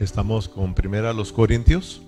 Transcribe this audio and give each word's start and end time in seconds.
Estamos 0.00 0.48
con 0.48 0.72
Primera 0.72 1.12
los 1.12 1.30
Corintios 1.30 2.00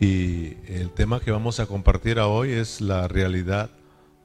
y 0.00 0.54
el 0.66 0.88
tema 0.94 1.20
que 1.20 1.30
vamos 1.30 1.60
a 1.60 1.66
compartir 1.66 2.18
hoy 2.18 2.52
es 2.52 2.80
la 2.80 3.06
realidad 3.06 3.68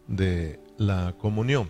de 0.08 0.62
la 0.78 1.14
comunión. 1.18 1.70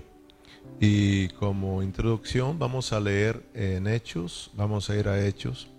Y 0.79 1.29
como 1.29 1.81
introducción 1.81 2.59
vamos 2.59 2.93
a 2.93 2.99
leer 2.99 3.41
en 3.55 3.87
Hechos, 3.87 4.51
vamos 4.53 4.91
a 4.91 4.95
ir 4.95 5.07
a 5.07 5.25
Hechos, 5.25 5.69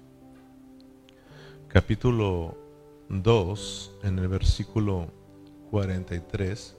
capítulo 1.69 2.59
2, 3.09 3.93
en 4.03 4.19
el 4.19 4.27
versículo 4.27 5.07
43. 5.71 6.77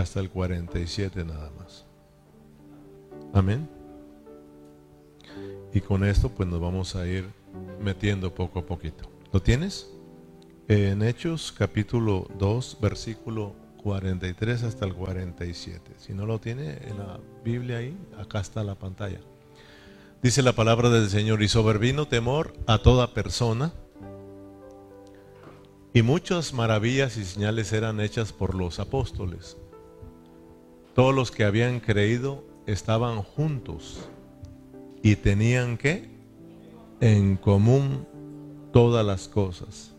Hasta 0.00 0.20
el 0.20 0.30
47 0.30 1.24
nada 1.24 1.50
más. 1.58 1.84
Amén. 3.32 3.68
Y 5.72 5.80
con 5.80 6.04
esto 6.04 6.28
pues 6.28 6.48
nos 6.48 6.60
vamos 6.60 6.96
a 6.96 7.06
ir 7.06 7.28
metiendo 7.80 8.34
poco 8.34 8.60
a 8.60 8.66
poquito. 8.66 9.10
¿Lo 9.32 9.42
tienes? 9.42 9.90
En 10.68 11.02
Hechos 11.02 11.52
capítulo 11.52 12.28
2 12.38 12.78
versículo 12.80 13.54
43 13.82 14.64
hasta 14.64 14.84
el 14.84 14.94
47. 14.94 15.92
Si 15.98 16.12
no 16.12 16.26
lo 16.26 16.40
tiene 16.40 16.78
en 16.88 16.98
la 16.98 17.20
Biblia 17.44 17.78
ahí, 17.78 17.96
acá 18.18 18.40
está 18.40 18.64
la 18.64 18.74
pantalla. 18.74 19.20
Dice 20.22 20.42
la 20.42 20.54
palabra 20.54 20.90
del 20.90 21.08
Señor, 21.08 21.42
y 21.42 21.48
sobrevino 21.48 22.08
temor 22.08 22.52
a 22.66 22.78
toda 22.78 23.14
persona, 23.14 23.72
y 25.92 26.02
muchas 26.02 26.52
maravillas 26.52 27.16
y 27.16 27.24
señales 27.24 27.72
eran 27.72 28.00
hechas 28.00 28.32
por 28.32 28.54
los 28.54 28.80
apóstoles. 28.80 29.56
Todos 30.96 31.14
los 31.14 31.30
que 31.30 31.44
habían 31.44 31.80
creído 31.80 32.42
estaban 32.66 33.20
juntos 33.20 34.08
y 35.02 35.16
tenían 35.16 35.76
que 35.76 36.08
en 37.02 37.36
común 37.36 38.06
todas 38.72 39.04
las 39.04 39.28
cosas. 39.28 39.92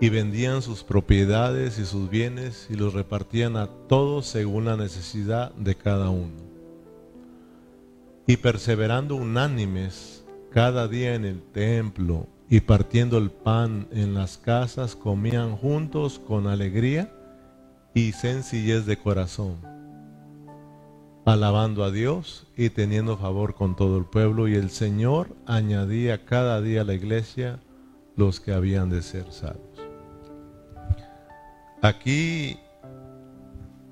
Y 0.00 0.08
vendían 0.08 0.62
sus 0.62 0.82
propiedades 0.82 1.78
y 1.78 1.84
sus 1.84 2.10
bienes 2.10 2.66
y 2.70 2.74
los 2.74 2.92
repartían 2.92 3.56
a 3.56 3.68
todos 3.68 4.26
según 4.26 4.64
la 4.64 4.76
necesidad 4.76 5.54
de 5.54 5.76
cada 5.76 6.10
uno. 6.10 6.42
Y 8.26 8.36
perseverando 8.36 9.14
unánimes 9.14 10.24
cada 10.50 10.88
día 10.88 11.14
en 11.14 11.24
el 11.24 11.40
templo 11.40 12.26
y 12.48 12.62
partiendo 12.62 13.16
el 13.16 13.30
pan 13.30 13.86
en 13.92 14.12
las 14.12 14.38
casas, 14.38 14.96
comían 14.96 15.54
juntos 15.54 16.18
con 16.18 16.48
alegría 16.48 17.14
y 18.00 18.12
sencillez 18.12 18.86
de 18.86 18.96
corazón, 18.96 19.58
alabando 21.26 21.84
a 21.84 21.90
Dios 21.90 22.46
y 22.56 22.70
teniendo 22.70 23.18
favor 23.18 23.54
con 23.54 23.76
todo 23.76 23.98
el 23.98 24.06
pueblo, 24.06 24.48
y 24.48 24.54
el 24.54 24.70
Señor 24.70 25.36
añadía 25.44 26.24
cada 26.24 26.62
día 26.62 26.80
a 26.80 26.84
la 26.84 26.94
iglesia 26.94 27.60
los 28.16 28.40
que 28.40 28.54
habían 28.54 28.88
de 28.88 29.02
ser 29.02 29.30
salvos. 29.30 29.78
Aquí 31.82 32.58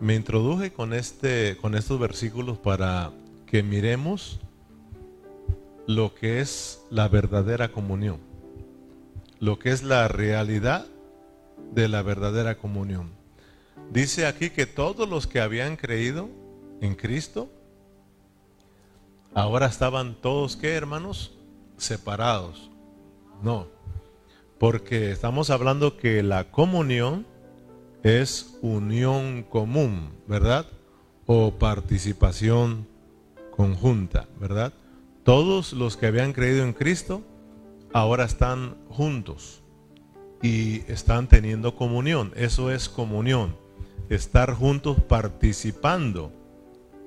me 0.01 0.15
introduje 0.15 0.73
con, 0.73 0.95
este, 0.95 1.59
con 1.61 1.75
estos 1.75 2.01
versículos 2.01 2.57
para 2.59 3.13
que 3.47 3.63
miremos 3.63 4.41
lo 5.87 6.15
que 6.15 6.41
es 6.41 6.83
la 6.91 7.09
verdadera 7.09 7.73
comunión, 7.73 8.21
lo 9.39 9.59
que 9.59 9.71
es 9.71 9.83
la 9.83 10.09
realidad 10.09 10.87
de 11.75 11.89
la 11.89 12.01
verdadera 12.01 12.57
comunión. 12.57 13.18
Dice 13.91 14.27
aquí 14.27 14.51
que 14.51 14.67
todos 14.67 15.09
los 15.09 15.27
que 15.27 15.41
habían 15.41 15.77
creído 15.77 16.29
en 16.83 16.95
Cristo, 16.95 17.49
ahora 19.35 19.67
estaban 19.67 20.15
todos, 20.21 20.57
¿qué 20.57 20.75
hermanos? 20.75 21.33
Separados. 21.79 22.71
No, 23.43 23.69
porque 24.59 25.11
estamos 25.11 25.49
hablando 25.49 25.97
que 25.97 26.23
la 26.23 26.51
comunión 26.51 27.27
es 28.03 28.59
unión 28.61 29.43
común, 29.43 30.11
¿verdad? 30.27 30.67
O 31.25 31.53
participación 31.53 32.87
conjunta, 33.57 34.29
¿verdad? 34.39 34.75
Todos 35.25 35.73
los 35.73 35.97
que 35.97 36.07
habían 36.07 36.35
creído 36.35 36.63
en 36.63 36.75
Cristo 36.75 37.23
ahora 37.95 38.25
están 38.25 38.77
juntos 38.91 39.63
y 40.43 40.81
están 40.93 41.27
teniendo 41.27 41.75
comunión. 41.75 42.33
Eso 42.37 42.71
es 42.71 42.91
comunión 42.91 43.68
estar 44.09 44.55
juntos 44.55 44.99
participando 45.09 46.33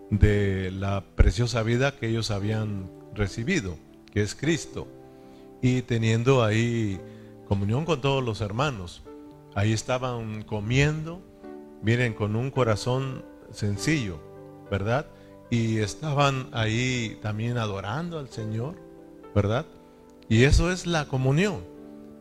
de 0.10 0.72
la 0.72 1.04
preciosa 1.16 1.64
vida 1.64 1.98
que 1.98 2.10
ellos 2.10 2.32
habían 2.32 2.92
recibido, 3.16 3.78
que 4.12 4.22
es 4.22 4.36
Cristo, 4.36 4.88
y 5.62 5.82
teniendo 5.84 6.44
ahí 6.44 7.00
comunión 7.48 7.86
con 7.86 8.02
todos 8.02 8.24
los 8.24 8.42
hermanos. 8.42 9.02
Ahí 9.56 9.74
estaban 9.74 10.44
comiendo, 10.44 11.22
miren, 11.82 12.14
con 12.14 12.36
un 12.36 12.52
corazón 12.52 13.26
sencillo, 13.52 14.20
¿verdad? 14.70 15.08
Y 15.50 15.80
estaban 15.80 16.50
ahí 16.54 17.18
también 17.22 17.58
adorando 17.58 18.20
al 18.20 18.30
Señor, 18.30 18.76
¿verdad? 19.36 19.66
Y 20.30 20.44
eso 20.44 20.72
es 20.72 20.88
la 20.88 21.08
comunión. 21.08 21.66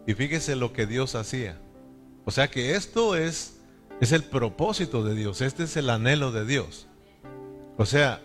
Y 0.06 0.14
fíjese 0.14 0.56
lo 0.56 0.72
que 0.72 0.86
Dios 0.86 1.14
hacía. 1.14 1.60
O 2.24 2.32
sea 2.32 2.50
que 2.50 2.74
esto 2.74 3.14
es 3.14 3.59
es 4.00 4.12
el 4.12 4.24
propósito 4.24 5.04
de 5.04 5.14
Dios, 5.14 5.42
este 5.42 5.64
es 5.64 5.76
el 5.76 5.90
anhelo 5.90 6.32
de 6.32 6.46
Dios. 6.46 6.86
O 7.76 7.86
sea, 7.86 8.20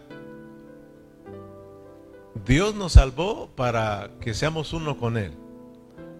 Dios 2.46 2.76
nos 2.76 2.94
salvó 2.94 3.50
para 3.56 4.12
que 4.22 4.34
seamos 4.34 4.74
uno 4.74 4.98
con 4.98 5.18
Él. 5.18 5.34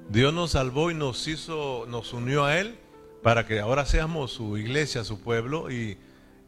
Dios 0.10 0.34
nos 0.34 0.52
salvó 0.52 0.92
y 0.92 0.94
nos 0.94 1.28
hizo, 1.28 1.86
nos 1.88 2.14
unió 2.14 2.46
a 2.46 2.60
Él 2.60 2.78
para 3.24 3.46
que 3.46 3.60
ahora 3.60 3.86
seamos 3.86 4.32
su 4.32 4.58
iglesia, 4.58 5.04
su 5.04 5.20
pueblo 5.20 5.72
y 5.72 5.98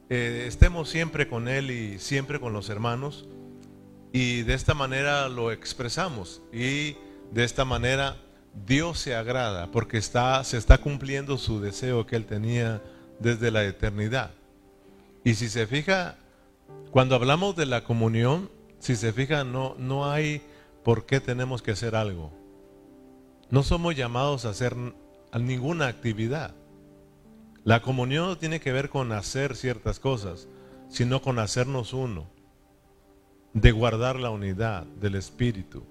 eh, 0.10 0.46
estemos 0.48 0.90
siempre 0.90 1.28
con 1.28 1.48
Él 1.48 1.72
y 1.72 2.00
siempre 2.00 2.40
con 2.40 2.54
los 2.54 2.70
hermanos. 2.70 3.28
Y 4.12 4.44
de 4.44 4.54
esta 4.54 4.74
manera 4.74 5.28
lo 5.30 5.52
expresamos 5.52 6.42
y 6.52 6.96
de 7.32 7.44
esta 7.44 7.66
manera 7.66 8.18
Dios 8.66 9.00
se 9.00 9.16
agrada 9.16 9.72
porque 9.72 9.98
está, 9.98 10.44
se 10.44 10.58
está 10.58 10.78
cumpliendo 10.78 11.38
su 11.38 11.60
deseo 11.62 12.06
que 12.06 12.16
Él 12.16 12.26
tenía 12.26 12.82
desde 13.20 13.52
la 13.52 13.66
eternidad. 13.66 14.32
Y 15.24 15.36
si 15.36 15.50
se 15.50 15.68
fija, 15.68 16.16
cuando 16.92 17.16
hablamos 17.16 17.56
de 17.56 17.66
la 17.66 17.84
comunión, 17.84 18.50
si 18.80 18.96
se 18.96 19.14
fija, 19.14 19.44
no, 19.44 19.76
no 19.78 20.10
hay 20.10 20.42
por 20.84 21.06
qué 21.06 21.20
tenemos 21.20 21.62
que 21.62 21.72
hacer 21.72 21.96
algo. 21.96 22.32
No 23.50 23.64
somos 23.64 23.96
llamados 23.96 24.46
a 24.46 24.50
hacer 24.50 24.76
ninguna 25.38 25.88
actividad. 25.88 26.54
La 27.64 27.82
comunión 27.82 28.28
no 28.28 28.38
tiene 28.38 28.60
que 28.60 28.72
ver 28.72 28.90
con 28.90 29.12
hacer 29.12 29.56
ciertas 29.56 30.00
cosas, 30.00 30.48
sino 30.90 31.22
con 31.22 31.40
hacernos 31.40 31.94
uno, 31.94 32.28
de 33.54 33.72
guardar 33.72 34.18
la 34.18 34.30
unidad 34.30 34.84
del 34.84 35.16
Espíritu, 35.16 35.84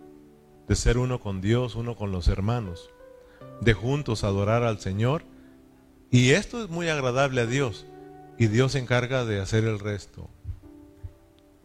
de 0.69 0.75
ser 0.75 0.97
uno 0.97 1.20
con 1.20 1.41
Dios, 1.41 1.75
uno 1.75 1.97
con 1.97 2.12
los 2.12 2.28
hermanos, 2.28 2.91
de 3.60 3.75
juntos 3.75 4.25
adorar 4.25 4.62
al 4.62 4.81
Señor 4.81 5.22
y 6.11 6.31
esto 6.31 6.62
es 6.62 6.71
muy 6.71 6.89
agradable 6.89 7.43
a 7.43 7.47
Dios. 7.47 7.87
Y 8.39 8.49
Dios 8.49 8.72
se 8.72 8.78
encarga 8.78 9.25
de 9.25 9.41
hacer 9.41 9.65
el 9.65 9.78
resto. 9.78 10.28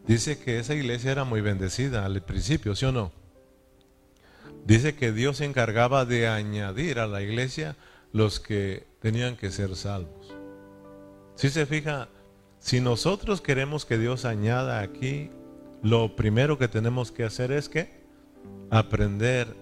Dice 0.06 0.38
que 0.38 0.58
esa 0.58 0.74
iglesia 0.74 1.12
era 1.12 1.24
muy 1.24 1.40
bendecida 1.40 2.04
al 2.04 2.22
principio, 2.22 2.74
¿sí 2.74 2.86
o 2.86 2.92
no? 2.92 3.12
Dice 4.64 4.94
que 4.94 5.12
Dios 5.12 5.38
se 5.38 5.44
encargaba 5.44 6.04
de 6.04 6.28
añadir 6.28 6.98
a 6.98 7.06
la 7.06 7.22
iglesia 7.22 7.76
los 8.12 8.40
que 8.40 8.86
tenían 9.00 9.36
que 9.36 9.50
ser 9.50 9.76
salvos. 9.76 10.34
Si 11.34 11.50
se 11.50 11.66
fija, 11.66 12.08
si 12.58 12.80
nosotros 12.80 13.40
queremos 13.40 13.84
que 13.84 13.98
Dios 13.98 14.24
añada 14.24 14.80
aquí, 14.80 15.30
lo 15.82 16.16
primero 16.16 16.58
que 16.58 16.68
tenemos 16.68 17.10
que 17.10 17.24
hacer 17.24 17.52
es 17.52 17.68
que 17.68 18.02
aprender 18.70 19.54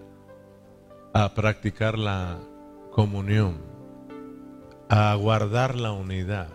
a 1.12 1.34
practicar 1.34 1.98
la 1.98 2.38
comunión 2.92 3.58
a 4.92 5.14
guardar 5.14 5.76
la 5.76 5.92
unidad. 5.92 6.48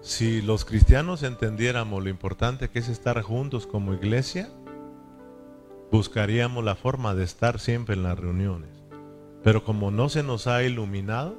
Si 0.00 0.42
los 0.42 0.64
cristianos 0.64 1.22
entendiéramos 1.22 2.02
lo 2.02 2.10
importante 2.10 2.70
que 2.70 2.80
es 2.80 2.88
estar 2.88 3.22
juntos 3.22 3.68
como 3.68 3.94
iglesia, 3.94 4.48
buscaríamos 5.92 6.64
la 6.64 6.74
forma 6.74 7.14
de 7.14 7.22
estar 7.22 7.60
siempre 7.60 7.94
en 7.94 8.02
las 8.02 8.18
reuniones. 8.18 8.82
Pero 9.44 9.62
como 9.62 9.92
no 9.92 10.08
se 10.08 10.24
nos 10.24 10.48
ha 10.48 10.64
iluminado, 10.64 11.38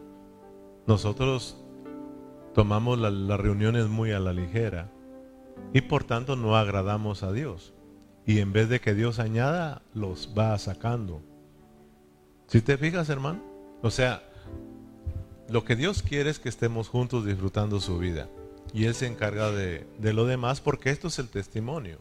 nosotros 0.88 1.62
tomamos 2.53 2.97
las 2.97 3.39
reuniones 3.39 3.88
muy 3.88 4.13
a 4.13 4.21
la 4.21 4.31
ligera 4.31 4.89
y 5.74 5.81
por 5.81 6.06
tanto 6.06 6.38
no 6.38 6.56
agradamos 6.56 7.24
a 7.24 7.33
Dios. 7.33 7.74
Y 8.25 8.39
en 8.39 8.53
vez 8.53 8.69
de 8.69 8.79
que 8.79 8.94
Dios 8.94 9.19
añada, 9.19 9.81
los 9.94 10.33
va 10.38 10.57
sacando. 10.57 11.21
Si 12.47 12.62
te 12.62 12.77
fijas, 12.77 13.09
hermano, 13.09 13.41
o 13.81 13.91
sea, 13.91 14.24
lo 15.50 15.64
que 15.64 15.76
Dios 15.76 16.04
quiere 16.04 16.30
es 16.30 16.40
que 16.40 16.50
estemos 16.50 16.90
juntos 16.90 17.26
disfrutando 17.26 17.80
su 17.80 17.98
vida. 17.98 18.30
Y 18.74 18.86
Él 18.86 18.96
se 18.96 19.08
encarga 19.08 19.52
de, 19.52 19.88
de 19.98 20.14
lo 20.14 20.26
demás 20.26 20.60
porque 20.60 20.90
esto 20.90 21.08
es 21.08 21.20
el 21.20 21.30
testimonio. 21.30 22.00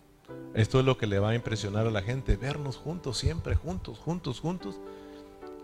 Esto 0.54 0.80
es 0.80 0.86
lo 0.86 0.98
que 0.98 1.06
le 1.06 1.18
va 1.18 1.30
a 1.30 1.34
impresionar 1.34 1.86
a 1.86 1.90
la 1.90 2.02
gente, 2.02 2.36
vernos 2.36 2.76
juntos, 2.76 3.18
siempre 3.18 3.54
juntos, 3.54 3.98
juntos, 3.98 4.40
juntos, 4.40 4.80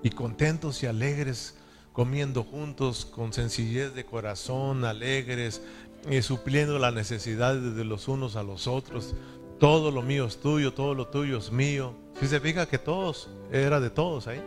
y 0.03 0.11
contentos 0.11 0.83
y 0.83 0.87
alegres, 0.87 1.57
comiendo 1.93 2.45
juntos, 2.45 3.05
con 3.05 3.33
sencillez 3.33 3.95
de 3.95 4.05
corazón, 4.05 4.85
alegres, 4.85 5.63
y 6.11 6.23
supliendo 6.23 6.79
las 6.79 6.93
necesidades 6.93 7.75
de 7.75 7.85
los 7.85 8.09
unos 8.09 8.37
a 8.37 8.43
los 8.43 8.67
otros. 8.67 9.15
Todo 9.59 9.91
lo 9.91 10.03
mío 10.03 10.27
es 10.27 10.41
tuyo, 10.41 10.73
todo 10.75 10.95
lo 10.95 11.07
tuyo 11.07 11.39
es 11.39 11.53
mío. 11.53 11.95
Si 12.21 12.27
se 12.27 12.41
fija 12.41 12.67
que 12.67 12.79
todos, 12.79 13.31
era 13.51 13.81
de 13.81 13.91
todos 13.91 14.27
ahí. 14.27 14.43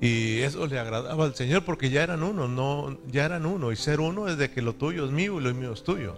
Y 0.00 0.40
eso 0.40 0.66
le 0.66 0.78
agradaba 0.78 1.24
al 1.24 1.34
Señor 1.34 1.64
porque 1.64 1.90
ya 1.90 2.02
eran 2.02 2.22
uno, 2.22 2.48
no, 2.48 2.98
ya 3.06 3.24
eran 3.24 3.46
uno. 3.46 3.72
Y 3.72 3.76
ser 3.76 4.00
uno 4.00 4.28
es 4.28 4.36
de 4.36 4.50
que 4.50 4.62
lo 4.62 4.74
tuyo 4.74 5.04
es 5.06 5.10
mío 5.10 5.40
y 5.40 5.44
lo 5.44 5.54
mío 5.54 5.72
es 5.72 5.82
tuyo. 5.82 6.14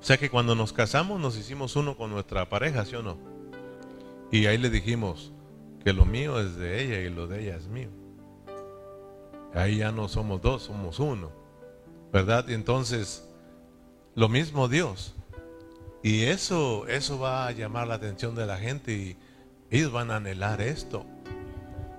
O 0.00 0.02
sea 0.02 0.16
que 0.16 0.30
cuando 0.30 0.54
nos 0.54 0.72
casamos 0.72 1.20
nos 1.20 1.36
hicimos 1.36 1.76
uno 1.76 1.96
con 1.96 2.10
nuestra 2.10 2.48
pareja, 2.48 2.84
¿sí 2.86 2.96
o 2.96 3.02
no? 3.02 3.18
Y 4.30 4.46
ahí 4.46 4.56
le 4.56 4.70
dijimos 4.70 5.32
que 5.84 5.92
lo 5.92 6.06
mío 6.06 6.40
es 6.40 6.56
de 6.56 6.82
ella 6.82 7.00
y 7.00 7.10
lo 7.10 7.26
de 7.26 7.42
ella 7.42 7.56
es 7.56 7.66
mío. 7.66 7.90
Ahí 9.54 9.78
ya 9.78 9.92
no 9.92 10.08
somos 10.08 10.40
dos, 10.40 10.62
somos 10.62 10.98
uno. 11.00 11.30
¿Verdad? 12.12 12.48
Entonces, 12.50 13.28
lo 14.14 14.28
mismo 14.28 14.68
Dios. 14.68 15.14
Y 16.02 16.24
eso, 16.24 16.86
eso 16.86 17.18
va 17.18 17.46
a 17.46 17.52
llamar 17.52 17.88
la 17.88 17.94
atención 17.94 18.34
de 18.34 18.46
la 18.46 18.56
gente 18.56 18.92
y 18.92 19.16
ellos 19.70 19.92
van 19.92 20.10
a 20.10 20.16
anhelar 20.16 20.60
esto. 20.60 21.04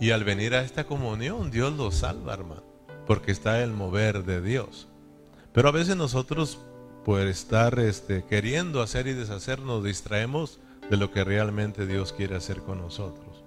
Y 0.01 0.09
al 0.09 0.23
venir 0.23 0.55
a 0.55 0.63
esta 0.63 0.85
comunión, 0.85 1.51
Dios 1.51 1.77
los 1.77 1.93
salva, 1.93 2.33
hermano, 2.33 2.63
porque 3.05 3.31
está 3.31 3.61
el 3.61 3.71
mover 3.71 4.23
de 4.23 4.41
Dios. 4.41 4.87
Pero 5.53 5.69
a 5.69 5.71
veces 5.71 5.95
nosotros, 5.95 6.57
por 7.05 7.21
estar 7.21 7.77
este, 7.77 8.23
queriendo 8.25 8.81
hacer 8.81 9.05
y 9.05 9.13
deshacer, 9.13 9.59
nos 9.59 9.83
distraemos 9.83 10.59
de 10.89 10.97
lo 10.97 11.11
que 11.11 11.23
realmente 11.23 11.85
Dios 11.85 12.13
quiere 12.13 12.35
hacer 12.35 12.63
con 12.63 12.79
nosotros. 12.79 13.43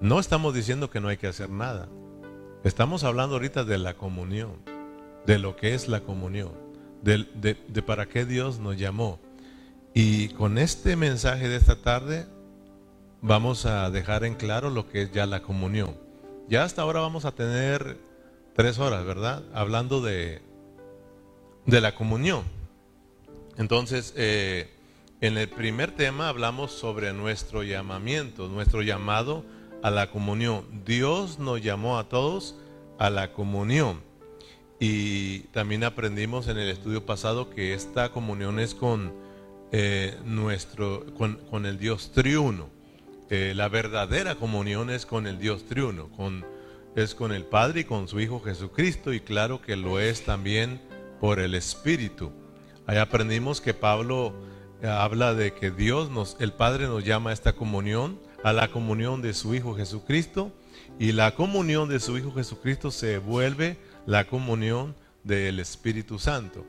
No 0.00 0.18
estamos 0.18 0.54
diciendo 0.54 0.90
que 0.90 1.00
no 1.00 1.06
hay 1.06 1.18
que 1.18 1.28
hacer 1.28 1.50
nada. 1.50 1.88
Estamos 2.64 3.04
hablando 3.04 3.36
ahorita 3.36 3.62
de 3.62 3.78
la 3.78 3.94
comunión, 3.94 4.56
de 5.24 5.38
lo 5.38 5.54
que 5.54 5.74
es 5.74 5.86
la 5.86 6.00
comunión, 6.00 6.50
de 7.02 7.82
para 7.86 8.06
qué 8.06 8.24
Dios 8.26 8.58
nos 8.58 8.76
llamó. 8.76 9.20
Y 9.94 10.30
con 10.30 10.58
este 10.58 10.96
mensaje 10.96 11.48
de 11.48 11.58
esta 11.58 11.80
tarde 11.80 12.26
vamos 13.22 13.66
a 13.66 13.88
dejar 13.90 14.24
en 14.24 14.34
claro 14.34 14.68
lo 14.68 14.88
que 14.88 15.02
es 15.02 15.12
ya 15.12 15.24
la 15.26 15.42
comunión. 15.42 15.96
Ya 16.48 16.64
hasta 16.64 16.82
ahora 16.82 17.00
vamos 17.00 17.24
a 17.24 17.32
tener 17.32 17.96
tres 18.54 18.78
horas, 18.78 19.06
¿verdad? 19.06 19.44
Hablando 19.54 20.02
de, 20.02 20.42
de 21.64 21.80
la 21.80 21.94
comunión. 21.94 22.42
Entonces, 23.56 24.12
eh, 24.16 24.70
en 25.20 25.38
el 25.38 25.48
primer 25.48 25.92
tema 25.92 26.28
hablamos 26.28 26.72
sobre 26.72 27.12
nuestro 27.12 27.62
llamamiento, 27.62 28.48
nuestro 28.48 28.82
llamado 28.82 29.44
a 29.82 29.90
la 29.90 30.10
comunión. 30.10 30.64
Dios 30.84 31.38
nos 31.38 31.62
llamó 31.62 31.98
a 31.98 32.08
todos 32.08 32.56
a 32.98 33.08
la 33.08 33.32
comunión. 33.32 34.00
Y 34.80 35.40
también 35.52 35.84
aprendimos 35.84 36.48
en 36.48 36.58
el 36.58 36.68
estudio 36.68 37.06
pasado 37.06 37.50
que 37.50 37.72
esta 37.72 38.10
comunión 38.10 38.58
es 38.58 38.74
con 38.74 39.12
eh, 39.70 40.18
nuestro, 40.24 41.06
con, 41.14 41.36
con 41.48 41.66
el 41.66 41.78
Dios 41.78 42.10
triuno 42.10 42.71
la 43.32 43.70
verdadera 43.70 44.34
comunión 44.34 44.90
es 44.90 45.06
con 45.06 45.26
el 45.26 45.38
Dios 45.38 45.64
triuno, 45.64 46.10
con, 46.10 46.44
es 46.94 47.14
con 47.14 47.32
el 47.32 47.46
Padre 47.46 47.80
y 47.80 47.84
con 47.84 48.06
su 48.06 48.20
Hijo 48.20 48.40
Jesucristo 48.40 49.14
y 49.14 49.20
claro 49.20 49.62
que 49.62 49.74
lo 49.74 49.98
es 50.00 50.26
también 50.26 50.82
por 51.18 51.40
el 51.40 51.54
Espíritu. 51.54 52.30
Ahí 52.86 52.98
aprendimos 52.98 53.62
que 53.62 53.72
Pablo 53.72 54.34
eh, 54.82 54.86
habla 54.86 55.32
de 55.32 55.54
que 55.54 55.70
Dios 55.70 56.10
nos, 56.10 56.36
el 56.40 56.52
Padre 56.52 56.88
nos 56.88 57.04
llama 57.04 57.30
a 57.30 57.32
esta 57.32 57.54
comunión, 57.54 58.20
a 58.44 58.52
la 58.52 58.70
comunión 58.70 59.22
de 59.22 59.32
su 59.32 59.54
Hijo 59.54 59.74
Jesucristo 59.76 60.52
y 60.98 61.12
la 61.12 61.34
comunión 61.34 61.88
de 61.88 62.00
su 62.00 62.18
Hijo 62.18 62.34
Jesucristo 62.34 62.90
se 62.90 63.16
vuelve 63.16 63.78
la 64.04 64.26
comunión 64.26 64.94
del 65.24 65.58
Espíritu 65.58 66.18
Santo. 66.18 66.66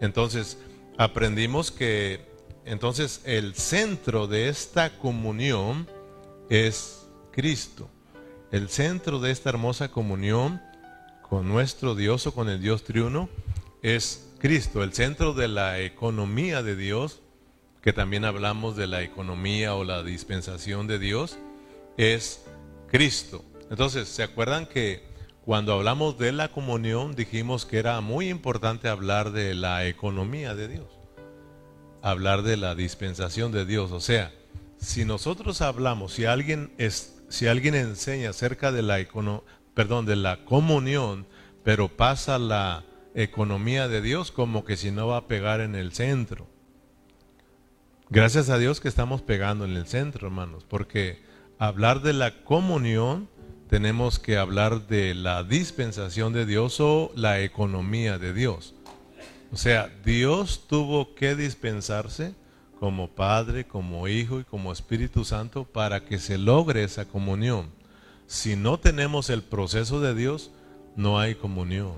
Entonces, 0.00 0.56
aprendimos 0.96 1.70
que 1.70 2.24
entonces 2.64 3.20
el 3.26 3.54
centro 3.54 4.26
de 4.26 4.48
esta 4.48 4.96
comunión 4.98 5.86
es 6.48 7.08
Cristo. 7.32 7.88
El 8.52 8.68
centro 8.68 9.18
de 9.18 9.30
esta 9.30 9.50
hermosa 9.50 9.90
comunión 9.90 10.60
con 11.22 11.48
nuestro 11.48 11.94
Dios 11.94 12.26
o 12.26 12.34
con 12.34 12.48
el 12.48 12.60
Dios 12.60 12.84
triuno 12.84 13.28
es 13.82 14.32
Cristo. 14.38 14.82
El 14.82 14.92
centro 14.92 15.32
de 15.32 15.48
la 15.48 15.80
economía 15.80 16.62
de 16.62 16.76
Dios, 16.76 17.20
que 17.82 17.92
también 17.92 18.24
hablamos 18.24 18.76
de 18.76 18.86
la 18.86 19.02
economía 19.02 19.74
o 19.74 19.84
la 19.84 20.02
dispensación 20.02 20.86
de 20.86 20.98
Dios, 20.98 21.38
es 21.96 22.44
Cristo. 22.88 23.44
Entonces, 23.70 24.08
¿se 24.08 24.22
acuerdan 24.22 24.66
que 24.66 25.02
cuando 25.44 25.72
hablamos 25.72 26.18
de 26.18 26.32
la 26.32 26.48
comunión 26.48 27.14
dijimos 27.14 27.66
que 27.66 27.78
era 27.78 28.00
muy 28.00 28.28
importante 28.28 28.88
hablar 28.88 29.32
de 29.32 29.54
la 29.54 29.86
economía 29.86 30.54
de 30.54 30.68
Dios? 30.68 30.86
Hablar 32.02 32.42
de 32.42 32.56
la 32.56 32.74
dispensación 32.76 33.50
de 33.50 33.66
Dios, 33.66 33.90
o 33.90 34.00
sea, 34.00 34.32
si 34.86 35.04
nosotros 35.04 35.62
hablamos, 35.62 36.12
si 36.12 36.26
alguien, 36.26 36.70
es, 36.78 37.20
si 37.28 37.48
alguien 37.48 37.74
enseña 37.74 38.30
acerca 38.30 38.70
de 38.70 38.82
la, 38.82 39.04
perdón, 39.74 40.06
de 40.06 40.14
la 40.14 40.44
comunión, 40.44 41.26
pero 41.64 41.88
pasa 41.88 42.38
la 42.38 42.84
economía 43.12 43.88
de 43.88 44.00
Dios 44.00 44.30
como 44.30 44.64
que 44.64 44.76
si 44.76 44.92
no 44.92 45.08
va 45.08 45.16
a 45.16 45.26
pegar 45.26 45.60
en 45.60 45.74
el 45.74 45.92
centro. 45.92 46.46
Gracias 48.10 48.48
a 48.48 48.58
Dios 48.58 48.78
que 48.78 48.86
estamos 48.86 49.22
pegando 49.22 49.64
en 49.64 49.72
el 49.72 49.88
centro, 49.88 50.28
hermanos, 50.28 50.64
porque 50.68 51.20
hablar 51.58 52.00
de 52.00 52.12
la 52.12 52.44
comunión 52.44 53.28
tenemos 53.68 54.20
que 54.20 54.36
hablar 54.38 54.86
de 54.86 55.16
la 55.16 55.42
dispensación 55.42 56.32
de 56.32 56.46
Dios 56.46 56.78
o 56.78 57.10
la 57.16 57.40
economía 57.40 58.18
de 58.18 58.32
Dios. 58.32 58.76
O 59.50 59.56
sea, 59.56 59.90
Dios 60.04 60.68
tuvo 60.68 61.16
que 61.16 61.34
dispensarse 61.34 62.36
como 62.86 63.08
Padre, 63.08 63.66
como 63.66 64.06
Hijo 64.06 64.38
y 64.38 64.44
como 64.44 64.70
Espíritu 64.70 65.24
Santo 65.24 65.64
para 65.64 66.04
que 66.04 66.20
se 66.20 66.38
logre 66.38 66.84
esa 66.84 67.04
comunión. 67.04 67.68
Si 68.28 68.54
no 68.54 68.78
tenemos 68.78 69.28
el 69.28 69.42
proceso 69.42 70.00
de 70.00 70.14
Dios, 70.14 70.52
no 70.94 71.18
hay 71.18 71.34
comunión. 71.34 71.94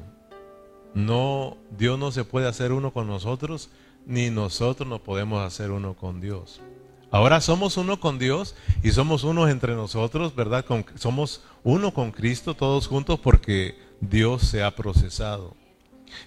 No, 0.95 1.59
Dios 1.76 1.99
no 1.99 2.11
se 2.11 2.25
puede 2.25 2.49
hacer 2.49 2.73
uno 2.73 2.95
con 2.95 3.07
nosotros, 3.07 3.68
ni 4.07 4.30
nosotros 4.30 4.88
no 4.88 5.02
podemos 5.02 5.47
hacer 5.47 5.73
uno 5.73 5.92
con 5.92 6.23
Dios. 6.23 6.62
Ahora 7.11 7.42
somos 7.42 7.76
uno 7.76 8.00
con 8.00 8.18
Dios 8.18 8.54
y 8.83 8.92
somos 8.92 9.25
uno 9.25 9.47
entre 9.47 9.75
nosotros, 9.75 10.35
¿verdad? 10.35 10.64
somos 10.95 11.42
uno 11.64 11.92
con 11.92 12.12
Cristo 12.12 12.54
todos 12.54 12.87
juntos 12.87 13.21
porque 13.21 13.78
Dios 14.00 14.40
se 14.40 14.62
ha 14.62 14.75
procesado. 14.75 15.54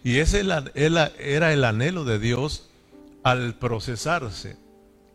Y 0.04 0.20
ese 0.20 0.42
era 0.76 1.52
el 1.52 1.64
anhelo 1.64 2.06
de 2.06 2.20
Dios 2.20 2.68
al 3.24 3.56
procesarse, 3.56 4.58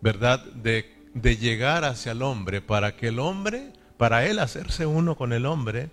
¿verdad? 0.01 0.45
De, 0.45 0.95
llegar 1.15 1.85
hacia 1.85 2.13
el 2.13 2.23
hombre 2.23 2.61
para 2.61 2.97
que 2.97 3.09
el 3.09 3.19
hombre, 3.19 3.73
para 3.97 4.27
él 4.27 4.39
hacerse 4.39 4.85
uno 4.85 5.17
con 5.17 5.33
el 5.33 5.47
hombre 5.47 5.91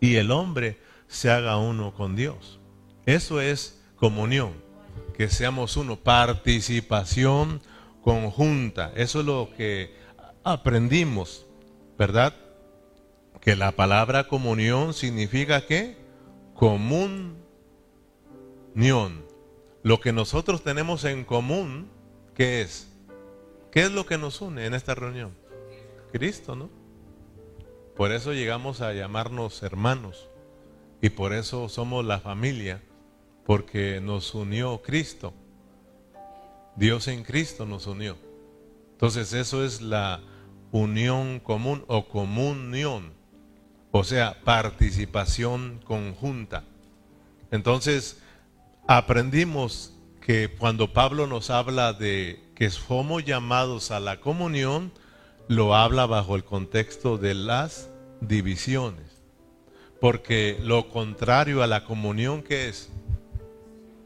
y 0.00 0.16
el 0.16 0.30
hombre 0.30 0.78
se 1.08 1.30
haga 1.30 1.56
uno 1.56 1.92
con 1.94 2.14
Dios. 2.14 2.60
Eso 3.06 3.40
es 3.40 3.82
comunión, 3.96 4.52
que 5.16 5.28
seamos 5.28 5.76
uno, 5.76 5.96
participación 5.96 7.60
conjunta. 8.02 8.92
Eso 8.94 9.20
es 9.20 9.26
lo 9.26 9.50
que 9.56 9.94
aprendimos, 10.44 11.46
¿verdad? 11.98 12.34
Que 13.40 13.56
la 13.56 13.72
palabra 13.72 14.28
comunión 14.28 14.94
significa 14.94 15.66
que 15.66 15.96
comunión 16.54 17.34
lo 19.84 20.00
que 20.00 20.14
nosotros 20.14 20.64
tenemos 20.64 21.04
en 21.04 21.24
común, 21.24 21.90
¿qué 22.34 22.62
es? 22.62 22.90
¿Qué 23.70 23.82
es 23.82 23.92
lo 23.92 24.06
que 24.06 24.16
nos 24.16 24.40
une 24.40 24.64
en 24.64 24.72
esta 24.72 24.94
reunión? 24.94 25.36
Cristo, 26.10 26.56
¿no? 26.56 26.70
Por 27.94 28.10
eso 28.10 28.32
llegamos 28.32 28.80
a 28.80 28.94
llamarnos 28.94 29.62
hermanos 29.62 30.30
y 31.02 31.10
por 31.10 31.34
eso 31.34 31.68
somos 31.68 32.02
la 32.02 32.18
familia, 32.18 32.82
porque 33.44 34.00
nos 34.00 34.34
unió 34.34 34.80
Cristo. 34.80 35.34
Dios 36.76 37.06
en 37.08 37.22
Cristo 37.22 37.66
nos 37.66 37.86
unió. 37.86 38.16
Entonces 38.92 39.34
eso 39.34 39.66
es 39.66 39.82
la 39.82 40.22
unión 40.72 41.40
común 41.40 41.84
o 41.88 42.08
comunión, 42.08 43.12
o 43.90 44.02
sea, 44.02 44.40
participación 44.44 45.82
conjunta. 45.84 46.64
Entonces, 47.50 48.23
aprendimos 48.86 49.94
que 50.20 50.48
cuando 50.48 50.92
Pablo 50.92 51.26
nos 51.26 51.50
habla 51.50 51.92
de 51.92 52.40
que 52.54 52.70
somos 52.70 53.24
llamados 53.24 53.90
a 53.90 54.00
la 54.00 54.20
comunión, 54.20 54.92
lo 55.48 55.74
habla 55.74 56.06
bajo 56.06 56.36
el 56.36 56.44
contexto 56.44 57.18
de 57.18 57.34
las 57.34 57.90
divisiones. 58.20 59.22
Porque 60.00 60.58
lo 60.62 60.88
contrario 60.88 61.62
a 61.62 61.66
la 61.66 61.84
comunión, 61.84 62.42
¿qué 62.42 62.68
es? 62.68 62.90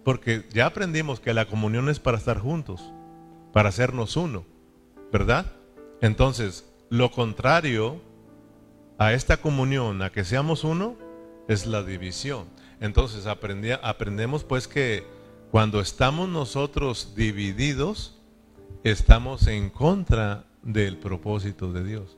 Porque 0.05 0.45
ya 0.53 0.67
aprendimos 0.67 1.21
que 1.21 1.35
la 1.35 1.47
comunión 1.47 1.89
es 1.89 1.99
para 1.99 2.19
estar 2.19 2.39
juntos, 2.39 2.93
para 3.53 3.69
hacernos 3.69 4.17
uno, 4.17 4.45
¿verdad? 5.13 5.53
Entonces, 6.01 6.65
lo 6.89 7.11
contrario 7.11 8.01
a 8.99 9.13
esta 9.13 9.39
comunión, 9.39 10.03
a 10.03 10.11
que 10.11 10.25
seamos 10.25 10.65
uno, 10.65 10.97
es 11.49 11.67
la 11.67 11.83
división. 11.83 12.47
Entonces 12.81 13.27
aprendemos 13.27 14.45
pues 14.45 14.69
que 14.69 15.05
cuando 15.51 15.81
estamos 15.81 16.29
nosotros 16.29 17.15
divididos, 17.17 18.19
estamos 18.85 19.47
en 19.47 19.71
contra 19.71 20.45
del 20.63 20.99
propósito 20.99 21.73
de 21.73 21.85
Dios. 21.85 22.17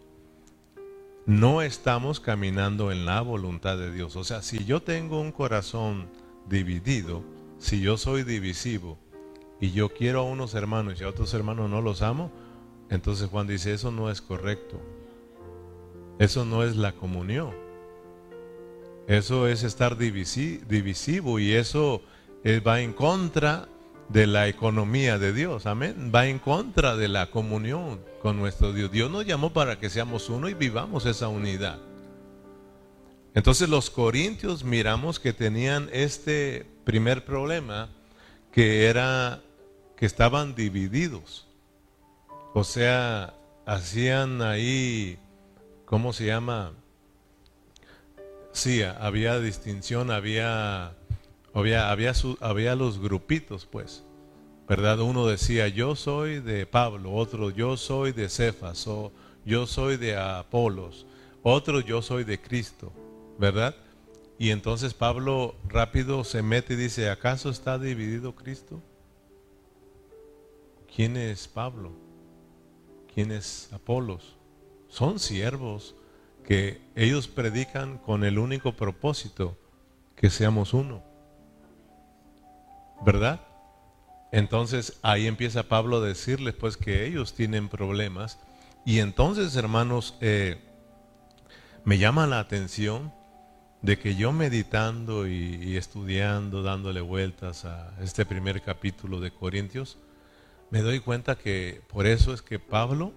No 1.26 1.62
estamos 1.62 2.18
caminando 2.18 2.90
en 2.90 3.06
la 3.06 3.20
voluntad 3.20 3.78
de 3.78 3.92
Dios. 3.92 4.16
O 4.16 4.24
sea, 4.24 4.42
si 4.42 4.64
yo 4.64 4.82
tengo 4.82 5.20
un 5.20 5.32
corazón 5.32 6.08
dividido, 6.48 7.22
si 7.58 7.80
yo 7.80 7.96
soy 7.96 8.24
divisivo 8.24 8.98
y 9.60 9.70
yo 9.70 9.90
quiero 9.90 10.20
a 10.20 10.24
unos 10.24 10.54
hermanos 10.54 11.00
y 11.00 11.04
a 11.04 11.08
otros 11.08 11.32
hermanos 11.34 11.70
no 11.70 11.80
los 11.80 12.02
amo, 12.02 12.32
entonces 12.88 13.28
Juan 13.30 13.46
dice, 13.46 13.72
eso 13.72 13.92
no 13.92 14.10
es 14.10 14.20
correcto. 14.20 14.80
Eso 16.18 16.44
no 16.44 16.64
es 16.64 16.76
la 16.76 16.92
comunión. 16.92 17.69
Eso 19.10 19.48
es 19.48 19.64
estar 19.64 19.96
divisivo 19.96 21.40
y 21.40 21.54
eso 21.54 22.00
va 22.64 22.80
en 22.80 22.92
contra 22.92 23.66
de 24.08 24.28
la 24.28 24.46
economía 24.46 25.18
de 25.18 25.32
Dios. 25.32 25.66
Amén. 25.66 26.12
Va 26.14 26.28
en 26.28 26.38
contra 26.38 26.94
de 26.94 27.08
la 27.08 27.28
comunión 27.28 28.00
con 28.22 28.36
nuestro 28.36 28.72
Dios. 28.72 28.92
Dios 28.92 29.10
nos 29.10 29.26
llamó 29.26 29.52
para 29.52 29.80
que 29.80 29.90
seamos 29.90 30.28
uno 30.28 30.48
y 30.48 30.54
vivamos 30.54 31.06
esa 31.06 31.26
unidad. 31.26 31.80
Entonces 33.34 33.68
los 33.68 33.90
corintios 33.90 34.62
miramos 34.62 35.18
que 35.18 35.32
tenían 35.32 35.88
este 35.92 36.64
primer 36.84 37.24
problema 37.24 37.88
que 38.52 38.86
era 38.86 39.40
que 39.96 40.06
estaban 40.06 40.54
divididos. 40.54 41.48
O 42.54 42.62
sea, 42.62 43.34
hacían 43.66 44.40
ahí, 44.40 45.18
¿cómo 45.84 46.12
se 46.12 46.26
llama? 46.26 46.74
Sí, 48.52 48.82
había 48.82 49.38
distinción, 49.38 50.10
había, 50.10 50.92
había, 51.54 51.90
había, 51.90 52.12
había 52.40 52.74
los 52.74 52.98
grupitos, 52.98 53.66
pues. 53.66 54.04
¿Verdad? 54.68 55.00
Uno 55.00 55.26
decía, 55.26 55.68
yo 55.68 55.96
soy 55.96 56.40
de 56.40 56.66
Pablo, 56.66 57.12
otro, 57.12 57.50
yo 57.50 57.76
soy 57.76 58.12
de 58.12 58.28
Cefas, 58.28 58.86
o 58.86 59.12
yo 59.44 59.66
soy 59.66 59.96
de 59.96 60.16
Apolos, 60.16 61.06
otro, 61.42 61.80
yo 61.80 62.02
soy 62.02 62.24
de 62.24 62.40
Cristo, 62.40 62.92
¿verdad? 63.38 63.74
Y 64.38 64.50
entonces 64.50 64.94
Pablo 64.94 65.56
rápido 65.68 66.24
se 66.24 66.42
mete 66.42 66.74
y 66.74 66.76
dice, 66.76 67.10
¿acaso 67.10 67.50
está 67.50 67.78
dividido 67.78 68.34
Cristo? 68.34 68.80
¿Quién 70.94 71.16
es 71.16 71.48
Pablo? 71.48 71.92
¿Quién 73.12 73.32
es 73.32 73.68
Apolos? 73.72 74.36
Son 74.88 75.18
siervos 75.18 75.94
que 76.50 76.80
ellos 76.96 77.28
predican 77.28 77.98
con 77.98 78.24
el 78.24 78.36
único 78.36 78.72
propósito 78.72 79.56
que 80.16 80.30
seamos 80.30 80.74
uno. 80.74 81.00
¿Verdad? 83.06 83.46
Entonces 84.32 84.98
ahí 85.02 85.28
empieza 85.28 85.68
Pablo 85.68 85.98
a 85.98 86.00
decirles 86.00 86.54
pues 86.54 86.76
que 86.76 87.06
ellos 87.06 87.34
tienen 87.34 87.68
problemas. 87.68 88.40
Y 88.84 88.98
entonces, 88.98 89.54
hermanos, 89.54 90.16
eh, 90.20 90.60
me 91.84 91.98
llama 91.98 92.26
la 92.26 92.40
atención 92.40 93.12
de 93.80 94.00
que 94.00 94.16
yo 94.16 94.32
meditando 94.32 95.28
y, 95.28 95.76
estudiando, 95.76 96.64
dándole 96.64 97.00
vueltas 97.00 97.64
a 97.64 97.94
este 98.02 98.26
primer 98.26 98.60
capítulo 98.60 99.20
de 99.20 99.30
Corintios, 99.30 99.98
me 100.70 100.82
doy 100.82 100.98
cuenta 100.98 101.38
que 101.38 101.80
por 101.86 102.08
eso 102.08 102.34
es 102.34 102.42
que 102.42 102.58
Pablo 102.58 103.12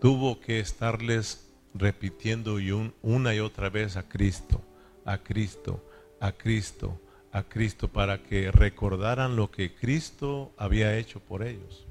tuvo 0.00 0.40
que 0.40 0.58
estarles 0.58 1.49
repitiendo 1.74 2.58
una 3.02 3.34
y 3.34 3.40
otra 3.40 3.70
vez 3.70 3.96
a 3.96 4.08
Cristo, 4.08 4.62
a 5.04 5.18
Cristo, 5.18 5.84
a 6.20 6.32
Cristo, 6.32 7.00
a 7.32 7.42
Cristo, 7.42 7.88
para 7.88 8.22
que 8.22 8.50
recordaran 8.50 9.36
lo 9.36 9.50
que 9.50 9.74
Cristo 9.74 10.52
había 10.56 10.96
hecho 10.96 11.20
por 11.20 11.42
ellos. 11.42 11.86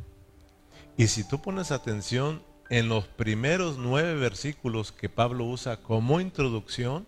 Y 0.98 1.08
si 1.08 1.28
tú 1.28 1.42
pones 1.42 1.72
atención 1.72 2.44
en 2.70 2.90
los 2.90 3.06
primeros 3.06 3.78
nueve 3.78 4.16
versículos 4.16 4.92
que 4.92 5.10
Pablo 5.10 5.46
usa 5.46 5.78
como 5.78 6.20
introducción, 6.20 7.08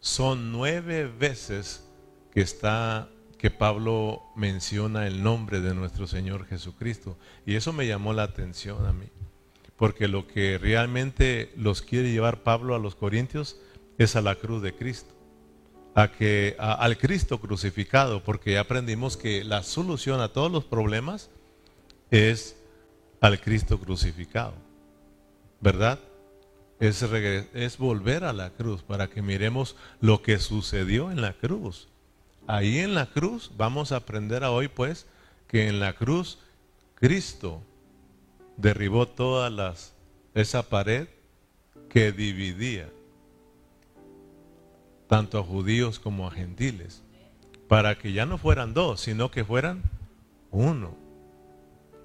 son 0.00 0.52
nueve 0.52 1.06
veces 1.06 1.88
que 2.32 2.40
está 2.40 3.08
que 3.36 3.50
Pablo 3.50 4.22
menciona 4.34 5.06
el 5.06 5.22
nombre 5.22 5.60
de 5.60 5.74
nuestro 5.74 6.06
Señor 6.06 6.46
Jesucristo. 6.46 7.16
Y 7.46 7.54
eso 7.54 7.72
me 7.72 7.86
llamó 7.86 8.12
la 8.12 8.24
atención 8.24 8.84
a 8.84 8.92
mí. 8.92 9.06
Porque 9.78 10.08
lo 10.08 10.26
que 10.26 10.58
realmente 10.58 11.50
los 11.56 11.80
quiere 11.80 12.10
llevar 12.10 12.42
Pablo 12.42 12.74
a 12.74 12.78
los 12.78 12.94
Corintios 12.94 13.58
es 13.96 14.16
a 14.16 14.20
la 14.20 14.34
cruz 14.34 14.60
de 14.60 14.74
Cristo. 14.74 15.14
A 15.94 16.12
que, 16.12 16.54
al 16.58 16.98
Cristo 16.98 17.40
crucificado, 17.40 18.22
porque 18.22 18.52
ya 18.52 18.60
aprendimos 18.60 19.16
que 19.16 19.42
la 19.42 19.62
solución 19.62 20.20
a 20.20 20.28
todos 20.28 20.52
los 20.52 20.64
problemas 20.64 21.30
es 22.10 22.56
al 23.20 23.40
Cristo 23.40 23.80
crucificado. 23.80 24.52
¿Verdad? 25.60 25.98
Es, 26.80 27.78
volver 27.78 28.24
a 28.24 28.32
la 28.32 28.50
cruz 28.50 28.82
para 28.82 29.08
que 29.08 29.22
miremos 29.22 29.74
lo 30.00 30.22
que 30.22 30.38
sucedió 30.38 31.10
en 31.10 31.20
la 31.20 31.32
cruz 31.32 31.88
Ahí 32.48 32.78
en 32.78 32.94
la 32.94 33.04
cruz 33.04 33.50
vamos 33.58 33.92
a 33.92 33.96
aprender 33.96 34.42
a 34.42 34.50
hoy 34.50 34.68
pues 34.68 35.06
que 35.48 35.68
en 35.68 35.80
la 35.80 35.92
cruz 35.92 36.38
Cristo 36.94 37.62
derribó 38.58 39.06
todas 39.06 39.50
las 39.50 39.94
esa 40.34 40.68
pared 40.68 41.08
que 41.88 42.12
dividía 42.12 42.90
tanto 45.06 45.38
a 45.38 45.42
judíos 45.42 45.98
como 45.98 46.26
a 46.26 46.30
gentiles, 46.30 47.02
para 47.66 47.96
que 47.96 48.12
ya 48.12 48.26
no 48.26 48.36
fueran 48.36 48.74
dos, 48.74 49.00
sino 49.00 49.30
que 49.30 49.42
fueran 49.42 49.82
uno. 50.50 50.94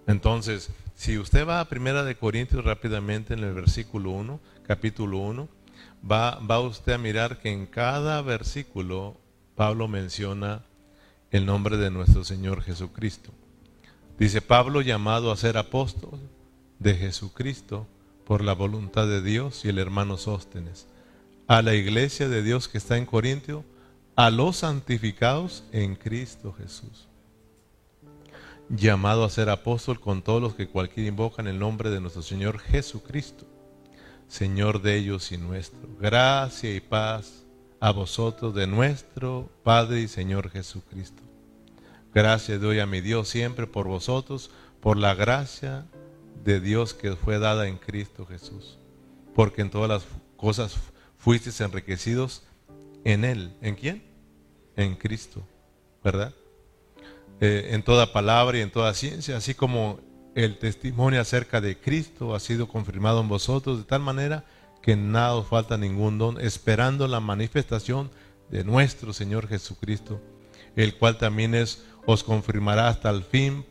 Entonces, 0.08 0.70
si 0.96 1.18
usted 1.18 1.46
va 1.46 1.60
a 1.60 1.68
Primera 1.68 2.04
de 2.06 2.16
Corintios 2.16 2.64
rápidamente 2.64 3.34
en 3.34 3.40
el 3.40 3.54
versículo 3.54 4.12
1, 4.12 4.40
capítulo 4.66 5.18
1, 5.18 5.50
va, 6.10 6.40
va 6.40 6.62
usted 6.62 6.94
a 6.94 6.98
mirar 6.98 7.40
que 7.40 7.52
en 7.52 7.66
cada 7.66 8.22
versículo 8.22 9.18
Pablo 9.56 9.90
menciona 9.90 10.64
el 11.32 11.46
nombre 11.46 11.76
de 11.76 11.92
nuestro 11.92 12.24
Señor 12.24 12.62
Jesucristo. 12.62 13.32
Dice 14.18 14.42
Pablo 14.42 14.82
llamado 14.82 15.32
a 15.32 15.38
ser 15.38 15.58
apóstol 15.58 16.20
de 16.80 16.96
Jesucristo 16.96 17.88
por 18.26 18.44
la 18.44 18.54
voluntad 18.54 19.08
de 19.08 19.22
Dios 19.22 19.66
y 19.66 19.70
el 19.70 19.80
hermano 19.80 20.18
Sóstenes. 20.18 20.88
A 21.48 21.62
la 21.62 21.76
iglesia 21.76 22.30
de 22.30 22.42
Dios 22.42 22.68
que 22.68 22.78
está 22.78 22.98
en 22.98 23.06
Corintio, 23.06 23.64
a 24.16 24.30
los 24.30 24.58
santificados 24.58 25.64
en 25.72 25.96
Cristo 25.96 26.54
Jesús. 26.54 27.08
Llamado 28.70 29.24
a 29.26 29.30
ser 29.30 29.50
apóstol 29.50 30.00
con 30.00 30.22
todos 30.22 30.42
los 30.42 30.56
que 30.56 30.68
cualquiera 30.68 31.10
invocan 31.10 31.48
el 31.48 31.60
nombre 31.60 31.90
de 31.90 32.00
nuestro 32.00 32.22
Señor 32.22 32.60
Jesucristo, 32.60 33.46
Señor 34.28 34.82
de 34.82 34.98
ellos 34.98 35.32
y 35.32 35.38
nuestro. 35.38 35.90
Gracia 36.00 36.74
y 36.74 36.80
paz 36.80 37.44
a 37.80 37.92
vosotros 37.92 38.56
de 38.56 38.66
nuestro 38.66 39.50
Padre 39.64 40.02
y 40.02 40.08
Señor 40.08 40.50
Jesucristo. 40.50 41.22
Gracias 42.14 42.62
doy 42.62 42.80
a 42.80 42.86
mi 42.86 43.02
Dios 43.02 43.28
siempre 43.28 43.68
por 43.68 43.88
vosotros, 43.88 44.52
por 44.80 44.98
la 44.98 45.16
gracia 45.16 45.86
de 46.44 46.60
Dios 46.60 46.94
que 46.94 47.16
fue 47.16 47.40
dada 47.40 47.68
en 47.68 47.78
Cristo 47.78 48.26
Jesús. 48.26 48.80
Porque 49.36 49.62
en 49.62 49.70
todas 49.70 49.90
las 49.90 50.04
cosas 50.38 50.76
fuisteis 51.18 51.60
enriquecidos 51.62 52.44
en 53.04 53.26
Él. 53.26 53.56
¿En 53.62 53.76
quién? 53.76 54.04
En 54.76 54.96
Cristo, 54.96 55.46
¿verdad? 56.04 56.34
Eh, 57.40 57.70
en 57.72 57.84
toda 57.84 58.14
palabra 58.14 58.58
y 58.58 58.62
en 58.62 58.72
toda 58.72 58.94
ciencia, 58.94 59.38
así 59.38 59.54
como 59.54 60.00
el 60.36 60.58
testimonio 60.58 61.22
acerca 61.22 61.62
de 61.62 61.78
Cristo 61.78 62.36
ha 62.36 62.40
sido 62.40 62.68
confirmado 62.68 63.22
en 63.22 63.28
vosotros 63.28 63.78
de 63.78 63.84
tal 63.84 64.02
manera 64.02 64.46
que 64.82 64.96
nada 64.96 65.36
os 65.36 65.48
falta 65.48 65.78
ningún 65.78 66.18
don, 66.18 66.40
esperando 66.42 67.08
la 67.08 67.20
manifestación 67.20 68.12
de 68.50 68.64
nuestro 68.64 69.14
Señor 69.14 69.48
Jesucristo, 69.48 70.22
el 70.76 70.98
cual 70.98 71.18
también 71.18 71.56
os 72.06 72.24
confirmará 72.24 72.90
hasta 72.90 73.10
el 73.10 73.24
fin, 73.24 73.66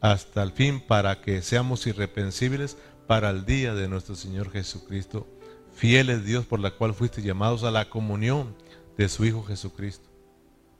hasta 0.00 0.42
el 0.42 0.52
fin, 0.52 0.80
para 0.80 1.20
que 1.20 1.42
seamos 1.42 1.86
irreprensibles 1.86 2.76
para 3.06 3.30
el 3.30 3.44
día 3.44 3.74
de 3.74 3.88
nuestro 3.88 4.14
Señor 4.14 4.50
Jesucristo. 4.50 5.26
Fiel 5.74 6.10
es 6.10 6.24
Dios 6.24 6.46
por 6.46 6.60
la 6.60 6.72
cual 6.72 6.94
fuiste 6.94 7.22
llamados 7.22 7.64
a 7.64 7.70
la 7.70 7.88
comunión 7.90 8.54
de 8.96 9.08
su 9.08 9.24
Hijo 9.24 9.42
Jesucristo. 9.42 10.08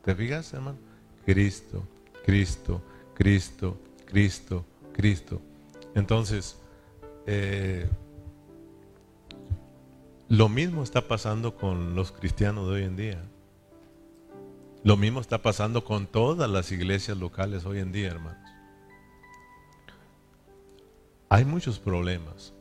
¿Te 0.05 0.15
fijas, 0.15 0.53
hermano? 0.53 0.79
Cristo, 1.27 1.87
Cristo, 2.25 2.83
Cristo, 3.15 3.81
Cristo, 4.07 4.65
Cristo. 4.93 5.43
Entonces, 5.95 6.57
eh, 7.27 7.89
Lo 10.31 10.49
mismo 10.49 10.85
está 10.85 11.09
pasando 11.09 11.57
con 11.57 11.97
los 11.97 12.13
cristianos 12.13 12.69
de 12.69 12.75
hoy 12.75 12.83
en 12.85 12.97
día. 12.97 13.21
Lo 14.85 14.97
mismo 14.97 15.21
está 15.21 15.43
pasando 15.43 15.85
con 15.85 16.07
todas 16.07 16.49
las 16.49 16.71
iglesias 16.71 17.19
locales 17.19 17.67
hoy 17.67 17.81
en 17.81 17.91
día, 17.91 18.11
hermanos. 18.13 18.39
Hay 21.31 21.45
muchos 21.45 21.79
problemas. 21.79 22.53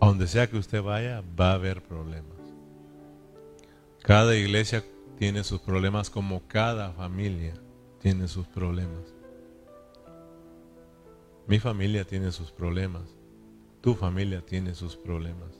A 0.00 0.06
donde 0.06 0.26
sea 0.26 0.48
que 0.48 0.56
usted 0.56 0.82
vaya, 0.82 1.22
va 1.38 1.50
a 1.50 1.54
haber 1.54 1.82
problemas. 1.82 2.38
Cada 4.02 4.34
iglesia 4.34 4.82
tiene 5.18 5.44
sus 5.44 5.60
problemas 5.60 6.08
como 6.08 6.42
cada 6.48 6.92
familia 6.92 7.54
tiene 8.00 8.26
sus 8.26 8.46
problemas. 8.46 9.12
Mi 11.46 11.58
familia 11.58 12.04
tiene 12.04 12.32
sus 12.32 12.50
problemas. 12.50 13.02
Tu 13.82 13.94
familia 13.94 14.40
tiene 14.40 14.74
sus 14.74 14.96
problemas. 14.96 15.50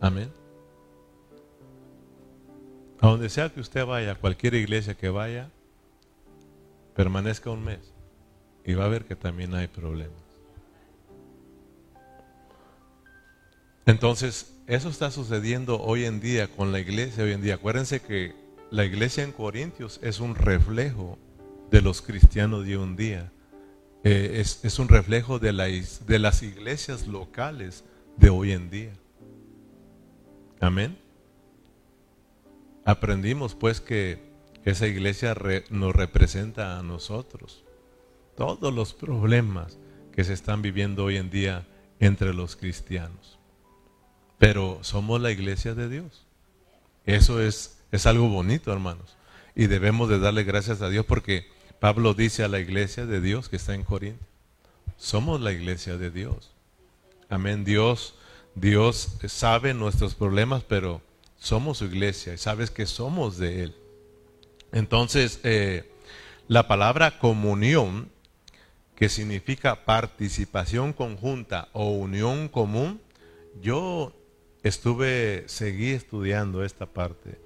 Amén. 0.00 0.30
A 3.00 3.08
donde 3.08 3.28
sea 3.28 3.48
que 3.48 3.60
usted 3.60 3.84
vaya, 3.84 4.14
cualquier 4.14 4.54
iglesia 4.54 4.94
que 4.94 5.08
vaya, 5.08 5.50
permanezca 6.96 7.50
un 7.50 7.62
mes 7.62 7.92
y 8.64 8.74
va 8.74 8.86
a 8.86 8.88
ver 8.88 9.04
que 9.04 9.14
también 9.14 9.54
hay 9.54 9.68
problemas. 9.68 10.16
Entonces, 13.84 14.56
eso 14.66 14.88
está 14.88 15.12
sucediendo 15.12 15.80
hoy 15.80 16.06
en 16.06 16.18
día 16.18 16.48
con 16.48 16.72
la 16.72 16.80
iglesia 16.80 17.22
hoy 17.22 17.32
en 17.32 17.42
día. 17.42 17.54
Acuérdense 17.54 18.00
que 18.00 18.34
la 18.70 18.84
iglesia 18.84 19.22
en 19.22 19.30
Corintios 19.30 20.00
es 20.02 20.18
un 20.18 20.34
reflejo 20.34 21.18
de 21.70 21.82
los 21.82 22.02
cristianos 22.02 22.64
de 22.64 22.72
en 22.72 22.96
día. 22.96 23.32
Eh, 24.02 24.40
es, 24.40 24.78
un 24.78 24.88
reflejo 24.88 25.38
de, 25.38 25.52
de 26.06 26.18
las 26.18 26.42
iglesias 26.42 27.06
locales 27.06 27.84
de 28.16 28.30
hoy 28.30 28.52
en 28.52 28.70
día. 28.70 28.92
Amén. 30.60 30.98
Aprendimos 32.84 33.54
pues 33.54 33.80
que 33.80 34.25
esa 34.66 34.86
iglesia 34.86 35.34
nos 35.70 35.96
representa 35.96 36.78
a 36.78 36.82
nosotros. 36.82 37.64
Todos 38.36 38.74
los 38.74 38.92
problemas 38.92 39.78
que 40.12 40.24
se 40.24 40.34
están 40.34 40.60
viviendo 40.60 41.04
hoy 41.04 41.16
en 41.16 41.30
día 41.30 41.66
entre 41.98 42.34
los 42.34 42.56
cristianos. 42.56 43.38
Pero 44.38 44.78
somos 44.82 45.22
la 45.22 45.30
iglesia 45.30 45.74
de 45.74 45.88
Dios. 45.88 46.26
Eso 47.06 47.40
es, 47.40 47.78
es 47.90 48.04
algo 48.04 48.28
bonito, 48.28 48.70
hermanos. 48.70 49.16
Y 49.54 49.68
debemos 49.68 50.10
de 50.10 50.18
darle 50.18 50.44
gracias 50.44 50.82
a 50.82 50.90
Dios 50.90 51.06
porque 51.06 51.46
Pablo 51.80 52.12
dice 52.12 52.44
a 52.44 52.48
la 52.48 52.60
iglesia 52.60 53.06
de 53.06 53.22
Dios 53.22 53.48
que 53.48 53.56
está 53.56 53.74
en 53.74 53.84
Corinto, 53.84 54.22
somos 54.98 55.40
la 55.40 55.52
iglesia 55.52 55.96
de 55.96 56.10
Dios. 56.10 56.50
Amén. 57.30 57.64
Dios 57.64 58.14
Dios 58.56 59.18
sabe 59.28 59.74
nuestros 59.74 60.14
problemas, 60.14 60.64
pero 60.64 61.02
somos 61.36 61.78
su 61.78 61.84
iglesia 61.84 62.32
y 62.32 62.38
sabes 62.38 62.70
que 62.70 62.86
somos 62.86 63.36
de 63.36 63.64
Él. 63.64 63.76
Entonces, 64.76 65.40
eh, 65.42 65.90
la 66.48 66.68
palabra 66.68 67.18
comunión, 67.18 68.10
que 68.94 69.08
significa 69.08 69.86
participación 69.86 70.92
conjunta 70.92 71.70
o 71.72 71.92
unión 71.92 72.48
común, 72.50 73.00
yo 73.62 74.12
estuve, 74.62 75.44
seguí 75.46 75.92
estudiando 75.92 76.62
esta 76.62 76.84
parte, 76.84 77.40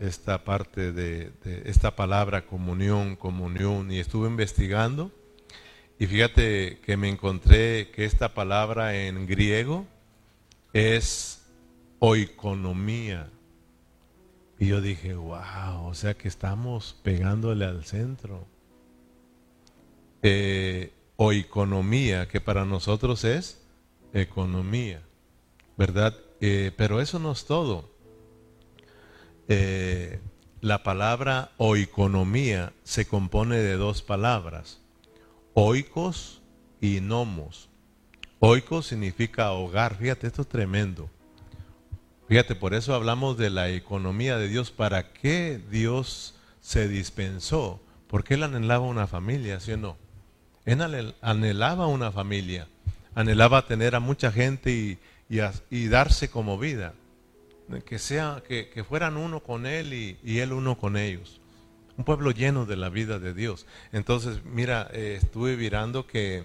esta 0.00 0.42
parte 0.42 0.90
de, 0.90 1.30
de 1.44 1.62
esta 1.66 1.94
palabra 1.94 2.44
comunión, 2.44 3.14
comunión, 3.14 3.92
y 3.92 4.00
estuve 4.00 4.26
investigando. 4.28 5.12
Y 5.96 6.08
fíjate 6.08 6.80
que 6.80 6.96
me 6.96 7.08
encontré 7.08 7.92
que 7.92 8.04
esta 8.04 8.34
palabra 8.34 8.96
en 8.96 9.28
griego, 9.28 9.86
es 10.72 11.40
oikonomía. 12.00 13.30
Y 14.58 14.66
yo 14.66 14.80
dije, 14.80 15.14
wow, 15.14 15.86
o 15.86 15.94
sea 15.94 16.14
que 16.14 16.28
estamos 16.28 16.96
pegándole 17.02 17.64
al 17.64 17.84
centro. 17.84 18.46
Eh, 20.22 20.92
oikonomía, 21.16 22.26
que 22.28 22.40
para 22.40 22.64
nosotros 22.64 23.24
es 23.24 23.62
economía, 24.12 25.02
¿verdad? 25.76 26.16
Eh, 26.40 26.72
pero 26.76 27.00
eso 27.00 27.18
no 27.18 27.32
es 27.32 27.44
todo. 27.44 27.88
Eh, 29.46 30.20
la 30.60 30.82
palabra 30.82 31.52
oikonomía 31.56 32.72
se 32.82 33.06
compone 33.06 33.58
de 33.58 33.76
dos 33.76 34.02
palabras, 34.02 34.80
oikos 35.54 36.42
y 36.80 37.00
nomos. 37.00 37.68
Oiko 38.40 38.82
significa 38.82 39.52
hogar. 39.52 39.96
Fíjate, 39.96 40.26
esto 40.26 40.42
es 40.42 40.48
tremendo. 40.48 41.10
Fíjate, 42.28 42.54
por 42.54 42.74
eso 42.74 42.94
hablamos 42.94 43.38
de 43.38 43.48
la 43.48 43.70
economía 43.70 44.36
de 44.36 44.48
Dios. 44.48 44.70
¿Para 44.70 45.14
qué 45.14 45.58
Dios 45.70 46.34
se 46.60 46.86
dispensó? 46.86 47.80
Porque 48.06 48.34
Él 48.34 48.42
anhelaba 48.42 48.84
una 48.84 49.06
familia, 49.06 49.60
¿sí 49.60 49.72
o 49.72 49.78
no? 49.78 49.96
Él 50.66 51.14
anhelaba 51.22 51.86
una 51.86 52.12
familia. 52.12 52.68
Anhelaba 53.14 53.66
tener 53.66 53.94
a 53.94 54.00
mucha 54.00 54.30
gente 54.30 54.70
y, 54.70 54.98
y, 55.70 55.88
darse 55.88 56.28
como 56.28 56.58
vida. 56.58 56.92
Que, 57.86 57.98
sea, 57.98 58.42
que, 58.46 58.84
fueran 58.86 59.16
uno 59.16 59.40
con 59.40 59.64
Él 59.64 59.94
y, 59.94 60.38
Él 60.38 60.52
uno 60.52 60.76
con 60.76 60.98
ellos. 60.98 61.40
Un 61.96 62.04
pueblo 62.04 62.30
lleno 62.30 62.66
de 62.66 62.76
la 62.76 62.90
vida 62.90 63.18
de 63.18 63.32
Dios. 63.32 63.64
Entonces, 63.90 64.44
mira, 64.44 64.90
eh, 64.92 65.18
estuve 65.22 65.56
mirando 65.56 66.06
que 66.06 66.44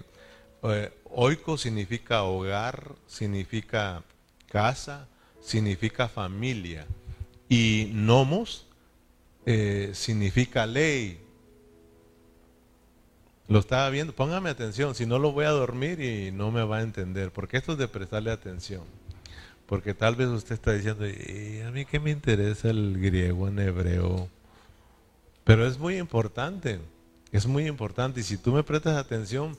eh, 0.62 0.92
oiko 1.10 1.58
significa 1.58 2.22
hogar, 2.22 2.94
significa 3.06 4.02
casa, 4.50 5.08
significa 5.44 6.08
familia. 6.08 6.86
Y 7.48 7.90
nomos 7.92 8.66
eh, 9.46 9.90
significa 9.92 10.66
ley. 10.66 11.20
Lo 13.46 13.58
estaba 13.58 13.90
viendo, 13.90 14.14
póngame 14.14 14.48
atención, 14.48 14.94
si 14.94 15.04
no 15.04 15.18
lo 15.18 15.32
voy 15.32 15.44
a 15.44 15.50
dormir 15.50 16.00
y 16.00 16.32
no 16.32 16.50
me 16.50 16.64
va 16.64 16.78
a 16.78 16.82
entender, 16.82 17.30
porque 17.30 17.58
esto 17.58 17.72
es 17.72 17.78
de 17.78 17.88
prestarle 17.88 18.30
atención. 18.30 18.82
Porque 19.66 19.92
tal 19.92 20.16
vez 20.16 20.28
usted 20.28 20.54
está 20.54 20.72
diciendo, 20.72 21.04
a 21.04 21.70
mí 21.70 21.84
qué 21.84 22.00
me 22.00 22.10
interesa 22.10 22.70
el 22.70 22.98
griego 22.98 23.48
en 23.48 23.58
hebreo. 23.58 24.28
Pero 25.44 25.66
es 25.66 25.78
muy 25.78 25.98
importante, 25.98 26.80
es 27.32 27.46
muy 27.46 27.66
importante. 27.66 28.20
Y 28.20 28.22
si 28.22 28.38
tú 28.38 28.52
me 28.52 28.62
prestas 28.62 28.96
atención, 28.96 29.58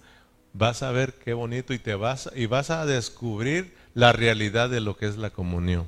vas 0.54 0.82
a 0.82 0.92
ver 0.92 1.14
qué 1.14 1.34
bonito 1.34 1.74
y 1.74 1.80
te 1.80 1.96
vas 1.96 2.30
y 2.36 2.48
vas 2.48 2.72
a 2.72 2.86
descubrir 2.86 3.74
la 3.96 4.12
realidad 4.12 4.70
de 4.70 4.82
lo 4.82 4.96
que 4.96 5.08
es 5.08 5.18
la 5.18 5.32
comunión. 5.32 5.88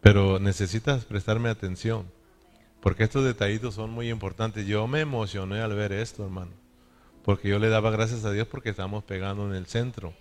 Pero 0.00 0.40
necesitas 0.40 1.04
prestarme 1.04 1.48
atención, 1.48 2.10
porque 2.80 3.04
estos 3.04 3.24
detallitos 3.24 3.74
son 3.74 3.90
muy 3.90 4.10
importantes. 4.10 4.66
Yo 4.66 4.88
me 4.88 4.98
emocioné 4.98 5.60
al 5.60 5.74
ver 5.74 5.92
esto, 5.92 6.24
hermano, 6.24 6.50
porque 7.24 7.48
yo 7.48 7.60
le 7.60 7.68
daba 7.68 7.92
gracias 7.92 8.24
a 8.24 8.32
Dios 8.32 8.48
porque 8.48 8.70
estamos 8.70 9.04
pegando 9.04 9.48
en 9.48 9.54
el 9.54 9.66
centro. 9.66 10.12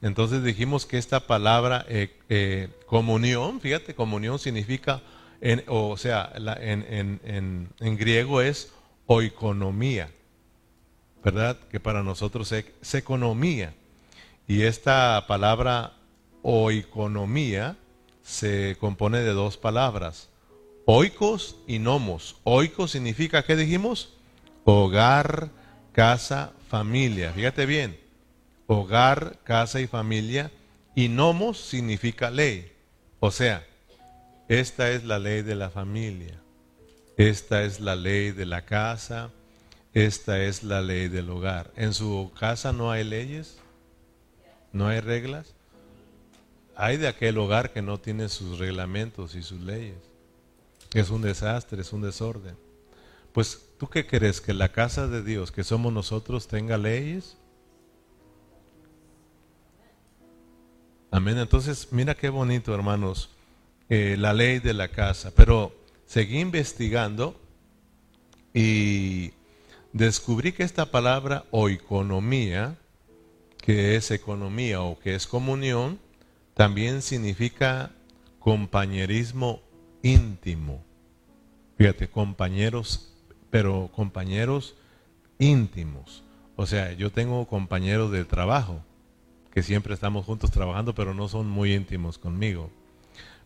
Entonces 0.00 0.42
dijimos 0.42 0.86
que 0.86 0.96
esta 0.96 1.20
palabra 1.20 1.84
eh, 1.86 2.18
eh, 2.30 2.70
comunión, 2.86 3.60
fíjate, 3.60 3.94
comunión 3.94 4.38
significa, 4.38 5.02
en, 5.42 5.62
o 5.66 5.98
sea, 5.98 6.32
en, 6.34 7.20
en, 7.22 7.68
en 7.78 7.96
griego 7.98 8.40
es 8.40 8.72
oikonomía. 9.04 10.10
¿verdad? 11.22 11.58
Que 11.70 11.80
para 11.80 12.02
nosotros 12.02 12.50
es, 12.52 12.94
economía. 12.94 13.74
Y 14.50 14.64
esta 14.64 15.26
palabra 15.28 15.92
oikonomía 16.42 17.76
se 18.20 18.76
compone 18.80 19.20
de 19.20 19.30
dos 19.30 19.56
palabras, 19.56 20.28
oikos 20.86 21.54
y 21.68 21.78
nomos. 21.78 22.34
Oikos 22.42 22.90
significa, 22.90 23.44
¿qué 23.44 23.54
dijimos? 23.54 24.12
Hogar, 24.64 25.50
casa, 25.92 26.50
familia. 26.68 27.32
Fíjate 27.32 27.64
bien, 27.64 28.00
hogar, 28.66 29.38
casa 29.44 29.80
y 29.80 29.86
familia. 29.86 30.50
Y 30.96 31.06
nomos 31.06 31.60
significa 31.60 32.28
ley. 32.28 32.72
O 33.20 33.30
sea, 33.30 33.64
esta 34.48 34.90
es 34.90 35.04
la 35.04 35.20
ley 35.20 35.42
de 35.42 35.54
la 35.54 35.70
familia. 35.70 36.40
Esta 37.16 37.62
es 37.62 37.78
la 37.78 37.94
ley 37.94 38.32
de 38.32 38.46
la 38.46 38.64
casa 38.64 39.30
esta 39.92 40.40
es 40.40 40.62
la 40.62 40.82
ley 40.82 41.08
del 41.08 41.28
hogar. 41.30 41.72
¿En 41.74 41.94
su 41.94 42.30
casa 42.38 42.72
no 42.72 42.92
hay 42.92 43.02
leyes? 43.02 43.59
¿No 44.72 44.86
hay 44.88 45.00
reglas? 45.00 45.54
Hay 46.76 46.96
de 46.96 47.08
aquel 47.08 47.36
hogar 47.38 47.72
que 47.72 47.82
no 47.82 47.98
tiene 47.98 48.28
sus 48.28 48.58
reglamentos 48.58 49.34
y 49.34 49.42
sus 49.42 49.60
leyes. 49.60 49.98
Es 50.94 51.10
un 51.10 51.22
desastre, 51.22 51.82
es 51.82 51.92
un 51.92 52.02
desorden. 52.02 52.56
Pues, 53.32 53.60
¿tú 53.78 53.88
qué 53.88 54.06
crees? 54.06 54.40
¿Que 54.40 54.54
la 54.54 54.70
casa 54.70 55.06
de 55.06 55.22
Dios, 55.22 55.52
que 55.52 55.62
somos 55.62 55.92
nosotros, 55.92 56.48
tenga 56.48 56.78
leyes? 56.78 57.36
Amén. 61.10 61.38
Entonces, 61.38 61.88
mira 61.90 62.14
qué 62.14 62.28
bonito, 62.28 62.74
hermanos, 62.74 63.30
eh, 63.88 64.16
la 64.18 64.32
ley 64.32 64.58
de 64.58 64.74
la 64.74 64.88
casa. 64.88 65.32
Pero 65.34 65.74
seguí 66.06 66.40
investigando 66.40 67.40
y 68.54 69.32
descubrí 69.92 70.52
que 70.52 70.62
esta 70.62 70.90
palabra 70.90 71.44
oikonomía, 71.50 72.76
que 73.70 73.94
es 73.94 74.10
economía 74.10 74.82
o 74.82 74.98
que 74.98 75.14
es 75.14 75.28
comunión, 75.28 76.00
también 76.54 77.02
significa 77.02 77.92
compañerismo 78.40 79.62
íntimo. 80.02 80.82
Fíjate, 81.78 82.08
compañeros, 82.08 83.14
pero 83.48 83.88
compañeros 83.94 84.74
íntimos. 85.38 86.24
O 86.56 86.66
sea, 86.66 86.94
yo 86.94 87.12
tengo 87.12 87.46
compañeros 87.46 88.10
de 88.10 88.24
trabajo 88.24 88.82
que 89.52 89.62
siempre 89.62 89.94
estamos 89.94 90.26
juntos 90.26 90.50
trabajando, 90.50 90.92
pero 90.92 91.14
no 91.14 91.28
son 91.28 91.48
muy 91.48 91.72
íntimos 91.72 92.18
conmigo. 92.18 92.72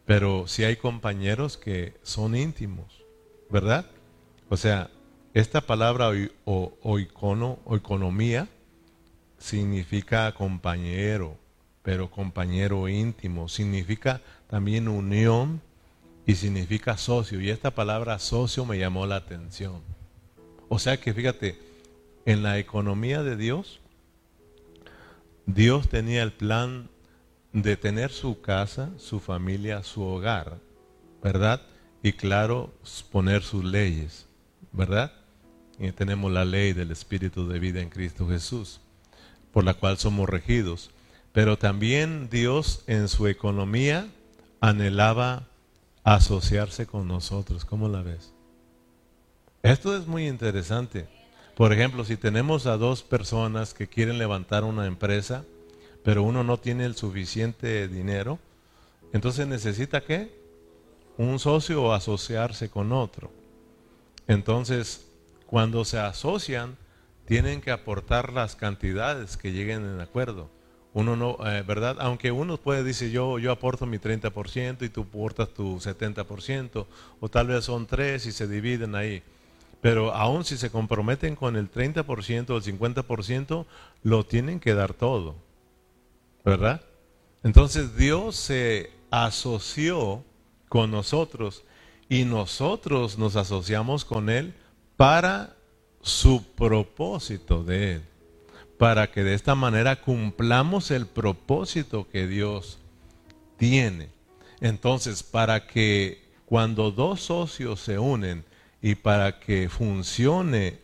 Pero 0.06 0.48
sí 0.48 0.64
hay 0.64 0.76
compañeros 0.76 1.58
que 1.58 1.98
son 2.02 2.34
íntimos, 2.34 3.04
¿verdad? 3.50 3.90
O 4.48 4.56
sea, 4.56 4.88
esta 5.34 5.60
palabra 5.60 6.12
o, 6.46 6.78
o, 6.80 6.98
icono, 6.98 7.58
o 7.66 7.76
economía 7.76 8.48
significa 9.44 10.33
compañero, 10.33 11.37
pero 11.83 12.11
compañero 12.11 12.88
íntimo, 12.88 13.46
significa 13.50 14.22
también 14.48 14.88
unión 14.88 15.61
y 16.24 16.37
significa 16.37 16.96
socio. 16.96 17.42
Y 17.42 17.50
esta 17.50 17.70
palabra 17.70 18.18
socio 18.18 18.64
me 18.64 18.78
llamó 18.78 19.04
la 19.04 19.16
atención. 19.16 19.83
O 20.70 20.78
sea 20.78 20.96
que 20.96 21.12
fíjate, 21.12 21.59
en 22.24 22.42
la 22.42 22.59
economía 22.59 23.22
de 23.22 23.37
Dios, 23.37 23.80
Dios 25.44 25.90
tenía 25.90 26.22
el 26.22 26.33
plan 26.33 26.88
de 27.52 27.76
tener 27.76 28.11
su 28.12 28.40
casa, 28.40 28.92
su 28.96 29.20
familia, 29.20 29.83
su 29.83 30.02
hogar, 30.02 30.57
¿verdad? 31.22 31.61
Y 32.02 32.14
claro, 32.14 32.72
poner 33.12 33.42
sus 33.42 33.62
leyes, 33.62 34.26
¿verdad? 34.72 35.12
Y 35.78 35.92
tenemos 35.92 36.33
la 36.33 36.46
ley 36.46 36.72
del 36.72 36.92
Espíritu 36.92 37.46
de 37.46 37.59
vida 37.59 37.83
en 37.83 37.90
Cristo 37.90 38.26
Jesús, 38.26 38.80
por 39.55 39.64
la 39.64 39.75
cual 39.75 39.97
somos 39.97 40.29
regidos. 40.29 40.90
Pero 41.33 41.57
también 41.57 42.29
Dios 42.29 42.83
en 42.88 43.09
su 43.09 43.29
economía 43.29 44.09
anhelaba 44.61 45.47
asociarse 46.03 46.87
con 46.87 47.09
nosotros. 47.09 47.64
¿Cómo 47.64 47.88
la 47.88 48.03
ves? 48.03 48.33
Esto 49.62 49.97
es 49.97 50.07
muy 50.07 50.27
interesante. 50.27 51.07
Por 51.57 51.73
ejemplo, 51.73 52.05
si 52.05 52.17
tenemos 52.17 52.67
a 52.67 52.77
dos 52.77 53.03
personas 53.03 53.75
que 53.75 53.87
quieren 53.87 54.19
levantar 54.19 54.64
una 54.64 54.87
empresa, 54.87 55.45
pero 56.03 56.25
uno 56.25 56.43
no 56.43 56.59
tiene 56.59 56.85
el 56.85 56.97
suficiente 56.97 57.87
dinero, 57.87 58.40
entonces 59.12 59.47
necesita 59.47 60.01
qué? 60.01 60.37
Un 61.17 61.38
socio 61.38 61.81
o 61.81 61.93
asociarse 61.93 62.69
con 62.71 62.93
otro. 62.93 63.31
Entonces, 64.27 65.07
cuando 65.47 65.85
se 65.85 65.99
asocian, 65.99 66.77
tienen 67.26 67.60
que 67.60 67.70
aportar 67.70 68.32
las 68.32 68.56
cantidades 68.56 69.37
que 69.37 69.52
lleguen 69.52 69.84
en 69.84 70.00
acuerdo. 70.00 70.50
Uno 70.92 71.16
no, 71.16 71.38
eh, 71.44 71.62
¿verdad? 71.62 71.96
Aunque 71.98 72.30
uno 72.30 72.56
puede 72.56 72.84
decir 72.84 73.10
yo, 73.10 73.38
yo 73.38 73.50
aporto 73.50 73.84
mi 73.84 73.98
30% 73.98 74.82
y 74.82 74.88
tú 74.88 75.02
aportas 75.02 75.48
tu 75.48 75.80
70%, 75.80 76.87
o 77.20 77.28
tal 77.28 77.48
vez 77.48 77.64
son 77.64 77.87
tres 77.87 78.26
y 78.26 78.32
se 78.32 78.46
dividen 78.46 78.94
ahí. 78.94 79.22
Pero 79.80 80.14
aún 80.14 80.44
si 80.44 80.56
se 80.56 80.70
comprometen 80.70 81.34
con 81.34 81.56
el 81.56 81.70
30% 81.70 82.50
o 82.50 82.56
el 82.56 82.62
50%, 82.62 83.66
lo 84.02 84.24
tienen 84.24 84.60
que 84.60 84.74
dar 84.74 84.94
todo. 84.94 85.34
¿Verdad? 86.44 86.80
Entonces 87.42 87.96
Dios 87.96 88.37
se 88.37 88.90
asoció 89.10 90.22
con 90.68 90.90
nosotros 90.90 91.64
y 92.08 92.24
nosotros 92.24 93.18
nos 93.18 93.37
asociamos 93.37 94.04
con 94.04 94.30
Él 94.30 94.54
para 94.96 95.56
su 96.05 96.45
propósito 96.55 97.64
de 97.64 97.95
Él. 97.95 98.03
Para 98.79 99.11
que 99.11 99.25
de 99.25 99.35
esta 99.35 99.57
manera 99.57 100.01
cumplamos 100.01 100.93
el 100.93 101.07
propósito 101.07 102.07
que 102.09 102.29
Dios 102.29 102.79
tiene. 103.57 104.11
Entonces, 104.61 105.25
para 105.25 105.67
que 105.67 106.23
cuando 106.47 106.93
dos 106.93 107.23
socios 107.23 107.81
se 107.81 107.99
unen, 107.99 108.45
y 108.85 108.97
para 108.97 109.40
que 109.40 109.71
funcione 109.71 110.79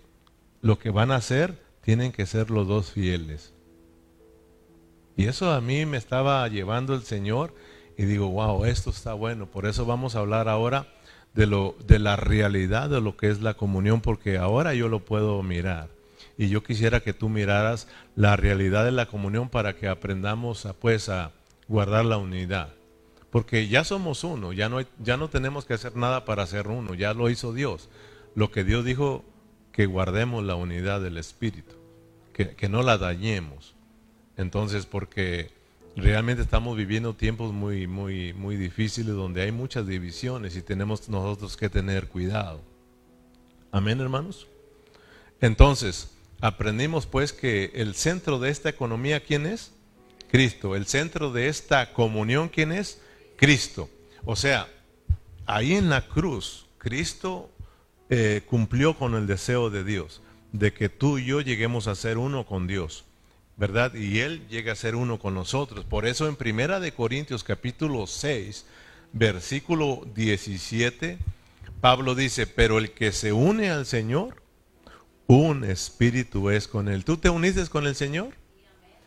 lo 0.62 0.78
que 0.78 0.88
van 0.88 1.10
a 1.10 1.16
hacer, 1.16 1.62
tienen 1.82 2.12
que 2.12 2.24
ser 2.24 2.50
los 2.50 2.66
dos 2.66 2.92
fieles. 2.92 3.52
Y 5.18 5.26
eso 5.26 5.52
a 5.52 5.60
mí 5.60 5.84
me 5.84 5.98
estaba 5.98 6.48
llevando 6.48 6.94
el 6.94 7.02
Señor 7.02 7.54
y 7.98 8.06
digo, 8.06 8.30
wow, 8.30 8.64
esto 8.64 8.88
está 8.88 9.12
bueno. 9.12 9.50
Por 9.50 9.66
eso 9.66 9.84
vamos 9.84 10.16
a 10.16 10.20
hablar 10.20 10.48
ahora 10.48 10.88
de, 11.34 11.46
lo, 11.46 11.76
de 11.86 11.98
la 11.98 12.16
realidad 12.16 12.90
de 12.90 13.00
lo 13.00 13.16
que 13.16 13.28
es 13.28 13.40
la 13.40 13.54
comunión, 13.54 14.00
porque 14.00 14.38
ahora 14.38 14.74
yo 14.74 14.88
lo 14.88 15.00
puedo 15.00 15.42
mirar. 15.42 15.88
Y 16.36 16.48
yo 16.48 16.62
quisiera 16.62 17.00
que 17.00 17.12
tú 17.12 17.28
miraras 17.28 17.88
la 18.16 18.36
realidad 18.36 18.84
de 18.84 18.92
la 18.92 19.06
comunión 19.06 19.48
para 19.48 19.76
que 19.76 19.88
aprendamos 19.88 20.66
a, 20.66 20.72
pues, 20.72 21.08
a 21.08 21.32
guardar 21.68 22.04
la 22.04 22.18
unidad. 22.18 22.72
Porque 23.30 23.68
ya 23.68 23.84
somos 23.84 24.24
uno, 24.24 24.52
ya 24.52 24.68
no, 24.68 24.80
ya 24.98 25.16
no 25.16 25.28
tenemos 25.28 25.64
que 25.64 25.74
hacer 25.74 25.96
nada 25.96 26.24
para 26.24 26.46
ser 26.46 26.68
uno, 26.68 26.94
ya 26.94 27.14
lo 27.14 27.30
hizo 27.30 27.52
Dios. 27.52 27.88
Lo 28.34 28.50
que 28.50 28.64
Dios 28.64 28.84
dijo, 28.84 29.24
que 29.72 29.86
guardemos 29.86 30.44
la 30.44 30.56
unidad 30.56 31.00
del 31.00 31.16
Espíritu, 31.16 31.74
que, 32.32 32.56
que 32.56 32.68
no 32.68 32.82
la 32.82 32.98
dañemos. 32.98 33.74
Entonces, 34.36 34.86
porque 34.86 35.50
realmente 35.96 36.42
estamos 36.42 36.76
viviendo 36.76 37.14
tiempos 37.14 37.52
muy, 37.52 37.86
muy, 37.86 38.32
muy 38.32 38.56
difíciles 38.56 39.14
donde 39.14 39.42
hay 39.42 39.52
muchas 39.52 39.86
divisiones 39.86 40.56
y 40.56 40.62
tenemos 40.62 41.08
nosotros 41.08 41.56
que 41.56 41.68
tener 41.68 42.08
cuidado. 42.08 42.60
Amén, 43.72 44.00
hermanos. 44.00 44.46
Entonces, 45.40 46.10
aprendimos 46.40 47.06
pues 47.06 47.32
que 47.32 47.70
el 47.74 47.94
centro 47.94 48.38
de 48.38 48.50
esta 48.50 48.68
economía, 48.68 49.20
¿quién 49.20 49.46
es? 49.46 49.72
Cristo. 50.30 50.76
El 50.76 50.86
centro 50.86 51.32
de 51.32 51.48
esta 51.48 51.92
comunión, 51.92 52.48
¿quién 52.48 52.72
es? 52.72 53.00
Cristo. 53.36 53.88
O 54.24 54.36
sea, 54.36 54.68
ahí 55.46 55.74
en 55.74 55.88
la 55.88 56.06
cruz, 56.06 56.66
Cristo 56.78 57.50
eh, 58.08 58.42
cumplió 58.46 58.96
con 58.96 59.14
el 59.14 59.26
deseo 59.26 59.70
de 59.70 59.84
Dios, 59.84 60.22
de 60.52 60.72
que 60.72 60.88
tú 60.88 61.18
y 61.18 61.26
yo 61.26 61.40
lleguemos 61.40 61.86
a 61.86 61.94
ser 61.94 62.18
uno 62.18 62.44
con 62.46 62.66
Dios, 62.66 63.04
¿verdad? 63.60 63.92
Y 63.94 64.20
Él 64.20 64.48
llega 64.48 64.72
a 64.72 64.74
ser 64.74 64.96
uno 64.96 65.18
con 65.18 65.34
nosotros. 65.34 65.84
Por 65.84 66.06
eso 66.06 66.26
en 66.26 66.34
Primera 66.34 66.80
de 66.80 66.92
Corintios 66.92 67.44
capítulo 67.44 68.06
6, 68.06 68.64
versículo 69.12 70.08
17, 70.14 71.18
Pablo 71.82 72.14
dice, 72.14 72.46
pero 72.46 72.78
el 72.78 72.92
que 72.92 73.12
se 73.12 73.34
une 73.34 73.68
al 73.68 73.84
Señor, 73.84 74.42
un 75.26 75.64
espíritu 75.64 76.48
es 76.48 76.68
con 76.68 76.88
Él. 76.88 77.04
¿Tú 77.04 77.18
te 77.18 77.28
uniste 77.28 77.66
con 77.66 77.86
el 77.86 77.94
Señor? 77.94 78.30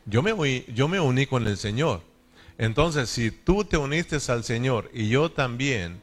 Yo 0.05 0.21
me, 0.21 0.65
yo 0.71 0.87
me 0.87 0.99
uní 0.99 1.25
con 1.25 1.47
el 1.47 1.57
Señor. 1.57 2.03
Entonces, 2.59 3.09
si 3.09 3.31
tú 3.31 3.63
te 3.63 3.77
uniste 3.77 4.19
al 4.27 4.43
Señor 4.43 4.91
y 4.93 5.09
yo 5.09 5.31
también, 5.31 5.99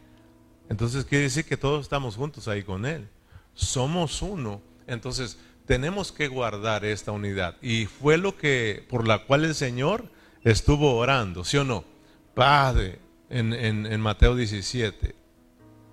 entonces 0.69 1.05
quiere 1.05 1.25
decir 1.25 1.45
que 1.45 1.57
todos 1.57 1.83
estamos 1.83 2.17
juntos 2.17 2.49
ahí 2.49 2.65
con 2.65 2.85
Él. 2.85 3.07
Somos 3.55 4.23
uno. 4.23 4.61
Entonces, 4.89 5.39
tenemos 5.71 6.11
que 6.11 6.27
guardar 6.27 6.85
esta 6.85 7.13
unidad. 7.13 7.55
Y 7.63 7.87
fue 7.87 8.19
lo 8.19 8.37
que, 8.37 8.85
por 8.91 9.07
la 9.07 9.25
cual 9.25 9.45
el 9.45 9.55
Señor 9.55 10.11
estuvo 10.43 10.97
orando, 10.97 11.45
¿sí 11.45 11.59
o 11.59 11.65
no? 11.65 11.85
Padre, 12.35 12.99
en, 13.29 14.01
Mateo 14.01 14.35
17, 14.35 15.15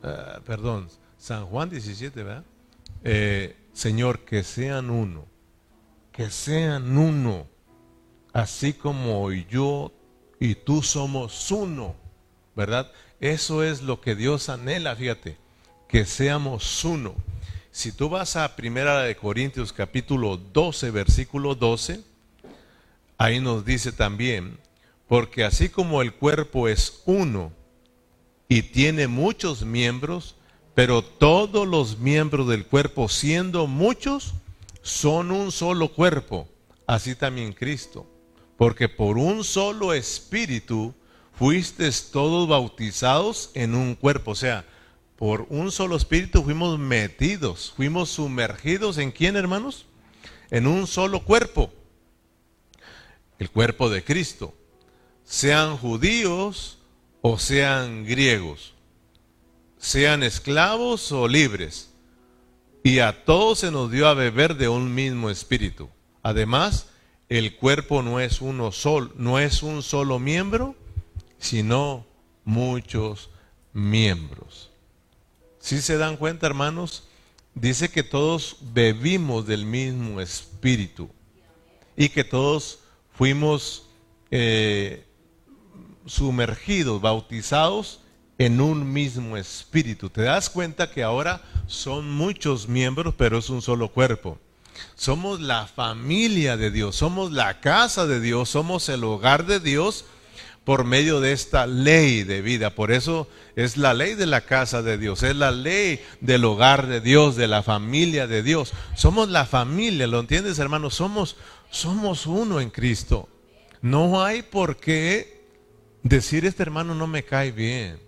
ah, 0.01 0.39
perdón, 0.43 0.89
San 1.19 1.45
Juan 1.45 1.69
17, 1.69 2.23
¿verdad? 2.23 2.43
Eh, 3.03 3.55
Señor, 3.71 4.21
que 4.21 4.41
sean 4.41 4.89
uno, 4.89 5.27
que 6.11 6.31
sean 6.31 6.97
uno, 6.97 7.45
así 8.33 8.73
como 8.73 9.31
yo 9.31 9.91
y 10.39 10.55
tú 10.55 10.81
somos 10.81 11.51
uno, 11.51 11.95
¿verdad? 12.55 12.91
Eso 13.19 13.61
es 13.63 13.83
lo 13.83 14.01
que 14.01 14.15
Dios 14.15 14.49
anhela, 14.49 14.95
fíjate, 14.95 15.37
que 15.87 16.05
seamos 16.05 16.83
uno. 16.83 17.13
Si 17.77 17.91
tú 17.91 18.09
vas 18.09 18.35
a 18.35 18.55
Primera 18.55 19.03
de 19.03 19.15
Corintios 19.15 19.71
capítulo 19.71 20.35
12, 20.35 20.89
versículo 20.89 21.53
12, 21.53 22.01
ahí 23.19 23.39
nos 23.39 23.65
dice 23.65 23.91
también, 23.91 24.57
porque 25.07 25.43
así 25.43 25.69
como 25.69 26.01
el 26.01 26.15
cuerpo 26.15 26.67
es 26.67 27.03
uno 27.05 27.51
y 28.49 28.63
tiene 28.63 29.05
muchos 29.07 29.61
miembros, 29.61 30.33
pero 30.73 31.03
todos 31.03 31.67
los 31.67 31.99
miembros 31.99 32.47
del 32.47 32.65
cuerpo, 32.65 33.09
siendo 33.09 33.67
muchos, 33.67 34.33
son 34.81 35.29
un 35.29 35.51
solo 35.51 35.89
cuerpo, 35.89 36.47
así 36.87 37.13
también 37.13 37.53
Cristo 37.53 38.07
porque 38.57 38.89
por 38.89 39.19
un 39.19 39.43
solo 39.43 39.93
espíritu 39.93 40.95
fuisteis 41.37 42.09
todos 42.11 42.49
bautizados 42.49 43.51
en 43.53 43.75
un 43.75 43.93
cuerpo. 43.93 44.31
O 44.31 44.35
sea, 44.35 44.65
por 45.17 45.47
un 45.49 45.71
solo 45.71 45.95
espíritu 45.95 46.43
fuimos 46.43 46.77
metidos, 46.77 47.73
fuimos 47.75 48.09
sumergidos 48.09 48.99
en 48.99 49.11
quién, 49.11 49.35
hermanos? 49.35 49.85
En 50.51 50.67
un 50.67 50.85
solo 50.85 51.25
cuerpo. 51.25 51.73
El 53.39 53.49
cuerpo 53.49 53.89
de 53.89 54.03
Cristo. 54.03 54.53
Sean 55.25 55.77
judíos 55.77 56.77
o 57.21 57.39
sean 57.39 58.05
griegos. 58.05 58.75
Sean 59.79 60.21
esclavos 60.21 61.11
o 61.11 61.27
libres. 61.27 61.91
Y 62.83 62.99
a 62.99 63.25
todos 63.25 63.59
se 63.59 63.71
nos 63.71 63.91
dio 63.91 64.07
a 64.07 64.13
beber 64.13 64.55
de 64.55 64.69
un 64.69 64.93
mismo 64.93 65.31
espíritu. 65.31 65.89
Además, 66.21 66.89
el 67.27 67.55
cuerpo 67.55 68.03
no 68.03 68.19
es 68.19 68.39
uno 68.39 68.71
solo, 68.71 69.11
no 69.15 69.39
es 69.39 69.63
un 69.63 69.81
solo 69.81 70.19
miembro, 70.19 70.75
sino 71.39 72.05
muchos 72.45 73.29
miembros. 73.73 74.71
Si 75.67 75.81
se 75.81 75.97
dan 75.97 76.15
cuenta, 76.15 76.47
hermanos, 76.47 77.03
dice 77.53 77.89
que 77.89 78.01
todos 78.01 78.55
bebimos 78.73 79.45
del 79.45 79.65
mismo 79.65 80.21
espíritu 80.21 81.09
y 81.97 82.07
que 82.07 82.23
todos 82.23 82.79
fuimos 83.11 83.89
eh, 84.31 85.05
sumergidos, 86.05 87.01
bautizados 87.01 87.99
en 88.37 88.61
un 88.61 88.93
mismo 88.93 89.35
espíritu. 89.35 90.09
Te 90.09 90.21
das 90.21 90.49
cuenta 90.49 90.89
que 90.89 91.03
ahora 91.03 91.41
son 91.67 92.09
muchos 92.09 92.69
miembros, 92.69 93.13
pero 93.17 93.37
es 93.37 93.49
un 93.49 93.61
solo 93.61 93.89
cuerpo. 93.89 94.39
Somos 94.95 95.41
la 95.41 95.67
familia 95.67 96.55
de 96.55 96.71
Dios, 96.71 96.95
somos 96.95 97.33
la 97.33 97.59
casa 97.59 98.07
de 98.07 98.21
Dios, 98.21 98.47
somos 98.47 98.87
el 98.87 99.03
hogar 99.03 99.45
de 99.45 99.59
Dios 99.59 100.05
por 100.67 100.83
medio 100.83 101.21
de 101.21 101.31
esta 101.31 101.65
ley 101.65 102.23
de 102.23 102.41
vida. 102.41 102.75
Por 102.75 102.91
eso 102.91 103.29
es 103.55 103.77
la 103.77 103.93
ley 103.93 104.15
de 104.15 104.25
la 104.25 104.41
casa 104.41 104.81
de 104.81 104.97
Dios, 104.97 105.23
es 105.23 105.33
la 105.33 105.49
ley 105.49 106.01
del 106.19 106.43
hogar 106.43 106.87
de 106.87 106.99
Dios, 106.99 107.37
de 107.37 107.47
la 107.47 107.63
familia 107.63 108.27
de 108.27 108.43
Dios. 108.43 108.73
Somos 108.93 109.29
la 109.29 109.45
familia, 109.45 110.07
¿lo 110.07 110.19
entiendes, 110.19 110.59
hermano? 110.59 110.89
Somos, 110.89 111.37
somos 111.69 112.27
uno 112.27 112.59
en 112.59 112.69
Cristo. 112.69 113.29
No 113.81 114.25
hay 114.25 114.41
por 114.41 114.75
qué 114.75 115.47
decir 116.03 116.45
este 116.45 116.63
hermano 116.63 116.95
no 116.95 117.07
me 117.07 117.23
cae 117.23 117.53
bien. 117.53 118.01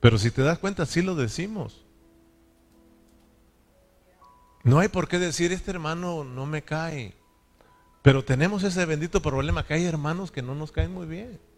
Pero 0.00 0.16
si 0.16 0.30
te 0.30 0.40
das 0.40 0.58
cuenta, 0.58 0.86
sí 0.86 1.02
lo 1.02 1.14
decimos. 1.14 1.84
No 4.62 4.78
hay 4.78 4.88
por 4.88 5.06
qué 5.06 5.18
decir 5.18 5.52
este 5.52 5.70
hermano 5.70 6.24
no 6.24 6.46
me 6.46 6.62
cae. 6.62 7.12
Pero 8.00 8.24
tenemos 8.24 8.62
ese 8.62 8.86
bendito 8.86 9.20
problema 9.20 9.66
que 9.66 9.74
hay 9.74 9.84
hermanos 9.84 10.30
que 10.30 10.40
no 10.40 10.54
nos 10.54 10.72
caen 10.72 10.94
muy 10.94 11.04
bien. 11.06 11.49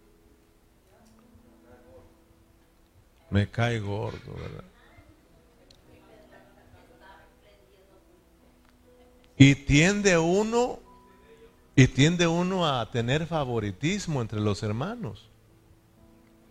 Me 3.33 3.49
cae 3.49 3.81
gordo, 3.81 4.35
¿verdad? 4.35 4.65
Y 9.39 9.55
tiende 9.55 10.19
uno, 10.19 10.81
y 11.75 11.87
tiende 11.87 12.27
uno 12.27 12.69
a 12.69 12.91
tener 12.91 13.27
favoritismo 13.27 14.21
entre 14.21 14.39
los 14.39 14.63
hermanos. 14.63 15.31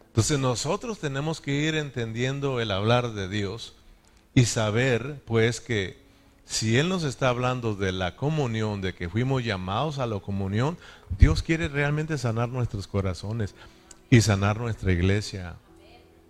Entonces 0.08 0.40
nosotros 0.40 0.98
tenemos 0.98 1.40
que 1.40 1.52
ir 1.52 1.76
entendiendo 1.76 2.60
el 2.60 2.72
hablar 2.72 3.14
de 3.14 3.30
Dios 3.30 3.76
y 4.34 4.46
saber 4.46 5.22
pues 5.26 5.62
que 5.62 6.02
si 6.46 6.80
Él 6.80 6.90
nos 6.90 7.04
está 7.04 7.30
hablando 7.30 7.76
de 7.76 7.92
la 7.92 8.16
comunión, 8.16 8.82
de 8.82 8.96
que 8.96 9.08
fuimos 9.08 9.44
llamados 9.44 10.00
a 10.00 10.08
la 10.08 10.20
comunión, 10.20 10.80
Dios 11.20 11.44
quiere 11.44 11.68
realmente 11.68 12.18
sanar 12.18 12.50
nuestros 12.50 12.88
corazones 12.88 13.54
y 14.10 14.22
sanar 14.22 14.60
nuestra 14.60 14.92
iglesia 14.92 15.58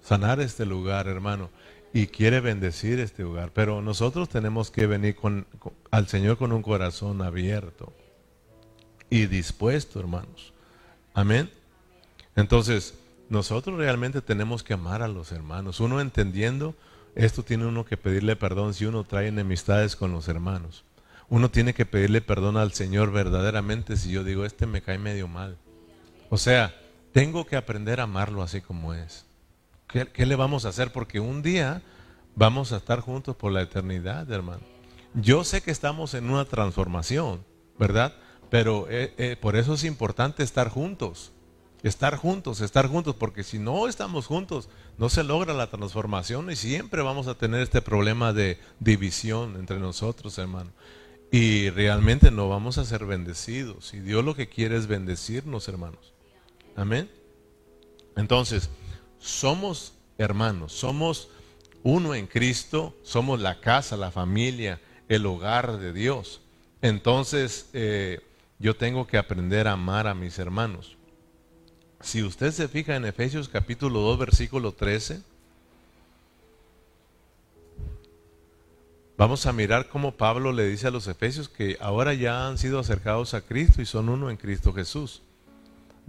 sanar 0.01 0.39
este 0.39 0.65
lugar, 0.65 1.07
hermano, 1.07 1.49
y 1.93 2.07
quiere 2.07 2.39
bendecir 2.39 2.99
este 2.99 3.23
lugar. 3.23 3.51
Pero 3.53 3.81
nosotros 3.81 4.29
tenemos 4.29 4.71
que 4.71 4.87
venir 4.87 5.15
con, 5.15 5.45
al 5.89 6.07
Señor 6.07 6.37
con 6.37 6.51
un 6.51 6.61
corazón 6.61 7.21
abierto 7.21 7.93
y 9.09 9.25
dispuesto, 9.25 9.99
hermanos. 9.99 10.53
Amén. 11.13 11.49
Entonces, 12.35 12.93
nosotros 13.29 13.77
realmente 13.77 14.21
tenemos 14.21 14.63
que 14.63 14.73
amar 14.73 15.01
a 15.01 15.07
los 15.07 15.31
hermanos. 15.31 15.79
Uno 15.79 15.99
entendiendo, 16.01 16.75
esto 17.15 17.43
tiene 17.43 17.65
uno 17.65 17.85
que 17.85 17.97
pedirle 17.97 18.35
perdón 18.35 18.73
si 18.73 18.85
uno 18.85 19.03
trae 19.03 19.27
enemistades 19.27 19.95
con 19.95 20.11
los 20.11 20.27
hermanos. 20.27 20.83
Uno 21.29 21.49
tiene 21.49 21.73
que 21.73 21.85
pedirle 21.85 22.21
perdón 22.21 22.57
al 22.57 22.73
Señor 22.73 23.11
verdaderamente 23.11 23.95
si 23.95 24.11
yo 24.11 24.23
digo, 24.23 24.45
este 24.45 24.65
me 24.65 24.81
cae 24.81 24.97
medio 24.97 25.27
mal. 25.27 25.57
O 26.29 26.37
sea, 26.37 26.75
tengo 27.13 27.45
que 27.45 27.55
aprender 27.55 27.99
a 27.99 28.03
amarlo 28.03 28.43
así 28.43 28.61
como 28.61 28.93
es. 28.93 29.25
¿Qué, 29.91 30.25
le 30.25 30.35
vamos 30.35 30.65
a 30.65 30.69
hacer? 30.69 30.91
Porque 30.91 31.19
un 31.19 31.41
día 31.41 31.81
vamos 32.35 32.71
a 32.71 32.77
estar 32.77 33.01
juntos 33.01 33.35
por 33.35 33.51
la 33.51 33.61
eternidad, 33.61 34.31
hermano. 34.31 34.61
Yo 35.13 35.43
sé 35.43 35.61
que 35.61 35.71
estamos 35.71 36.13
en 36.13 36.29
una 36.29 36.45
transformación, 36.45 37.43
¿verdad? 37.77 38.13
Pero 38.49 38.87
eh, 38.89 39.13
eh, 39.17 39.35
por 39.39 39.57
eso 39.57 39.73
es 39.73 39.83
importante 39.83 40.43
estar 40.43 40.69
juntos. 40.69 41.31
Estar 41.83 42.15
juntos, 42.15 42.61
estar 42.61 42.87
juntos, 42.87 43.15
porque 43.15 43.43
si 43.43 43.57
no 43.57 43.87
estamos 43.87 44.27
juntos, 44.27 44.69
no 44.97 45.09
se 45.09 45.23
logra 45.23 45.53
la 45.53 45.71
transformación 45.71 46.51
y 46.51 46.55
siempre 46.55 47.01
vamos 47.01 47.27
a 47.27 47.35
tener 47.35 47.61
este 47.61 47.81
problema 47.81 48.33
de 48.33 48.59
división 48.79 49.55
entre 49.55 49.79
nosotros, 49.79 50.37
hermano. 50.37 50.71
Y 51.31 51.69
realmente 51.71 52.29
no 52.29 52.49
vamos 52.49 52.77
a 52.77 52.85
ser 52.85 53.05
bendecidos. 53.05 53.93
Y 53.93 53.99
Dios 53.99 54.23
lo 54.23 54.35
que 54.35 54.47
quiere 54.47 54.77
es 54.77 54.87
bendecirnos, 54.87 55.67
hermanos. 55.67 56.13
Amén. 56.75 57.09
Entonces, 58.15 58.69
somos 59.21 59.93
hermanos, 60.17 60.73
somos 60.73 61.29
uno 61.83 62.13
en 62.13 62.27
Cristo, 62.27 62.95
somos 63.03 63.39
la 63.39 63.59
casa, 63.61 63.95
la 63.95 64.11
familia, 64.11 64.81
el 65.07 65.25
hogar 65.25 65.77
de 65.77 65.93
Dios. 65.93 66.41
Entonces 66.81 67.69
eh, 67.73 68.19
yo 68.59 68.75
tengo 68.75 69.07
que 69.07 69.17
aprender 69.17 69.67
a 69.67 69.73
amar 69.73 70.07
a 70.07 70.15
mis 70.15 70.37
hermanos. 70.39 70.97
Si 72.01 72.23
usted 72.23 72.51
se 72.51 72.67
fija 72.67 72.95
en 72.95 73.05
Efesios 73.05 73.47
capítulo 73.47 73.99
2, 73.99 74.17
versículo 74.17 74.71
13, 74.71 75.21
vamos 79.17 79.45
a 79.45 79.53
mirar 79.53 79.87
cómo 79.87 80.17
Pablo 80.17 80.51
le 80.51 80.67
dice 80.67 80.87
a 80.87 80.91
los 80.91 81.07
Efesios 81.07 81.47
que 81.47 81.77
ahora 81.79 82.15
ya 82.15 82.47
han 82.47 82.57
sido 82.57 82.79
acercados 82.79 83.35
a 83.35 83.41
Cristo 83.41 83.83
y 83.83 83.85
son 83.85 84.09
uno 84.09 84.31
en 84.31 84.37
Cristo 84.37 84.73
Jesús. 84.73 85.21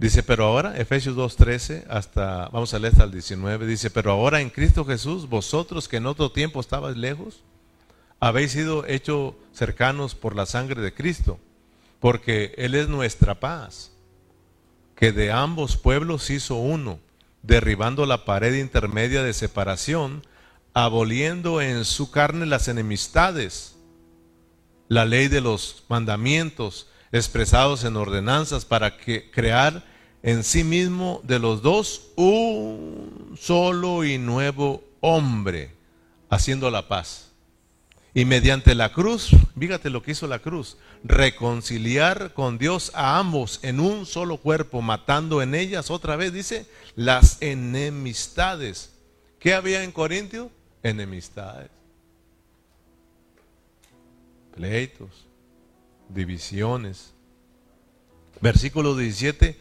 Dice, 0.03 0.21
pero 0.21 0.43
ahora, 0.43 0.75
Efesios 0.75 1.15
2.13, 1.15 1.85
hasta, 1.89 2.49
vamos 2.49 2.73
a 2.73 2.79
leer 2.79 2.91
hasta 2.91 3.05
el 3.05 3.11
19, 3.11 3.65
dice, 3.65 3.89
pero 3.89 4.11
ahora 4.11 4.41
en 4.41 4.49
Cristo 4.49 4.83
Jesús, 4.83 5.29
vosotros 5.29 5.87
que 5.87 5.95
en 5.95 6.07
otro 6.07 6.29
tiempo 6.29 6.59
estabais 6.59 6.97
lejos, 6.97 7.41
habéis 8.19 8.51
sido 8.51 8.85
hechos 8.85 9.35
cercanos 9.53 10.13
por 10.13 10.35
la 10.35 10.45
sangre 10.45 10.81
de 10.81 10.93
Cristo, 10.93 11.39
porque 12.01 12.53
Él 12.57 12.75
es 12.75 12.89
nuestra 12.89 13.39
paz, 13.39 13.93
que 14.97 15.13
de 15.13 15.31
ambos 15.31 15.77
pueblos 15.77 16.29
hizo 16.31 16.55
uno, 16.55 16.99
derribando 17.41 18.05
la 18.05 18.25
pared 18.25 18.55
intermedia 18.55 19.23
de 19.23 19.31
separación, 19.31 20.21
aboliendo 20.73 21.61
en 21.61 21.85
su 21.85 22.11
carne 22.11 22.45
las 22.45 22.67
enemistades, 22.67 23.77
la 24.89 25.05
ley 25.05 25.29
de 25.29 25.39
los 25.39 25.85
mandamientos, 25.87 26.89
expresados 27.13 27.85
en 27.85 27.95
ordenanzas 27.95 28.65
para 28.65 28.97
que 28.97 29.31
crear 29.31 29.92
en 30.23 30.45
sí 30.45 30.63
mismo 30.63 31.21
de 31.23 31.37
los 31.37 31.61
dos 31.61 32.07
un 32.15 33.37
solo 33.39 34.05
y 34.05 34.17
nuevo 34.17 34.83
hombre, 35.01 35.75
haciendo 36.29 36.71
la 36.71 36.87
paz. 36.87 37.29
Y 38.15 38.25
mediante 38.25 38.73
la 38.73 38.93
cruz, 38.93 39.31
fíjate 39.59 39.89
lo 39.89 40.01
que 40.01 40.11
hizo 40.11 40.27
la 40.27 40.39
cruz, 40.39 40.77
reconciliar 41.03 42.33
con 42.33 42.57
Dios 42.57 42.91
a 42.93 43.17
ambos 43.17 43.59
en 43.63 43.79
un 43.79 44.05
solo 44.05 44.37
cuerpo, 44.37 44.81
matando 44.81 45.41
en 45.41 45.55
ellas 45.55 45.91
otra 45.91 46.15
vez, 46.15 46.31
dice, 46.31 46.67
las 46.95 47.41
enemistades. 47.41 48.93
¿Qué 49.39 49.53
había 49.53 49.83
en 49.83 49.91
Corintio? 49.91 50.51
Enemistades. 50.83 51.71
Pleitos, 54.55 55.27
divisiones. 56.07 57.13
Versículo 58.39 58.95
17, 58.95 59.57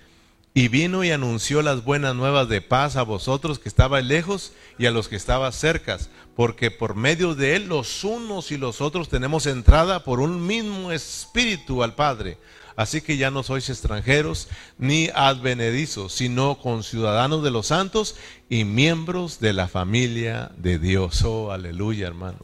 y 0.54 0.68
vino 0.68 1.02
y 1.02 1.10
anunció 1.10 1.62
las 1.62 1.84
buenas 1.84 2.14
nuevas 2.14 2.48
de 2.48 2.60
paz 2.60 2.96
a 2.96 3.02
vosotros 3.02 3.58
que 3.58 3.68
estabais 3.68 4.04
lejos 4.04 4.52
y 4.78 4.86
a 4.86 4.90
los 4.90 5.08
que 5.08 5.16
estaban 5.16 5.52
cercas, 5.52 6.10
porque 6.36 6.70
por 6.70 6.94
medio 6.94 7.34
de 7.34 7.56
él 7.56 7.68
los 7.68 8.04
unos 8.04 8.52
y 8.52 8.58
los 8.58 8.80
otros 8.80 9.08
tenemos 9.08 9.46
entrada 9.46 10.04
por 10.04 10.20
un 10.20 10.46
mismo 10.46 10.92
espíritu 10.92 11.82
al 11.82 11.94
Padre. 11.94 12.38
Así 12.74 13.02
que 13.02 13.18
ya 13.18 13.30
no 13.30 13.42
sois 13.42 13.68
extranjeros 13.68 14.48
ni 14.78 15.10
advenedizos, 15.14 16.14
sino 16.14 16.58
conciudadanos 16.58 17.42
de 17.42 17.50
los 17.50 17.66
santos 17.66 18.16
y 18.48 18.64
miembros 18.64 19.40
de 19.40 19.52
la 19.52 19.68
familia 19.68 20.52
de 20.56 20.78
Dios. 20.78 21.22
Oh, 21.22 21.52
aleluya, 21.52 22.06
hermano. 22.06 22.38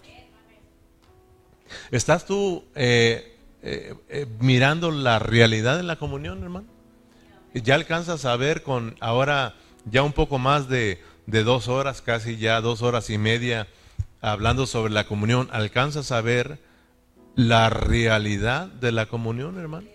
¿Estás 1.91 2.27
tú 2.27 2.65
eh, 2.75 3.39
eh, 3.63 3.95
eh, 4.09 4.27
mirando 4.39 4.91
la 4.91 5.19
realidad 5.19 5.77
de 5.77 5.83
la 5.83 5.97
comunión, 5.97 6.43
hermano. 6.43 6.78
Ya 7.63 7.75
alcanzas 7.75 8.25
a 8.25 8.37
ver 8.37 8.63
con 8.63 8.97
ahora 9.01 9.55
ya 9.85 10.03
un 10.03 10.13
poco 10.13 10.39
más 10.39 10.69
de, 10.69 11.03
de 11.27 11.45
dos 11.45 11.69
horas, 11.69 12.03
casi 12.03 12.37
ya 12.37 12.61
dos 12.61 12.83
horas 12.83 13.11
y 13.11 13.19
media, 13.19 13.69
hablando 14.21 14.67
sobre 14.67 14.93
la 14.93 15.07
comunión, 15.07 15.49
alcanzas 15.53 16.13
a 16.13 16.21
ver 16.21 16.59
la 17.35 17.71
realidad 17.71 18.67
de 18.67 18.93
la 18.93 19.07
comunión, 19.07 19.59
hermano. 19.59 19.89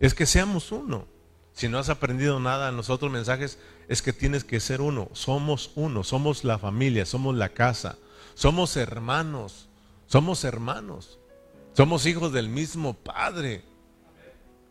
Es 0.00 0.14
que 0.14 0.26
seamos 0.26 0.72
uno. 0.72 1.06
Si 1.52 1.68
no 1.68 1.78
has 1.78 1.88
aprendido 1.88 2.40
nada 2.40 2.68
en 2.68 2.76
los 2.76 2.90
otros 2.90 3.12
mensajes, 3.12 3.58
es 3.88 4.02
que 4.02 4.12
tienes 4.12 4.44
que 4.44 4.60
ser 4.60 4.80
uno. 4.80 5.08
Somos 5.12 5.70
uno, 5.74 6.02
somos 6.02 6.44
la 6.44 6.58
familia, 6.58 7.06
somos 7.06 7.36
la 7.36 7.50
casa, 7.50 7.96
somos 8.34 8.76
hermanos 8.76 9.68
Somos 10.06 10.44
hermanos. 10.44 11.18
Somos 11.72 12.06
hijos 12.06 12.32
del 12.32 12.48
mismo 12.48 12.94
Padre. 12.94 13.64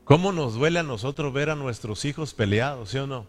¿Cómo 0.04 0.34
nos 0.34 0.56
duele 0.56 0.80
a 0.80 0.84
nosotros 0.84 1.32
ver 1.32 1.50
a 1.50 1.56
nuestros 1.56 2.04
hijos 2.04 2.34
peleados, 2.34 2.90
sí 2.90 2.98
o 2.98 3.08
no? 3.08 3.26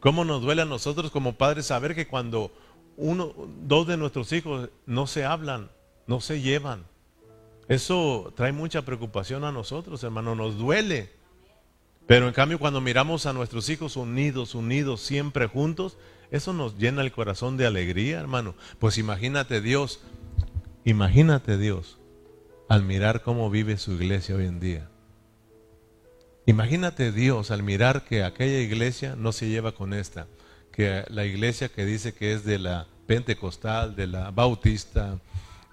¿Cómo 0.00 0.24
nos 0.24 0.42
duele 0.42 0.62
a 0.62 0.66
nosotros 0.66 1.10
como 1.10 1.34
padres 1.34 1.66
saber 1.66 1.94
que 1.94 2.08
cuando 2.08 2.52
uno, 2.96 3.32
dos 3.62 3.86
de 3.86 3.96
nuestros 3.96 4.32
hijos 4.32 4.68
no 4.86 5.06
se 5.06 5.24
hablan, 5.24 5.70
no 6.06 6.20
se 6.20 6.40
llevan? 6.40 6.84
Eso 7.68 8.32
trae 8.34 8.52
mucha 8.52 8.82
preocupación 8.82 9.44
a 9.44 9.52
nosotros, 9.52 10.02
hermano, 10.02 10.34
nos 10.34 10.58
duele. 10.58 11.12
Pero 12.06 12.26
en 12.26 12.32
cambio 12.32 12.58
cuando 12.58 12.80
miramos 12.80 13.26
a 13.26 13.32
nuestros 13.32 13.68
hijos 13.68 13.96
unidos, 13.96 14.54
unidos, 14.54 15.00
siempre 15.00 15.46
juntos, 15.46 15.98
eso 16.30 16.52
nos 16.52 16.78
llena 16.78 17.02
el 17.02 17.12
corazón 17.12 17.56
de 17.56 17.66
alegría, 17.66 18.18
hermano. 18.18 18.54
Pues 18.78 18.98
imagínate 18.98 19.60
Dios, 19.60 20.00
imagínate 20.84 21.58
Dios 21.58 21.98
al 22.68 22.82
mirar 22.82 23.22
cómo 23.22 23.50
vive 23.50 23.76
su 23.76 23.92
iglesia 23.92 24.34
hoy 24.34 24.46
en 24.46 24.58
día. 24.58 24.88
Imagínate 26.48 27.12
Dios 27.12 27.50
al 27.50 27.62
mirar 27.62 28.06
que 28.06 28.24
aquella 28.24 28.60
iglesia 28.60 29.16
no 29.16 29.32
se 29.32 29.48
lleva 29.48 29.72
con 29.72 29.92
esta, 29.92 30.26
que 30.72 31.04
la 31.08 31.26
iglesia 31.26 31.68
que 31.68 31.84
dice 31.84 32.14
que 32.14 32.32
es 32.32 32.42
de 32.42 32.58
la 32.58 32.86
pentecostal, 33.06 33.94
de 33.94 34.06
la 34.06 34.30
bautista, 34.30 35.18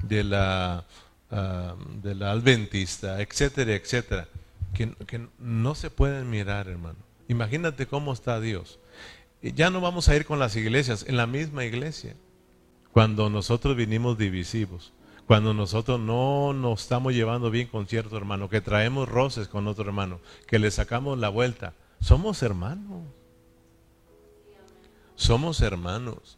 de 0.03 0.25
la, 0.25 0.83
ah, 1.31 1.75
de 2.03 2.13
la 2.13 2.31
adventista, 2.31 3.21
etcétera, 3.21 3.73
etcétera, 3.73 4.27
que, 4.73 4.93
que 5.07 5.25
no 5.39 5.75
se 5.75 5.89
pueden 5.89 6.29
mirar, 6.29 6.67
hermano. 6.67 6.99
Imagínate 7.29 7.85
cómo 7.87 8.11
está 8.11 8.41
Dios. 8.41 8.77
Ya 9.41 9.69
no 9.69 9.79
vamos 9.79 10.09
a 10.09 10.15
ir 10.17 10.25
con 10.25 10.39
las 10.39 10.57
iglesias, 10.57 11.05
en 11.07 11.15
la 11.15 11.25
misma 11.25 11.63
iglesia, 11.63 12.17
cuando 12.91 13.29
nosotros 13.29 13.77
vinimos 13.77 14.17
divisivos 14.17 14.91
cuando 15.27 15.53
nosotros 15.53 15.99
no 15.99 16.53
nos 16.53 16.81
estamos 16.81 17.13
llevando 17.13 17.49
bien 17.49 17.67
con 17.67 17.87
cierto 17.87 18.15
hermano, 18.17 18.49
que 18.49 18.61
traemos 18.61 19.09
roces 19.09 19.47
con 19.47 19.67
otro 19.67 19.85
hermano, 19.85 20.19
que 20.47 20.59
le 20.59 20.69
sacamos 20.69 21.17
la 21.17 21.29
vuelta, 21.29 21.73
somos 21.99 22.43
hermanos. 22.43 23.03
Somos 25.15 25.61
hermanos. 25.61 26.37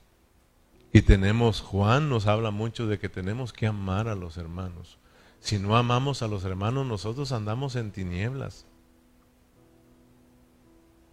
Y 0.94 1.02
tenemos, 1.02 1.62
Juan 1.62 2.10
nos 2.10 2.28
habla 2.28 2.52
mucho 2.52 2.88
de 2.88 3.00
que 3.00 3.10
tenemos 3.10 3.52
que 3.52 3.68
amar 3.68 4.08
a 4.08 4.16
los 4.16 4.38
hermanos. 4.38 4.98
Si 5.40 5.60
no 5.60 5.76
amamos 5.76 6.22
a 6.22 6.28
los 6.28 6.44
hermanos, 6.46 6.86
nosotros 6.86 7.32
andamos 7.32 7.76
en 7.76 7.92
tinieblas. 7.92 8.66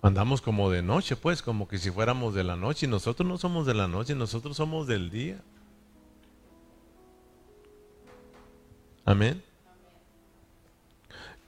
Andamos 0.02 0.42
como 0.42 0.70
de 0.70 0.82
noche, 0.82 1.16
pues, 1.16 1.42
como 1.42 1.66
que 1.66 1.78
si 1.78 1.90
fuéramos 1.90 2.34
de 2.34 2.44
la 2.44 2.56
noche. 2.56 2.86
Y 2.86 2.88
nosotros 2.88 3.26
no 3.26 3.38
somos 3.38 3.66
de 3.66 3.74
la 3.74 3.88
noche, 3.88 4.14
nosotros 4.14 4.56
somos 4.56 4.86
del 4.86 5.10
día. 5.10 5.40
Amén. 9.04 9.42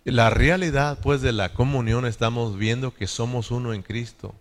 La 0.05 0.31
realidad 0.31 0.99
pues 1.03 1.21
de 1.21 1.33
la 1.33 1.53
comunión 1.53 2.07
estamos 2.07 2.57
viendo 2.57 2.95
que 2.95 3.07
somos 3.07 3.51
uno 3.51 3.73
en 3.73 3.83
Cristo. 3.83 4.35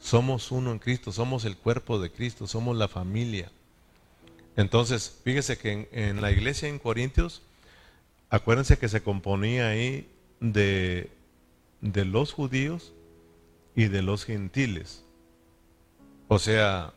Somos 0.00 0.50
uno 0.50 0.72
en 0.72 0.78
Cristo, 0.78 1.12
somos 1.12 1.44
el 1.44 1.56
cuerpo 1.56 2.00
de 2.00 2.10
Cristo, 2.10 2.46
somos 2.46 2.76
la 2.76 2.88
familia. 2.88 3.52
Entonces, 4.56 5.20
fíjese 5.22 5.58
que 5.58 5.88
en, 5.92 6.20
la 6.20 6.32
iglesia 6.32 6.68
en 6.68 6.78
Corintios, 6.78 7.42
acuérdense 8.28 8.78
que 8.78 8.88
se 8.88 9.02
componía 9.02 9.68
ahí 9.68 10.08
de, 10.40 11.10
de 11.80 12.04
los 12.04 12.32
judíos 12.32 12.92
y 13.76 13.84
de 13.84 14.02
los 14.02 14.24
gentiles. 14.24 15.04
O 16.26 16.38
sea, 16.38 16.94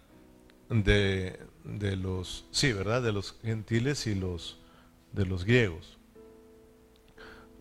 de, 0.70 1.40
de 1.64 1.96
los, 1.96 2.46
sí, 2.52 2.74
¿verdad? 2.74 3.04
De 3.04 3.12
los 3.12 3.36
gentiles 3.44 4.08
y 4.08 4.16
los 4.16 4.58
de 5.16 5.26
los 5.26 5.46
griegos. 5.46 5.98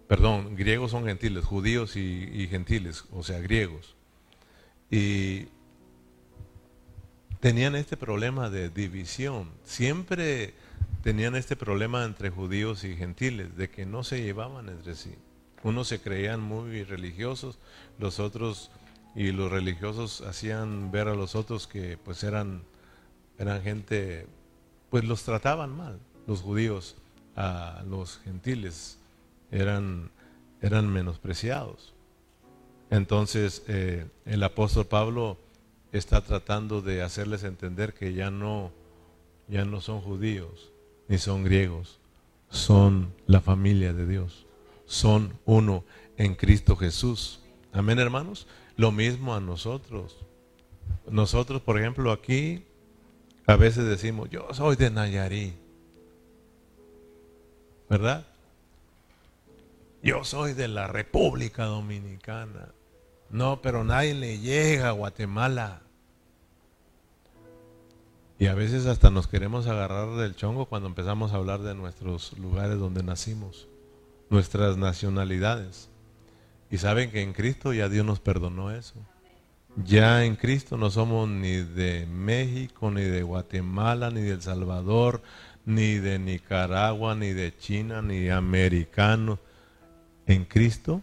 Perdón, 0.08 0.54
griegos 0.54 0.90
son 0.90 1.06
gentiles, 1.06 1.44
judíos 1.44 1.96
y, 1.96 2.46
gentiles, 2.48 3.04
o 3.12 3.22
sea, 3.22 3.40
griegos. 3.40 3.94
Y 4.90 5.46
tenían 7.40 7.74
este 7.74 7.96
problema 7.96 8.50
de 8.50 8.68
división. 8.68 9.50
Siempre 9.64 10.52
tenían 11.02 11.36
este 11.36 11.56
problema 11.56 12.04
entre 12.04 12.30
judíos 12.30 12.84
y 12.84 12.96
gentiles, 12.96 13.56
de 13.56 13.70
que 13.70 13.86
no 13.86 14.04
se 14.04 14.22
llevaban 14.22 14.68
entre 14.68 14.94
sí. 14.94 15.14
Unos 15.62 15.88
se 15.88 16.00
creían 16.00 16.42
muy 16.42 16.84
religiosos, 16.84 17.58
los 17.98 18.20
otros 18.20 18.70
y 19.14 19.32
los 19.32 19.50
religiosos 19.50 20.20
hacían 20.22 20.90
ver 20.90 21.08
a 21.08 21.14
los 21.14 21.34
otros 21.34 21.66
que 21.66 21.96
pues 21.96 22.24
eran 22.24 22.62
eran 23.38 23.62
gente 23.62 24.26
pues 24.90 25.04
los 25.04 25.22
trataban 25.22 25.70
mal 25.70 26.00
los 26.26 26.40
judíos 26.40 26.96
a 27.36 27.82
los 27.88 28.18
gentiles, 28.18 28.98
eran, 29.50 30.10
eran 30.60 30.92
menospreciados. 30.92 31.94
Entonces 32.90 33.62
eh, 33.68 34.06
el 34.26 34.42
apóstol 34.42 34.86
Pablo 34.86 35.38
está 35.92 36.20
tratando 36.20 36.82
de 36.82 37.02
hacerles 37.02 37.44
entender 37.44 37.94
que 37.94 38.14
ya 38.14 38.30
no, 38.30 38.72
ya 39.48 39.64
no 39.64 39.80
son 39.80 40.00
judíos 40.00 40.72
ni 41.08 41.18
son 41.18 41.44
griegos, 41.44 41.98
son 42.50 43.12
la 43.26 43.40
familia 43.40 43.92
de 43.92 44.06
Dios, 44.06 44.46
son 44.86 45.38
uno 45.44 45.84
en 46.16 46.34
Cristo 46.34 46.76
Jesús. 46.76 47.40
Amén, 47.72 47.98
hermanos. 47.98 48.46
Lo 48.76 48.90
mismo 48.90 49.34
a 49.34 49.40
nosotros. 49.40 50.16
Nosotros, 51.08 51.62
por 51.62 51.78
ejemplo, 51.78 52.12
aquí 52.12 52.64
a 53.46 53.56
veces 53.56 53.84
decimos, 53.84 54.30
yo 54.30 54.48
soy 54.52 54.76
de 54.76 54.90
Nayarit. 54.90 55.63
¿Verdad? 57.88 58.26
Yo 60.02 60.24
soy 60.24 60.52
de 60.52 60.68
la 60.68 60.86
República 60.86 61.64
Dominicana. 61.64 62.68
No, 63.30 63.62
pero 63.62 63.84
nadie 63.84 64.14
le 64.14 64.38
llega 64.38 64.88
a 64.88 64.92
Guatemala. 64.92 65.80
Y 68.38 68.46
a 68.46 68.54
veces 68.54 68.86
hasta 68.86 69.10
nos 69.10 69.26
queremos 69.26 69.66
agarrar 69.66 70.16
del 70.16 70.36
chongo 70.36 70.66
cuando 70.66 70.88
empezamos 70.88 71.32
a 71.32 71.36
hablar 71.36 71.60
de 71.60 71.74
nuestros 71.74 72.36
lugares 72.38 72.78
donde 72.78 73.02
nacimos, 73.02 73.68
nuestras 74.28 74.76
nacionalidades. 74.76 75.88
Y 76.70 76.78
saben 76.78 77.10
que 77.10 77.22
en 77.22 77.32
Cristo 77.32 77.72
ya 77.72 77.88
Dios 77.88 78.04
nos 78.04 78.20
perdonó 78.20 78.72
eso. 78.72 78.94
Ya 79.76 80.24
en 80.24 80.36
Cristo 80.36 80.76
no 80.76 80.90
somos 80.90 81.28
ni 81.28 81.56
de 81.56 82.06
México, 82.06 82.90
ni 82.90 83.02
de 83.02 83.22
Guatemala, 83.22 84.10
ni 84.10 84.20
de 84.20 84.32
El 84.32 84.42
Salvador, 84.42 85.22
ni 85.64 85.98
de 85.98 86.18
Nicaragua, 86.18 87.14
ni 87.14 87.32
de 87.32 87.56
China, 87.56 88.02
ni 88.02 88.28
americanos. 88.28 89.38
En 90.26 90.44
Cristo 90.44 91.02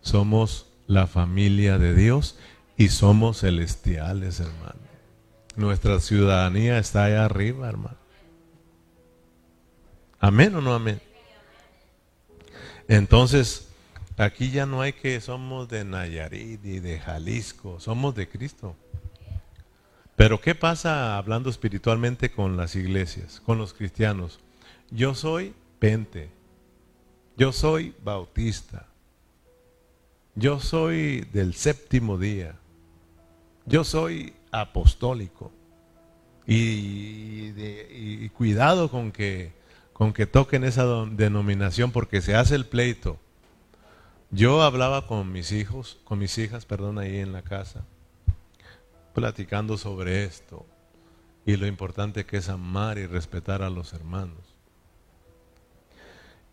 somos 0.00 0.66
la 0.86 1.06
familia 1.06 1.78
de 1.78 1.94
Dios 1.94 2.38
y 2.76 2.88
somos 2.88 3.40
celestiales, 3.40 4.40
hermano. 4.40 4.80
Nuestra 5.56 6.00
ciudadanía 6.00 6.78
está 6.78 7.04
allá 7.04 7.24
arriba, 7.24 7.68
hermano. 7.68 7.96
Amén 10.18 10.54
o 10.54 10.60
no 10.60 10.74
amén. 10.74 11.00
Entonces, 12.88 13.68
aquí 14.16 14.50
ya 14.50 14.66
no 14.66 14.80
hay 14.80 14.92
que 14.92 15.20
somos 15.20 15.68
de 15.68 15.84
Nayarit 15.84 16.64
y 16.64 16.80
de 16.80 16.98
Jalisco, 16.98 17.80
somos 17.80 18.14
de 18.14 18.28
Cristo. 18.28 18.76
Pero 20.16 20.40
¿qué 20.40 20.54
pasa 20.54 21.18
hablando 21.18 21.50
espiritualmente 21.50 22.30
con 22.30 22.56
las 22.56 22.74
iglesias, 22.74 23.42
con 23.44 23.58
los 23.58 23.74
cristianos? 23.74 24.40
Yo 24.90 25.14
soy 25.14 25.54
pente, 25.78 26.30
yo 27.36 27.52
soy 27.52 27.94
bautista, 28.02 28.86
yo 30.34 30.58
soy 30.58 31.20
del 31.34 31.54
séptimo 31.54 32.16
día, 32.16 32.56
yo 33.66 33.84
soy 33.84 34.34
apostólico. 34.50 35.52
Y, 36.48 38.28
cuidado 38.30 38.88
con 38.88 39.10
que, 39.10 39.52
con 39.92 40.12
que 40.12 40.26
toquen 40.26 40.62
esa 40.62 40.86
denominación 41.06 41.90
porque 41.90 42.20
se 42.20 42.36
hace 42.36 42.54
el 42.54 42.66
pleito. 42.66 43.18
Yo 44.30 44.62
hablaba 44.62 45.08
con 45.08 45.32
mis 45.32 45.50
hijos, 45.52 45.98
con 46.04 46.20
mis 46.20 46.38
hijas, 46.38 46.64
perdón, 46.64 46.98
ahí 46.98 47.16
en 47.18 47.32
la 47.32 47.42
casa 47.42 47.84
platicando 49.16 49.78
sobre 49.78 50.24
esto 50.24 50.66
y 51.46 51.56
lo 51.56 51.66
importante 51.66 52.26
que 52.26 52.36
es 52.36 52.50
amar 52.50 52.98
y 52.98 53.06
respetar 53.06 53.62
a 53.62 53.70
los 53.70 53.94
hermanos. 53.94 54.44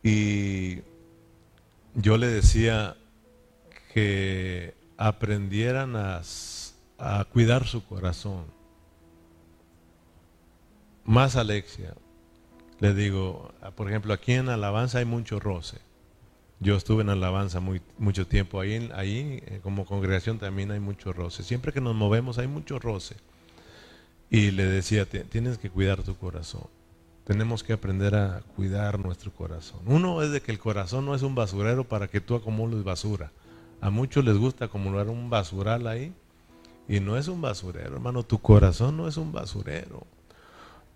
Y 0.01 0.78
yo 1.93 2.16
le 2.16 2.28
decía 2.28 2.95
que 3.93 4.76
aprendieran 4.95 5.97
a, 5.97 6.22
cuidar 7.34 7.68
su 7.68 7.84
corazón. 7.86 8.45
Más 11.03 11.36
Alexia, 11.36 11.93
le 12.80 12.93
digo, 12.93 13.53
por 13.76 13.89
ejemplo, 13.89 14.14
aquí 14.14 14.32
en 14.32 14.47
Alabanza 14.47 14.99
hay 14.99 15.05
mucho 15.05 15.38
roce. 15.38 15.80
Yo 16.60 16.76
estuve 16.76 17.01
en 17.01 17.10
alabanza 17.10 17.60
muy, 17.60 17.82
mucho 17.97 18.28
tiempo. 18.28 18.60
Ahí, 18.60 18.89
ahí, 18.95 19.43
eh, 19.45 19.60
como 19.64 19.86
congregación, 19.86 20.39
también 20.39 20.72
hay 20.72 20.80
mucho 20.80 21.12
roce. 21.14 21.43
Siempre 21.43 21.74
que 21.74 21.82
nos 21.82 21.95
movemos 21.95 22.38
hay 22.38 22.47
mucho 22.47 22.80
roce. 22.80 23.16
Y 24.30 24.51
le 24.51 24.66
decía, 24.66 25.06
tienes 25.06 25.58
que 25.58 25.70
cuidar 25.70 26.01
tu 26.04 26.16
corazón. 26.18 26.68
tenemos 27.26 27.64
que 27.64 27.74
aprender 27.74 28.16
a 28.16 28.41
cuidar 28.56 28.99
nuestro 28.99 29.32
corazón. 29.32 29.80
Uno 29.86 30.22
es 30.22 30.32
de 30.32 30.41
que 30.41 30.51
el 30.51 30.60
corazón 30.60 31.06
no 31.06 31.16
es 31.16 31.22
un 31.22 31.36
basurero 31.36 31.88
para 31.88 32.08
que 32.08 32.20
tú 32.20 32.36
acumules 32.36 32.84
basura. 32.84 33.32
A 33.80 33.89
muchos 33.89 34.26
les 34.26 34.38
gusta 34.38 34.66
acumular 34.66 35.08
un 35.08 35.30
basural 35.30 35.88
ahí 35.88 36.14
y 36.88 36.99
no 36.99 37.18
es 37.18 37.28
un 37.28 37.41
basurero, 37.41 37.95
hermano. 37.95 38.24
Tu 38.24 38.39
corazón 38.39 38.97
no 38.97 39.08
es 39.08 39.18
un 39.18 39.32
basurero. 39.32 40.08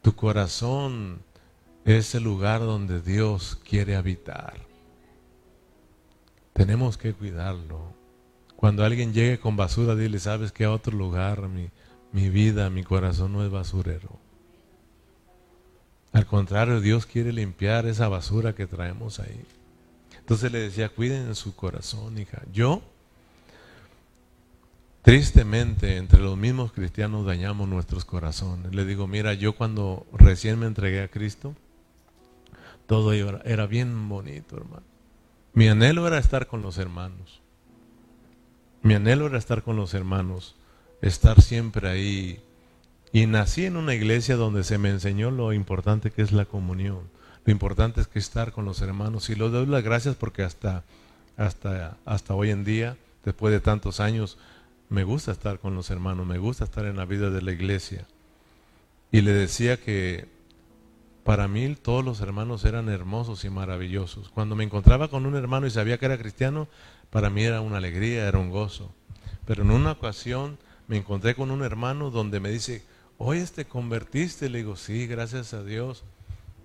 Tu 0.02 0.16
corazón 0.16 1.20
es 1.86 2.16
el 2.16 2.24
lugar 2.24 2.62
donde 2.62 3.02
Dios 3.02 3.60
quiere 3.68 3.96
habitar. 3.96 4.56
Tenemos 6.58 6.98
que 6.98 7.14
cuidarlo. 7.14 7.94
Cuando 8.56 8.84
alguien 8.84 9.14
llegue 9.14 9.40
con 9.40 9.56
basura, 9.56 9.96
dile, 9.96 10.18
sabes 10.18 10.52
que 10.52 10.66
a 10.66 10.72
otro 10.72 10.98
lugar 10.98 11.48
mi, 11.48 11.70
mi 12.12 12.30
vida, 12.30 12.72
mi 12.72 12.84
corazón 12.84 13.34
no 13.34 13.46
es 13.46 13.52
basurero. 13.52 14.18
Al 16.14 16.26
contrario, 16.26 16.82
Dios 16.82 17.06
quiere 17.06 17.32
limpiar 17.32 17.86
esa 17.86 18.08
basura 18.08 18.56
que 18.56 18.66
traemos 18.66 19.20
ahí. 19.20 19.46
Entonces 20.18 20.52
le 20.52 20.58
decía, 20.58 20.90
cuiden 20.90 21.36
su 21.36 21.56
corazón, 21.56 22.18
hija. 22.18 22.42
Yo, 22.52 22.82
tristemente, 25.04 25.98
entre 25.98 26.22
los 26.22 26.38
mismos 26.38 26.72
cristianos 26.72 27.24
dañamos 27.28 27.70
nuestros 27.70 28.04
corazones. 28.04 28.74
Le 28.74 28.84
digo, 28.84 29.06
mira, 29.06 29.36
yo 29.36 29.56
cuando 29.56 30.08
recién 30.12 30.58
me 30.58 30.66
entregué 30.66 31.04
a 31.04 31.08
Cristo, 31.08 31.54
todo 32.88 33.14
era 33.14 33.68
bien 33.68 34.10
bonito, 34.10 34.58
hermano. 34.58 34.97
Mi 35.58 35.70
anhelo 35.70 36.06
era 36.06 36.20
estar 36.20 36.46
con 36.46 36.62
los 36.62 36.78
hermanos. 36.78 37.42
Mi 38.84 38.94
anhelo 38.94 39.26
era 39.26 39.40
estar 39.40 39.64
con 39.64 39.76
los 39.76 39.96
hermanos, 39.96 40.56
estar 41.02 41.42
siempre 41.42 41.90
ahí 41.90 42.40
y 43.12 43.26
nací 43.26 43.66
en 43.66 43.76
una 43.76 43.96
iglesia 43.96 44.36
donde 44.36 44.64
se 44.64 44.78
me 44.78 44.92
enseñó 44.92 45.32
lo 45.32 45.54
importante 45.54 46.12
que 46.12 46.22
es 46.22 46.32
la 46.32 46.46
comunión. 46.46 47.10
Lo 47.44 47.52
importante 47.52 48.02
es 48.02 48.08
que 48.08 48.20
estar 48.20 48.52
con 48.52 48.66
los 48.66 48.84
hermanos. 48.84 49.32
Y 49.32 49.36
lo 49.36 49.50
doy 49.50 49.66
las 49.66 49.82
gracias 49.82 50.16
porque 50.16 50.44
hasta, 50.44 50.84
hasta, 51.38 51.98
hasta 52.06 52.36
hoy 52.36 52.52
en 52.52 52.64
día, 52.64 52.96
después 53.26 53.52
de 53.52 53.60
tantos 53.60 54.00
años, 54.00 54.38
me 54.90 55.06
gusta 55.06 55.32
estar 55.32 55.58
con 55.58 55.74
los 55.74 55.90
hermanos, 55.90 56.28
me 56.28 56.38
gusta 56.38 56.66
estar 56.66 56.86
en 56.86 56.98
la 56.98 57.06
vida 57.06 57.32
de 57.32 57.42
la 57.42 57.52
iglesia. 57.52 58.06
Y 59.12 59.22
le 59.22 59.34
decía 59.34 59.78
que 59.78 60.28
para 61.28 61.50
mí 61.50 61.76
todos 61.76 62.06
los 62.06 62.22
hermanos 62.22 62.64
eran 62.64 62.88
hermosos 62.88 63.44
y 63.44 63.50
maravillosos. 63.50 64.30
Cuando 64.30 64.56
me 64.56 64.64
encontraba 64.64 65.10
con 65.10 65.26
un 65.26 65.36
hermano 65.36 65.68
y 65.68 65.72
sabía 65.72 65.98
que 65.98 66.06
era 66.06 66.18
cristiano, 66.18 66.70
para 67.10 67.30
mí 67.30 67.44
era 67.44 67.60
una 67.60 67.80
alegría, 67.80 68.30
era 68.30 68.38
un 68.38 68.50
gozo. 68.50 68.94
Pero 69.46 69.64
en 69.64 69.72
una 69.72 69.92
ocasión 69.92 70.58
me 70.88 70.96
encontré 70.96 71.36
con 71.36 71.52
un 71.52 71.64
hermano 71.64 72.12
donde 72.12 72.40
me 72.40 72.50
dice, 72.50 72.86
oye, 73.18 73.46
¿te 73.48 73.66
convertiste? 73.66 74.50
Le 74.50 74.60
digo, 74.60 74.78
sí, 74.78 75.06
gracias 75.06 75.54
a 75.54 75.66
Dios. 75.66 76.06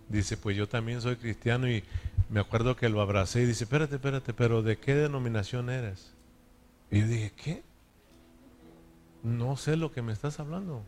Dice, 0.09 0.37
pues 0.37 0.57
yo 0.57 0.69
también 0.69 1.01
soy 1.01 1.17
cristiano 1.17 1.69
y 1.69 1.83
me 2.31 2.39
acuerdo 2.39 2.77
que 2.77 2.89
lo 2.89 3.01
abracé 3.01 3.43
y 3.43 3.47
dice, 3.47 3.65
espérate, 3.65 3.97
espérate, 3.97 4.33
pero 4.33 4.63
¿de 4.63 4.79
qué 4.79 4.95
denominación 4.95 5.71
eres? 5.71 6.13
Y 6.89 7.01
yo 7.01 7.09
dije, 7.09 7.33
¿qué? 7.35 7.63
No 9.25 9.57
sé 9.57 9.77
lo 9.77 9.91
que 9.91 10.03
me 10.03 10.13
estás 10.13 10.39
hablando. 10.39 10.85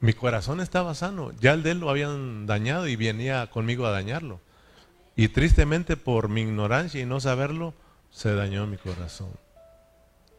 Mi 0.00 0.14
corazón 0.14 0.60
estaba 0.60 0.94
sano, 0.94 1.32
ya 1.40 1.52
el 1.52 1.62
de 1.62 1.72
él 1.72 1.80
lo 1.80 1.90
habían 1.90 2.46
dañado 2.46 2.88
y 2.88 2.96
venía 2.96 3.46
conmigo 3.48 3.86
a 3.86 3.90
dañarlo. 3.90 4.40
Y 5.14 5.28
tristemente 5.28 5.96
por 5.96 6.28
mi 6.28 6.40
ignorancia 6.40 7.00
y 7.00 7.04
no 7.04 7.20
saberlo, 7.20 7.74
se 8.10 8.34
dañó 8.34 8.66
mi 8.66 8.78
corazón. 8.78 9.30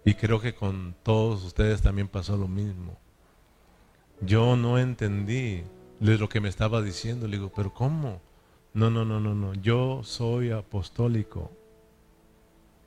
Y 0.03 0.15
creo 0.15 0.41
que 0.41 0.55
con 0.55 0.95
todos 1.03 1.43
ustedes 1.43 1.81
también 1.81 2.07
pasó 2.07 2.37
lo 2.37 2.47
mismo. 2.47 2.97
Yo 4.21 4.55
no 4.55 4.79
entendí 4.79 5.63
lo 5.99 6.29
que 6.29 6.41
me 6.41 6.49
estaba 6.49 6.81
diciendo. 6.81 7.27
Le 7.27 7.37
digo, 7.37 7.51
pero 7.55 7.73
¿cómo? 7.73 8.21
No, 8.73 8.89
no, 8.89 9.05
no, 9.05 9.19
no, 9.19 9.35
no. 9.35 9.53
Yo 9.53 10.01
soy 10.03 10.51
apostólico. 10.51 11.51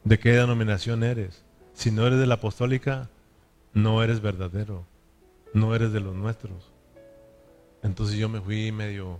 ¿De 0.02 0.18
qué 0.18 0.32
denominación 0.32 1.04
eres? 1.04 1.44
Si 1.72 1.90
no 1.90 2.06
eres 2.06 2.18
de 2.18 2.26
la 2.26 2.34
apostólica, 2.34 3.08
no 3.72 4.02
eres 4.02 4.20
verdadero. 4.20 4.84
No 5.54 5.74
eres 5.74 5.92
de 5.92 6.00
los 6.00 6.14
nuestros. 6.14 6.70
Entonces 7.82 8.16
yo 8.16 8.28
me 8.28 8.42
fui 8.42 8.70
medio, 8.70 9.18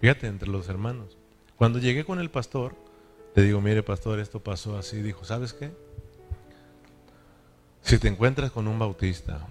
fíjate, 0.00 0.26
entre 0.26 0.50
los 0.50 0.68
hermanos. 0.68 1.16
Cuando 1.56 1.78
llegué 1.78 2.04
con 2.04 2.20
el 2.20 2.30
pastor, 2.30 2.74
le 3.34 3.44
digo, 3.44 3.62
mire 3.62 3.82
pastor, 3.82 4.20
esto 4.20 4.40
pasó 4.40 4.76
así. 4.76 5.00
Dijo, 5.00 5.24
¿sabes 5.24 5.54
qué? 5.54 5.70
Si 7.80 7.98
te 7.98 8.08
encuentras 8.08 8.50
con 8.50 8.68
un 8.68 8.78
bautista, 8.78 9.46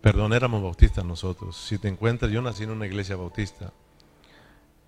Perdón, 0.00 0.32
éramos 0.32 0.62
bautistas 0.62 1.04
nosotros. 1.04 1.56
Si 1.56 1.78
te 1.78 1.88
encuentras, 1.88 2.30
yo 2.30 2.40
nací 2.40 2.62
en 2.62 2.70
una 2.70 2.86
iglesia 2.86 3.16
bautista. 3.16 3.72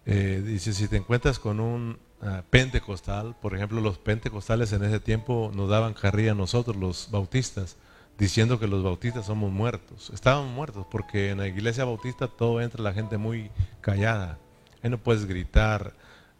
Eh, 0.06 0.42
dice, 0.44 0.72
si 0.72 0.88
te 0.88 0.96
encuentras 0.96 1.38
con 1.38 1.60
un 1.60 1.98
ah, 2.22 2.42
pentecostal, 2.48 3.36
por 3.40 3.54
ejemplo, 3.54 3.80
los 3.80 3.98
pentecostales 3.98 4.72
en 4.72 4.84
ese 4.84 5.00
tiempo 5.00 5.50
nos 5.54 5.68
daban 5.68 5.94
carrilla 5.94 6.32
a 6.32 6.36
nosotros, 6.36 6.76
los 6.76 7.10
bautistas, 7.10 7.76
diciendo 8.20 8.60
que 8.60 8.68
los 8.68 8.84
bautistas 8.84 9.24
somos 9.24 9.50
muertos. 9.50 10.10
Estaban 10.10 10.52
muertos 10.52 10.86
porque 10.90 11.30
en 11.30 11.38
la 11.38 11.48
iglesia 11.48 11.86
bautista 11.86 12.28
todo 12.28 12.60
entra 12.60 12.82
la 12.82 12.92
gente 12.92 13.16
muy 13.16 13.50
callada. 13.80 14.38
Ahí 14.82 14.90
no 14.90 14.98
puedes 14.98 15.24
gritar, 15.24 15.94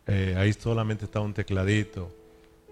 eh, 0.06 0.34
ahí 0.36 0.52
solamente 0.52 1.06
está 1.06 1.20
un 1.20 1.32
tecladito 1.32 2.14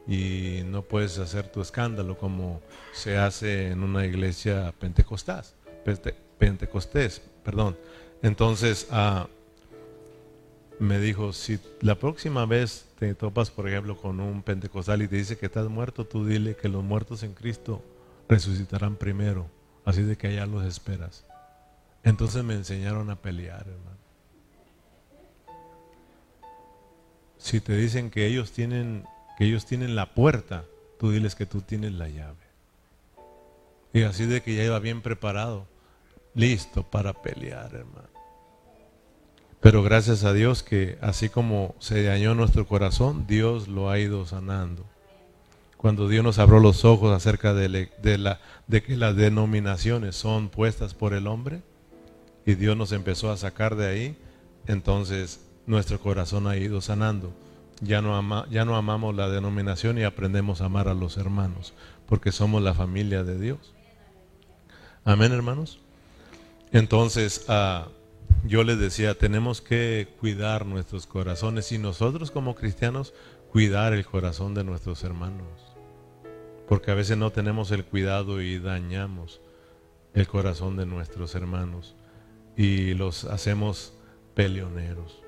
y 0.07 0.61
no 0.67 0.83
puedes 0.83 1.19
hacer 1.19 1.49
tu 1.51 1.63
escándalo 1.63 2.19
como 2.19 2.61
se 2.93 3.17
hace 3.17 3.71
en 3.71 3.83
una 3.83 4.05
iglesia 4.05 4.75
pentecostal. 4.79 5.43
Pentecostés, 6.39 7.23
perdón. 7.43 7.79
Entonces 8.23 8.89
ah, 8.91 9.27
me 10.79 10.99
dijo, 11.01 11.33
si 11.33 11.59
la 11.81 11.95
próxima 11.95 12.45
vez 12.45 12.85
te 12.99 13.15
topas, 13.15 13.51
por 13.51 13.69
ejemplo, 13.69 13.97
con 13.97 14.21
un 14.21 14.43
pentecostal 14.43 15.01
y 15.01 15.09
te 15.09 15.17
dice 15.17 15.39
que 15.39 15.47
estás 15.47 15.69
muerto, 15.69 16.05
tú 16.05 16.27
dile 16.27 16.57
que 16.57 16.69
los 16.69 16.85
muertos 16.85 17.23
en 17.23 17.33
Cristo 17.33 17.83
resucitarán 18.29 18.97
primero, 18.97 19.51
así 19.85 20.03
de 20.03 20.17
que 20.17 20.29
allá 20.29 20.47
los 20.47 20.65
esperas. 20.65 21.25
Entonces 22.05 22.45
me 22.45 22.55
enseñaron 22.55 23.11
a 23.11 23.17
pelear, 23.17 23.67
hermano. 23.67 23.99
Si 27.39 27.61
te 27.61 27.77
dicen 27.77 28.11
que 28.11 28.27
ellos 28.27 28.53
tienen 28.53 29.05
que 29.39 29.45
ellos 29.45 29.67
tienen 29.67 29.95
la 29.95 30.15
puerta, 30.15 30.65
tú 30.99 31.13
diles 31.13 31.37
que 31.37 31.47
tú 31.47 31.61
tienes 31.61 31.93
la 31.93 32.09
llave. 32.09 32.37
Y 33.93 34.03
así 34.03 34.27
de 34.27 34.43
que 34.43 34.55
ya 34.55 34.65
iba 34.65 34.79
bien 34.81 35.01
preparado 35.01 35.67
listo 36.35 36.83
para 36.83 37.23
pelear, 37.23 37.73
hermano. 37.73 38.09
Pero 39.61 39.83
gracias 39.83 40.25
a 40.25 40.33
Dios 40.33 40.63
que 40.63 40.99
así 41.01 41.29
como 41.29 41.77
se 41.79 42.03
dañó 42.03 42.35
nuestro 42.35 42.67
corazón, 42.67 43.27
Dios 43.29 43.69
lo 43.69 43.91
ha 43.91 43.99
ido 43.99 44.27
sanando. 44.27 44.85
Cuando 45.79 46.09
Dios 46.09 46.25
nos 46.25 46.41
abrió 46.41 46.59
los 46.59 46.85
ojos 46.85 47.15
acerca 47.17 47.55
de, 47.55 47.69
la, 48.19 48.41
de 48.67 48.83
que 48.83 48.97
las 48.97 49.15
denominaciones 49.15 50.17
son 50.17 50.49
puestas 50.49 50.93
por 50.93 51.15
el 51.15 51.29
hombre 51.29 51.63
y 52.45 52.57
Dios 52.57 52.77
nos 52.77 52.91
empezó 52.91 53.31
a 53.31 53.37
sacar 53.37 53.77
de 53.77 53.87
ahí, 53.87 54.19
entonces 54.67 55.41
nuestro 55.67 56.01
corazón 56.01 56.49
ha 56.49 56.57
ido 56.57 56.81
sanando. 56.81 57.33
Ya 57.81 58.03
no, 58.03 58.45
ya 58.51 58.65
no 58.65 58.75
amamos 58.75 59.15
la 59.15 59.29
denominación 59.29 59.99
y 59.99 60.03
aprendemos 60.03 60.61
a 60.61 60.65
amar 60.65 60.89
a 60.89 60.95
los 60.95 61.17
hermanos, 61.17 61.75
porque 62.07 62.33
somos 62.33 62.61
la 62.61 62.75
familia 62.75 63.23
de 63.23 63.39
Dios. 63.39 63.73
Amén, 65.05 65.31
hermanos. 65.31 65.79
Entonces, 66.73 67.45
ah, 67.47 67.87
yo 68.45 68.65
les 68.65 68.81
decía, 68.81 69.17
tenemos 69.17 69.61
que 69.61 70.09
cuidar 70.19 70.67
nuestros 70.67 71.07
corazones 71.07 71.71
y 71.71 71.79
nosotros 71.79 72.33
como 72.33 72.57
cristianos 72.57 73.15
cuidar 73.53 73.93
el 73.93 74.05
corazón 74.05 74.55
de 74.55 74.65
nuestros 74.65 75.05
hermanos. 75.05 75.68
Porque 76.69 76.91
a 76.91 76.95
veces 76.95 77.17
no 77.17 77.31
tenemos 77.31 77.71
el 77.71 77.85
cuidado 77.85 78.43
y 78.43 78.59
dañamos 78.59 79.41
el 80.15 80.27
corazón 80.29 80.77
de 80.77 80.87
nuestros 80.87 81.35
hermanos 81.35 81.97
y 82.57 82.95
los 82.95 83.25
hacemos 83.25 83.95
peleoneros. 84.35 85.23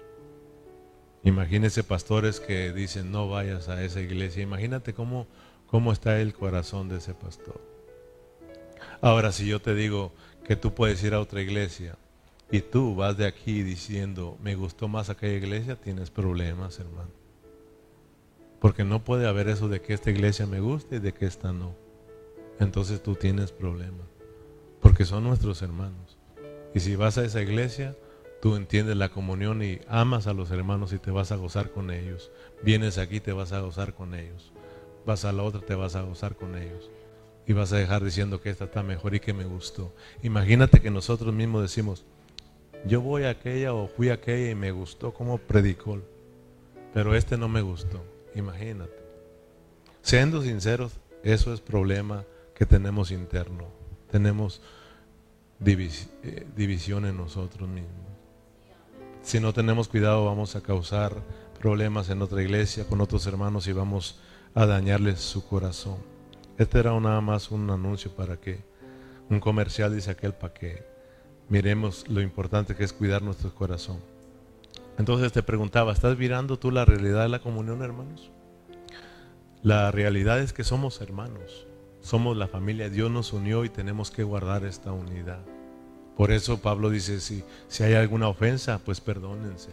Imagínense 1.22 1.84
pastores 1.84 2.40
que 2.40 2.72
dicen 2.72 3.10
no 3.10 3.28
vayas 3.28 3.68
a 3.68 3.82
esa 3.84 4.00
iglesia. 4.00 4.42
Imagínate 4.42 4.94
cómo, 4.94 5.26
cómo 5.66 5.92
está 5.92 6.20
el 6.20 6.34
corazón 6.34 6.88
de 6.88 6.98
ese 6.98 7.14
pastor. 7.14 7.60
Ahora, 9.00 9.32
si 9.32 9.46
yo 9.46 9.60
te 9.60 9.74
digo, 9.74 10.12
que 10.44 10.56
tú 10.56 10.74
puedes 10.74 11.02
ir 11.04 11.14
a 11.14 11.20
otra 11.20 11.40
iglesia 11.40 11.96
y 12.50 12.60
tú 12.60 12.96
vas 12.96 13.16
de 13.16 13.26
aquí 13.26 13.62
diciendo, 13.62 14.36
me 14.42 14.56
gustó 14.56 14.88
más 14.88 15.08
aquella 15.08 15.36
iglesia, 15.36 15.76
tienes 15.76 16.10
problemas, 16.10 16.78
hermano. 16.80 17.19
Porque 18.60 18.84
no 18.84 19.04
puede 19.04 19.26
haber 19.26 19.48
eso 19.48 19.68
de 19.68 19.80
que 19.80 19.94
esta 19.94 20.10
iglesia 20.10 20.46
me 20.46 20.60
guste 20.60 20.96
y 20.96 20.98
de 21.00 21.12
que 21.12 21.26
esta 21.26 21.52
no. 21.52 21.74
Entonces 22.58 23.02
tú 23.02 23.14
tienes 23.14 23.52
problemas. 23.52 24.06
Porque 24.80 25.04
son 25.04 25.24
nuestros 25.24 25.62
hermanos. 25.62 26.18
Y 26.74 26.80
si 26.80 26.94
vas 26.94 27.18
a 27.18 27.24
esa 27.24 27.40
iglesia, 27.40 27.96
tú 28.40 28.56
entiendes 28.56 28.96
la 28.96 29.08
comunión 29.08 29.62
y 29.62 29.80
amas 29.88 30.26
a 30.26 30.34
los 30.34 30.50
hermanos 30.50 30.92
y 30.92 30.98
te 30.98 31.10
vas 31.10 31.32
a 31.32 31.36
gozar 31.36 31.70
con 31.70 31.90
ellos. 31.90 32.30
Vienes 32.62 32.98
aquí, 32.98 33.20
te 33.20 33.32
vas 33.32 33.52
a 33.52 33.60
gozar 33.60 33.94
con 33.94 34.14
ellos. 34.14 34.52
Vas 35.06 35.24
a 35.24 35.32
la 35.32 35.42
otra, 35.42 35.60
te 35.60 35.74
vas 35.74 35.96
a 35.96 36.02
gozar 36.02 36.36
con 36.36 36.56
ellos 36.56 36.90
y 37.50 37.52
vas 37.52 37.72
a 37.72 37.78
dejar 37.78 38.04
diciendo 38.04 38.40
que 38.40 38.48
esta 38.48 38.66
está 38.66 38.84
mejor 38.84 39.14
y 39.16 39.18
que 39.18 39.32
me 39.32 39.44
gustó. 39.44 39.92
Imagínate 40.22 40.80
que 40.80 40.88
nosotros 40.88 41.34
mismos 41.34 41.62
decimos, 41.62 42.04
Yo 42.86 43.00
voy 43.00 43.24
a 43.24 43.30
aquella 43.30 43.74
o 43.74 43.88
fui 43.88 44.10
a 44.10 44.14
aquella 44.14 44.52
y 44.52 44.54
me 44.54 44.70
gustó 44.70 45.12
cómo 45.12 45.36
predicó, 45.38 45.98
pero 46.94 47.16
este 47.16 47.36
no 47.36 47.48
me 47.48 47.60
gustó. 47.60 48.04
Imagínate. 48.34 49.00
Siendo 50.02 50.42
sinceros, 50.42 50.92
eso 51.22 51.52
es 51.52 51.60
problema 51.60 52.24
que 52.54 52.66
tenemos 52.66 53.10
interno. 53.10 53.66
Tenemos 54.10 54.60
eh, 55.64 56.46
división 56.56 57.04
en 57.04 57.16
nosotros 57.16 57.68
mismos. 57.68 58.10
Si 59.22 59.38
no 59.38 59.52
tenemos 59.52 59.88
cuidado 59.88 60.24
vamos 60.24 60.56
a 60.56 60.62
causar 60.62 61.14
problemas 61.58 62.08
en 62.08 62.22
otra 62.22 62.42
iglesia, 62.42 62.86
con 62.86 63.00
otros 63.02 63.26
hermanos 63.26 63.66
y 63.66 63.72
vamos 63.72 64.18
a 64.54 64.64
dañarles 64.64 65.20
su 65.20 65.46
corazón. 65.46 65.98
Este 66.56 66.78
era 66.78 66.98
nada 66.98 67.20
más 67.20 67.50
un 67.50 67.70
anuncio 67.70 68.10
para 68.14 68.38
que, 68.38 68.64
un 69.28 69.40
comercial 69.40 69.94
dice 69.94 70.10
aquel 70.10 70.32
para 70.32 70.54
que 70.54 70.82
miremos 71.48 72.08
lo 72.08 72.22
importante 72.22 72.74
que 72.74 72.84
es 72.84 72.92
cuidar 72.92 73.22
nuestro 73.22 73.54
corazón. 73.54 73.98
Entonces 75.00 75.32
te 75.32 75.42
preguntaba, 75.42 75.94
¿estás 75.94 76.18
mirando 76.18 76.58
tú 76.58 76.70
la 76.70 76.84
realidad 76.84 77.22
de 77.22 77.30
la 77.30 77.38
comunión, 77.38 77.80
hermanos? 77.80 78.30
La 79.62 79.90
realidad 79.90 80.40
es 80.40 80.52
que 80.52 80.62
somos 80.62 81.00
hermanos, 81.00 81.66
somos 82.02 82.36
la 82.36 82.48
familia, 82.48 82.90
Dios 82.90 83.10
nos 83.10 83.32
unió 83.32 83.64
y 83.64 83.70
tenemos 83.70 84.10
que 84.10 84.24
guardar 84.24 84.62
esta 84.66 84.92
unidad. 84.92 85.40
Por 86.18 86.30
eso 86.30 86.60
Pablo 86.60 86.90
dice, 86.90 87.20
si, 87.20 87.42
si 87.66 87.82
hay 87.82 87.94
alguna 87.94 88.28
ofensa, 88.28 88.78
pues 88.78 89.00
perdónense. 89.00 89.70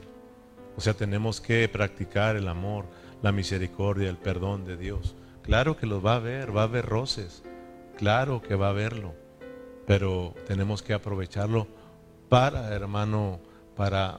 O 0.78 0.80
sea, 0.80 0.94
tenemos 0.94 1.42
que 1.42 1.68
practicar 1.68 2.38
el 2.38 2.48
amor, 2.48 2.86
la 3.22 3.34
misericordia, 3.34 4.10
el 4.10 4.18
perdón 4.18 4.64
de 4.64 4.78
Dios. 4.78 5.14
Claro 5.42 5.76
que 5.76 5.88
los 5.88 6.06
va 6.06 6.14
a 6.14 6.18
haber, 6.18 6.56
va 6.56 6.62
a 6.62 6.68
haber 6.68 6.86
roces, 6.86 7.44
claro 7.98 8.42
que 8.42 8.56
va 8.56 8.68
a 8.68 8.70
haberlo, 8.70 9.14
pero 9.86 10.34
tenemos 10.48 10.82
que 10.82 10.94
aprovecharlo 10.94 11.68
para, 12.30 12.74
hermano, 12.74 13.42
para, 13.78 14.18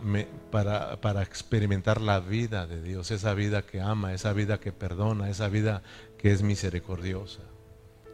para, 0.52 1.00
para, 1.00 1.22
experimentar 1.22 2.00
la 2.00 2.20
vida 2.20 2.68
de 2.68 2.80
Dios, 2.80 3.10
esa 3.10 3.34
vida 3.34 3.62
que 3.62 3.80
ama, 3.80 4.14
esa 4.14 4.32
vida 4.32 4.60
que 4.60 4.70
perdona, 4.70 5.28
esa 5.28 5.48
vida 5.48 5.82
que 6.16 6.30
es 6.30 6.42
misericordiosa. 6.42 7.40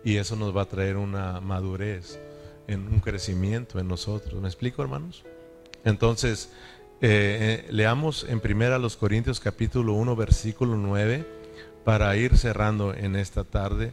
Y 0.03 0.17
eso 0.17 0.37
nos 0.37 0.57
va 0.57 0.63
a 0.63 0.69
traer 0.69 0.97
una 0.97 1.41
madurez, 1.41 2.19
en 2.67 2.89
un 2.89 3.01
crecimiento 3.01 3.79
en 3.79 3.89
nosotros. 3.89 4.41
¿Me 4.41 4.49
explico, 4.49 4.81
hermanos? 4.81 5.23
Entonces, 5.85 6.51
eh, 7.03 7.65
eh, 7.67 7.67
leamos 7.71 8.25
en 8.27 8.41
primera 8.41 8.79
los 8.79 8.97
Corintios 8.97 9.39
capítulo 9.39 9.93
1, 9.93 10.17
versículo 10.17 10.77
9, 10.77 11.27
para 11.85 12.17
ir 12.17 12.39
cerrando 12.39 12.95
en 12.95 13.17
esta 13.17 13.45
tarde, 13.45 13.93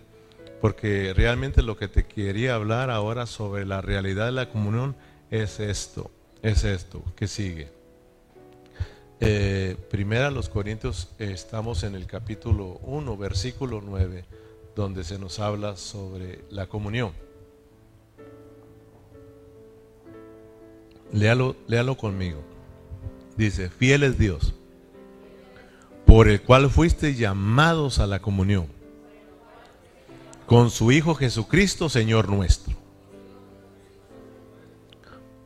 porque 0.62 1.14
realmente 1.14 1.62
lo 1.64 1.76
que 1.76 1.90
te 1.90 2.06
quería 2.06 2.56
hablar 2.56 2.90
ahora 2.90 3.26
sobre 3.26 3.66
la 3.66 3.82
realidad 3.82 4.28
de 4.28 4.32
la 4.32 4.50
comunión 4.50 4.96
es 5.32 5.60
esto 5.60 6.12
es 6.42 6.64
esto 6.64 7.04
que 7.16 7.28
sigue. 7.28 7.70
Eh, 9.20 9.78
primera 9.90 10.32
los 10.32 10.50
Corintios 10.50 11.10
estamos 11.20 11.84
en 11.84 11.94
el 11.94 12.08
capítulo 12.08 12.80
1, 12.84 13.18
versículo 13.18 13.82
9, 13.84 14.26
donde 14.76 15.04
se 15.04 15.20
nos 15.20 15.40
habla 15.40 15.78
sobre 15.78 16.44
la 16.50 16.66
comunión. 16.66 17.12
Léalo, 21.14 21.56
léalo 21.68 21.98
conmigo. 21.98 22.42
Dice, 23.38 23.70
fiel 23.70 24.04
es 24.04 24.18
Dios, 24.18 24.56
por 26.06 26.28
el 26.28 26.42
cual 26.42 26.70
fuiste 26.70 27.14
llamados 27.14 28.00
a 28.00 28.08
la 28.08 28.22
comunión, 28.22 28.68
con 30.48 30.72
su 30.72 30.92
Hijo 30.92 31.14
Jesucristo, 31.14 31.90
Señor 31.90 32.28
nuestro. 32.28 32.76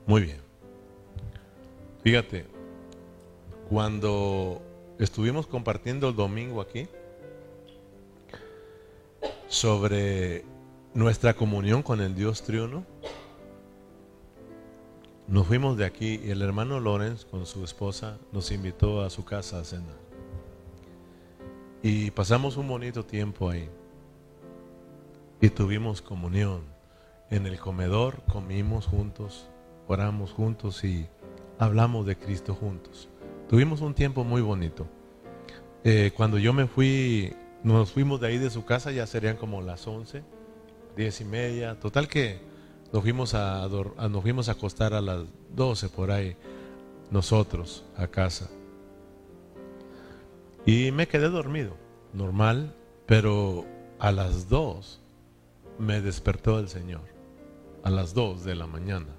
Muy 0.08 0.22
bien. 0.22 0.45
Fíjate, 2.06 2.46
cuando 3.68 4.62
estuvimos 5.00 5.48
compartiendo 5.48 6.10
el 6.10 6.16
domingo 6.16 6.62
aquí 6.62 6.88
sobre 9.48 10.46
nuestra 10.94 11.34
comunión 11.34 11.82
con 11.82 12.02
el 12.02 12.14
Dios 12.14 12.44
triuno, 12.44 12.86
nos 15.28 15.48
fuimos 15.48 15.78
de 15.78 15.86
aquí 15.86 16.22
y 16.24 16.30
el 16.30 16.44
hermano 16.44 16.80
Lorenz 16.80 17.26
con 17.26 17.48
su 17.48 17.64
esposa 17.64 18.20
nos 18.32 18.52
invitó 18.52 19.02
a 19.02 19.10
su 19.10 19.26
casa 19.26 19.58
a 19.58 19.64
cenar. 19.64 19.98
Y 21.82 22.12
pasamos 22.12 22.56
un 22.56 22.68
bonito 22.68 23.04
tiempo 23.04 23.50
ahí. 23.50 23.68
Y 25.42 25.50
tuvimos 25.50 26.04
comunión. 26.04 26.62
En 27.32 27.48
el 27.48 27.60
comedor 27.60 28.22
comimos 28.32 28.86
juntos, 28.86 29.48
oramos 29.88 30.34
juntos 30.34 30.84
y 30.84 31.08
hablamos 31.60 32.06
de 32.06 32.18
Cristo 32.18 32.54
juntos. 32.54 33.10
Tuvimos 33.50 33.82
un 33.82 33.94
tiempo 33.94 34.24
muy 34.24 34.42
bonito. 34.42 34.88
Eh, 35.84 36.12
cuando 36.16 36.40
yo 36.40 36.52
me 36.54 36.68
fui, 36.68 37.34
nos 37.64 37.92
fuimos 37.92 38.20
de 38.20 38.28
ahí 38.28 38.38
de 38.38 38.50
su 38.50 38.66
casa, 38.66 38.92
ya 38.92 39.06
serían 39.06 39.38
como 39.38 39.62
las 39.62 39.86
11, 39.86 40.24
10 40.96 41.22
y 41.22 41.26
media. 41.26 41.80
Total 41.80 42.08
que 42.08 42.40
nos 42.92 43.04
fuimos 43.04 43.34
a, 43.34 43.68
nos 43.68 44.22
fuimos 44.22 44.50
a 44.50 44.54
acostar 44.54 44.94
a 44.94 45.02
las 45.02 45.26
12 45.56 45.90
por 45.90 46.12
ahí, 46.12 46.36
nosotros, 47.12 47.84
a 47.96 48.08
casa. 48.08 48.50
Y 50.66 50.92
me 50.92 51.08
quedé 51.08 51.30
dormido, 51.30 51.76
normal, 52.14 52.74
pero 53.06 53.66
a 54.00 54.12
las 54.12 54.50
2 54.50 55.00
me 55.78 56.02
despertó 56.02 56.58
el 56.60 56.70
Señor, 56.70 57.04
a 57.84 57.92
las 57.92 58.14
2 58.14 58.44
de 58.44 58.56
la 58.56 58.66
mañana. 58.66 59.15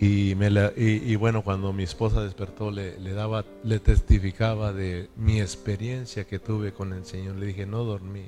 Y, 0.00 0.34
me 0.36 0.48
y, 0.76 1.16
bueno, 1.16 1.42
cuando 1.42 1.72
mi 1.72 1.82
esposa 1.82 2.22
despertó, 2.22 2.70
le, 2.70 3.00
le, 3.00 3.12
daba, 3.12 3.44
le 3.64 3.80
testificaba 3.80 4.72
de 4.72 5.10
mi 5.16 5.40
experiencia 5.40 6.24
que 6.24 6.38
tuve 6.38 6.72
con 6.72 6.92
el 6.92 7.04
Señor. 7.04 7.36
Le 7.36 7.46
dije, 7.46 7.66
no 7.66 7.82
dormí. 7.82 8.26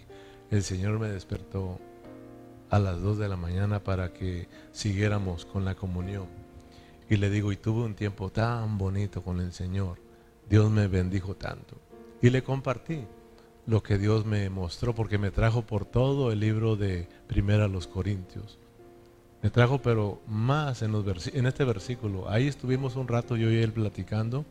El 0.51 0.65
Señor 0.65 0.99
me 0.99 1.09
despertó 1.09 1.79
a 2.71 2.79
las 2.79 3.01
2 3.01 3.19
de 3.19 3.29
la 3.29 3.37
mañana 3.37 3.83
para 3.83 4.13
que 4.13 4.49
siguiéramos 4.73 5.45
con 5.45 5.65
la 5.65 5.75
comunión. 5.75 6.27
Y 7.09 7.17
le 7.17 7.29
digo, 7.29 7.53
y 7.53 7.57
tuve 7.57 7.85
un 7.85 7.95
tiempo 7.95 8.31
tan 8.31 8.79
bonito 8.79 9.23
con 9.23 9.41
el 9.41 9.53
Señor. 9.53 9.99
Dios 10.49 10.71
me 10.71 10.87
bendijo 10.87 11.35
tanto. 11.35 11.77
Y 12.23 12.31
le 12.31 12.43
compartí 12.43 13.05
lo 13.67 13.83
que 13.83 13.99
Dios 13.99 14.25
me 14.25 14.49
mostró, 14.49 14.95
porque 14.95 15.19
me 15.19 15.33
trajo 15.33 15.63
por 15.63 15.85
todo 15.85 16.31
el 16.31 16.41
libro 16.41 16.77
de 16.77 17.09
Primera 17.27 17.67
los 17.67 17.89
Corintios. 17.89 18.60
Me 19.43 19.51
trajo, 19.51 19.79
pero 19.79 20.21
más 20.27 20.83
en, 20.83 21.47
este 21.47 21.65
versículo. 21.65 22.29
Ahí 22.29 22.47
estuvimos 22.47 22.97
un 22.97 23.09
rato 23.09 23.37
yo 23.37 23.51
y 23.51 23.57
él 23.57 23.73
platicando 23.73 24.45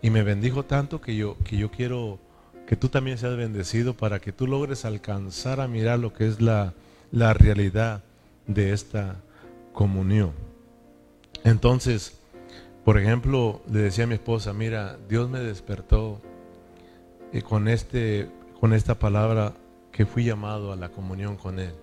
y 0.00 0.10
me 0.10 0.22
bendijo 0.22 0.64
tanto 0.64 1.00
que 1.00 1.16
yo, 1.16 1.36
que 1.44 1.56
yo 1.56 1.70
quiero 1.70 2.18
que 2.66 2.76
tú 2.76 2.88
también 2.88 3.18
seas 3.18 3.36
bendecido 3.36 3.94
para 3.94 4.20
que 4.20 4.32
tú 4.32 4.46
logres 4.46 4.84
alcanzar 4.84 5.60
a 5.60 5.66
mirar 5.66 5.98
lo 5.98 6.12
que 6.12 6.28
es 6.28 6.40
la, 6.40 6.72
la 7.10 7.34
realidad 7.34 8.04
de 8.46 8.72
esta 8.72 9.16
comunión. 9.72 10.32
Entonces, 11.42 12.18
por 12.84 12.98
ejemplo, 12.98 13.60
le 13.70 13.80
decía 13.80 14.04
a 14.04 14.06
mi 14.06 14.14
esposa, 14.14 14.52
mira, 14.52 14.98
Dios 15.08 15.28
me 15.28 15.40
despertó 15.40 16.20
y 17.32 17.42
con, 17.42 17.66
este, 17.66 18.28
con 18.60 18.72
esta 18.72 18.98
palabra 18.98 19.54
que 19.90 20.06
fui 20.06 20.24
llamado 20.24 20.72
a 20.72 20.76
la 20.76 20.90
comunión 20.90 21.36
con 21.36 21.58
Él. 21.58 21.74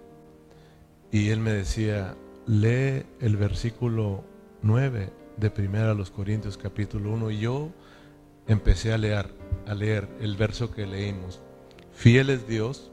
Y 1.12 1.30
Él 1.30 1.40
me 1.40 1.52
decía, 1.52 2.16
lee 2.50 3.06
el 3.20 3.38
versículo 3.38 4.24
9 4.64 5.14
de 5.38 5.52
Primera 5.52 5.92
a 5.92 5.94
los 5.94 6.10
Corintios 6.10 6.58
capítulo 6.58 7.12
1 7.12 7.30
y 7.30 7.40
yo 7.42 7.70
empecé 8.48 8.92
a 8.92 8.98
leer, 8.98 9.28
a 9.68 9.76
leer 9.76 10.10
el 10.20 10.36
verso 10.36 10.72
que 10.72 10.88
leímos. 10.88 11.42
Fiel 11.94 12.32
es 12.32 12.48
Dios, 12.48 12.90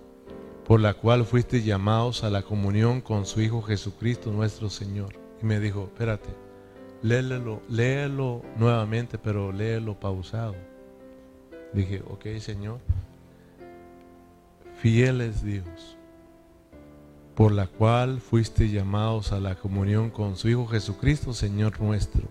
por 0.66 0.80
la 0.80 0.92
cual 0.92 1.24
fuiste 1.24 1.62
llamados 1.62 2.22
a 2.22 2.28
la 2.28 2.42
comunión 2.42 3.00
con 3.00 3.24
su 3.24 3.40
Hijo 3.40 3.62
Jesucristo 3.62 4.30
nuestro 4.30 4.68
Señor. 4.68 5.14
Y 5.42 5.46
me 5.46 5.58
dijo, 5.58 5.84
espérate, 5.84 6.28
léelo, 7.00 7.62
léelo 7.70 8.42
nuevamente, 8.58 9.16
pero 9.16 9.52
léelo 9.52 9.98
pausado. 9.98 10.54
Dije, 11.72 12.02
ok 12.10 12.26
Señor, 12.40 12.78
fiel 14.82 15.22
es 15.22 15.42
Dios 15.42 15.96
por 17.36 17.52
la 17.52 17.66
cual 17.66 18.22
fuiste 18.22 18.70
llamados 18.70 19.30
a 19.30 19.40
la 19.40 19.56
comunión 19.56 20.08
con 20.08 20.36
su 20.36 20.48
Hijo 20.48 20.66
Jesucristo, 20.66 21.34
Señor 21.34 21.78
nuestro. 21.82 22.26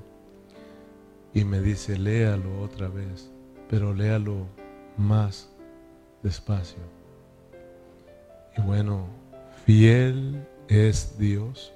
Y 1.32 1.46
me 1.46 1.62
dice, 1.62 2.00
léalo 2.00 2.62
otra 2.62 2.88
vez, 2.88 3.30
pero 3.70 3.94
léalo 3.94 4.48
más 4.98 5.48
despacio. 6.24 6.80
Y 8.58 8.62
bueno, 8.62 9.06
fiel 9.64 10.44
es 10.68 11.20
Dios, 11.20 11.72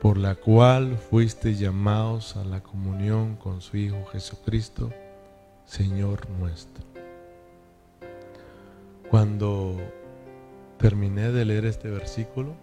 por 0.00 0.16
la 0.16 0.36
cual 0.36 0.98
fuiste 0.98 1.56
llamados 1.56 2.36
a 2.36 2.44
la 2.44 2.62
comunión 2.62 3.34
con 3.34 3.60
su 3.60 3.76
Hijo 3.76 4.04
Jesucristo, 4.12 4.92
Señor 5.64 6.30
nuestro. 6.30 6.84
Cuando 9.10 9.76
terminé 10.80 11.30
de 11.30 11.44
leer 11.44 11.66
este 11.66 11.90
versículo, 11.90 12.54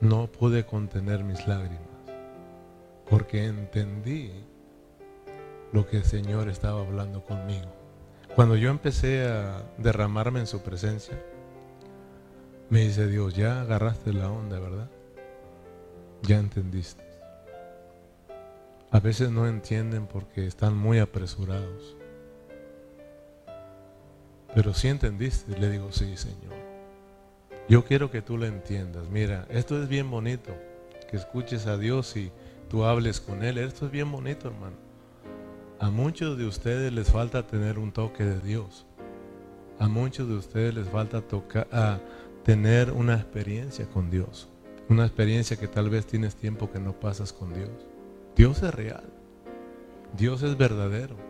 no 0.00 0.28
pude 0.28 0.64
contener 0.64 1.24
mis 1.24 1.46
lágrimas. 1.46 1.88
porque 3.08 3.44
entendí 3.44 4.30
lo 5.72 5.84
que 5.84 5.96
el 5.96 6.04
Señor 6.04 6.48
estaba 6.48 6.80
hablando 6.80 7.24
conmigo. 7.24 7.66
Cuando 8.36 8.54
yo 8.54 8.70
empecé 8.70 9.26
a 9.26 9.64
derramarme 9.78 10.38
en 10.38 10.46
su 10.46 10.62
presencia, 10.62 11.20
me 12.68 12.82
dice 12.82 13.08
Dios, 13.08 13.34
ya 13.34 13.62
agarraste 13.62 14.12
la 14.12 14.30
onda, 14.30 14.60
¿verdad? 14.60 14.88
Ya 16.22 16.38
entendiste. 16.38 17.02
A 18.92 19.00
veces 19.00 19.32
no 19.32 19.48
entienden 19.48 20.06
porque 20.06 20.46
están 20.46 20.76
muy 20.76 21.00
apresurados. 21.00 21.96
Pero 24.54 24.74
si 24.74 24.88
entendiste, 24.88 25.58
le 25.58 25.70
digo, 25.70 25.92
sí, 25.92 26.16
Señor. 26.16 26.54
Yo 27.68 27.84
quiero 27.84 28.10
que 28.10 28.20
tú 28.20 28.36
lo 28.36 28.46
entiendas. 28.46 29.08
Mira, 29.08 29.46
esto 29.48 29.80
es 29.80 29.88
bien 29.88 30.10
bonito, 30.10 30.52
que 31.08 31.16
escuches 31.16 31.66
a 31.66 31.76
Dios 31.76 32.16
y 32.16 32.32
tú 32.68 32.84
hables 32.84 33.20
con 33.20 33.44
Él. 33.44 33.58
Esto 33.58 33.86
es 33.86 33.92
bien 33.92 34.10
bonito, 34.10 34.48
hermano. 34.48 34.76
A 35.78 35.90
muchos 35.90 36.36
de 36.36 36.46
ustedes 36.46 36.92
les 36.92 37.10
falta 37.10 37.46
tener 37.46 37.78
un 37.78 37.92
toque 37.92 38.24
de 38.24 38.40
Dios. 38.40 38.86
A 39.78 39.88
muchos 39.88 40.28
de 40.28 40.34
ustedes 40.34 40.74
les 40.74 40.88
falta 40.88 41.22
tocar, 41.22 41.68
a 41.72 42.00
tener 42.44 42.90
una 42.90 43.14
experiencia 43.14 43.86
con 43.86 44.10
Dios. 44.10 44.48
Una 44.88 45.06
experiencia 45.06 45.56
que 45.56 45.68
tal 45.68 45.88
vez 45.88 46.06
tienes 46.06 46.34
tiempo 46.34 46.70
que 46.70 46.80
no 46.80 46.92
pasas 46.98 47.32
con 47.32 47.54
Dios. 47.54 47.70
Dios 48.34 48.62
es 48.62 48.74
real. 48.74 49.04
Dios 50.16 50.42
es 50.42 50.56
verdadero. 50.56 51.29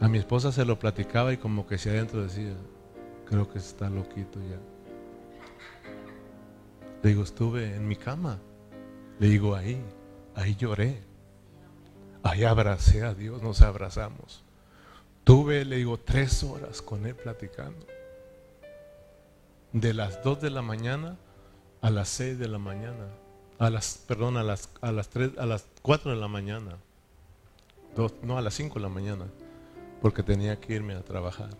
A 0.00 0.08
mi 0.08 0.18
esposa 0.18 0.52
se 0.52 0.64
lo 0.64 0.78
platicaba 0.78 1.32
y 1.32 1.38
como 1.38 1.66
que 1.66 1.78
si 1.78 1.88
adentro 1.88 2.22
decía, 2.22 2.54
creo 3.28 3.50
que 3.50 3.58
está 3.58 3.88
loquito 3.88 4.38
ya. 4.40 4.58
Le 7.02 7.10
digo, 7.10 7.22
estuve 7.22 7.74
en 7.74 7.88
mi 7.88 7.96
cama. 7.96 8.38
Le 9.18 9.28
digo, 9.28 9.54
ahí, 9.54 9.82
ahí 10.34 10.54
lloré. 10.56 11.02
Ahí 12.22 12.44
abracé 12.44 13.04
a 13.04 13.14
Dios, 13.14 13.42
nos 13.42 13.62
abrazamos. 13.62 14.42
Tuve, 15.24 15.64
le 15.64 15.76
digo, 15.76 15.98
tres 15.98 16.44
horas 16.44 16.82
con 16.82 17.06
él 17.06 17.14
platicando. 17.14 17.86
De 19.72 19.94
las 19.94 20.22
dos 20.22 20.40
de 20.40 20.50
la 20.50 20.62
mañana 20.62 21.16
a 21.80 21.90
las 21.90 22.08
seis 22.08 22.38
de 22.38 22.48
la 22.48 22.58
mañana. 22.58 23.06
A 23.58 23.70
las, 23.70 23.98
perdón, 24.06 24.36
a 24.36 24.42
las, 24.42 24.68
a 24.82 24.92
las 24.92 25.08
tres, 25.08 25.30
a 25.38 25.46
las 25.46 25.64
cuatro 25.80 26.10
de 26.10 26.18
la 26.18 26.28
mañana. 26.28 26.76
Dos, 27.94 28.12
no, 28.22 28.36
a 28.36 28.42
las 28.42 28.54
cinco 28.54 28.74
de 28.74 28.80
la 28.80 28.88
mañana 28.88 29.24
porque 30.00 30.22
tenía 30.22 30.60
que 30.60 30.74
irme 30.74 30.94
a 30.94 31.02
trabajar. 31.02 31.50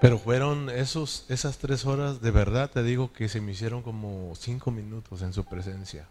Pero 0.00 0.18
fueron 0.18 0.70
esos, 0.70 1.26
esas 1.28 1.58
tres 1.58 1.84
horas, 1.84 2.20
de 2.20 2.30
verdad 2.30 2.70
te 2.70 2.82
digo 2.82 3.12
que 3.12 3.28
se 3.28 3.40
me 3.40 3.52
hicieron 3.52 3.82
como 3.82 4.32
cinco 4.36 4.70
minutos 4.70 5.22
en 5.22 5.32
su 5.32 5.44
presencia. 5.44 6.06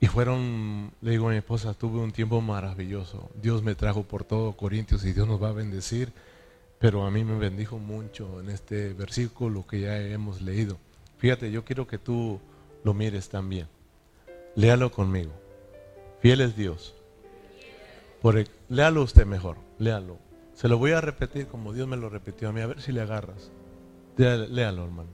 Y 0.00 0.06
fueron, 0.06 0.92
le 1.00 1.12
digo 1.12 1.28
a 1.28 1.32
mi 1.32 1.38
esposa, 1.38 1.74
tuve 1.74 2.00
un 2.00 2.12
tiempo 2.12 2.40
maravilloso. 2.40 3.30
Dios 3.40 3.62
me 3.62 3.74
trajo 3.74 4.02
por 4.04 4.24
todo 4.24 4.56
Corintios 4.56 5.04
y 5.04 5.12
Dios 5.12 5.26
nos 5.26 5.42
va 5.42 5.48
a 5.48 5.52
bendecir. 5.52 6.12
Pero 6.78 7.04
a 7.04 7.10
mí 7.10 7.24
me 7.24 7.36
bendijo 7.36 7.78
mucho 7.78 8.40
en 8.40 8.50
este 8.50 8.92
versículo 8.94 9.66
que 9.66 9.80
ya 9.80 10.00
hemos 10.00 10.40
leído. 10.40 10.78
Fíjate, 11.18 11.50
yo 11.50 11.64
quiero 11.64 11.88
que 11.88 11.98
tú 11.98 12.40
lo 12.84 12.94
mires 12.94 13.28
también. 13.28 13.66
Léalo 14.54 14.92
conmigo. 14.92 15.32
Fiel 16.20 16.40
es 16.40 16.56
Dios 16.56 16.94
por 18.22 18.36
léalo 18.68 19.02
usted 19.02 19.26
mejor, 19.26 19.56
léalo. 19.78 20.18
Se 20.54 20.68
lo 20.68 20.78
voy 20.78 20.92
a 20.92 21.00
repetir 21.00 21.46
como 21.46 21.72
Dios 21.72 21.86
me 21.86 21.96
lo 21.96 22.08
repitió 22.08 22.48
a 22.48 22.52
mí, 22.52 22.60
a 22.60 22.66
ver 22.66 22.80
si 22.80 22.92
le 22.92 23.00
agarras. 23.00 23.52
Léalo, 24.16 24.84
hermano. 24.84 25.10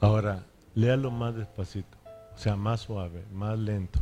Ahora, 0.00 0.46
léalo 0.74 1.10
más 1.10 1.36
despacito, 1.36 1.98
o 2.34 2.38
sea, 2.38 2.56
más 2.56 2.80
suave, 2.80 3.24
más 3.30 3.58
lento. 3.58 4.00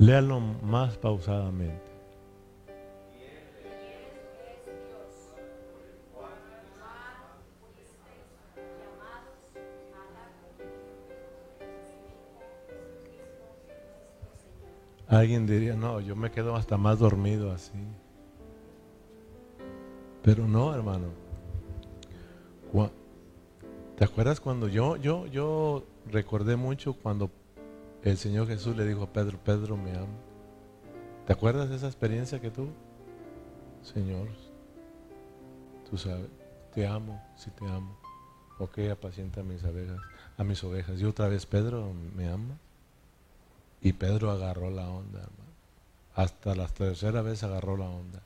Léalo 0.00 0.40
más 0.40 0.96
pausadamente. 0.96 1.78
Alguien 15.06 15.46
diría, 15.46 15.74
no, 15.74 16.00
yo 16.00 16.16
me 16.16 16.30
quedo 16.30 16.56
hasta 16.56 16.78
más 16.78 16.98
dormido 16.98 17.52
así. 17.52 17.72
Pero 20.22 20.48
no, 20.48 20.74
hermano. 20.74 21.08
¿Te 23.98 24.04
acuerdas 24.06 24.40
cuando 24.40 24.66
yo, 24.66 24.96
yo, 24.96 25.26
yo 25.26 25.84
recordé 26.10 26.56
mucho 26.56 26.94
cuando 26.94 27.30
el 28.02 28.16
Señor 28.16 28.46
Jesús 28.46 28.76
le 28.76 28.86
dijo 28.86 29.02
a 29.02 29.12
Pedro, 29.12 29.38
Pedro 29.38 29.76
me 29.76 29.92
ama. 29.92 30.06
¿Te 31.26 31.32
acuerdas 31.32 31.68
de 31.68 31.76
esa 31.76 31.86
experiencia 31.86 32.40
que 32.40 32.50
tuvo? 32.50 32.72
Señor, 33.82 34.28
tú 35.88 35.98
sabes, 35.98 36.28
te 36.74 36.86
amo, 36.86 37.22
si 37.36 37.50
te 37.50 37.66
amo. 37.66 37.96
Ok, 38.58 38.78
apacienta 38.90 39.40
a 39.40 39.44
mis 39.44 39.62
ovejas, 39.64 40.00
a 40.36 40.44
mis 40.44 40.62
ovejas. 40.64 41.00
Y 41.00 41.04
otra 41.04 41.28
vez 41.28 41.46
Pedro 41.46 41.92
me 42.14 42.28
ama. 42.28 42.58
Y 43.80 43.94
Pedro 43.94 44.30
agarró 44.30 44.70
la 44.70 44.88
onda, 44.88 45.26
Hasta 46.14 46.54
la 46.54 46.68
tercera 46.68 47.22
vez 47.22 47.42
agarró 47.42 47.76
la 47.76 47.88
onda. 47.88 48.22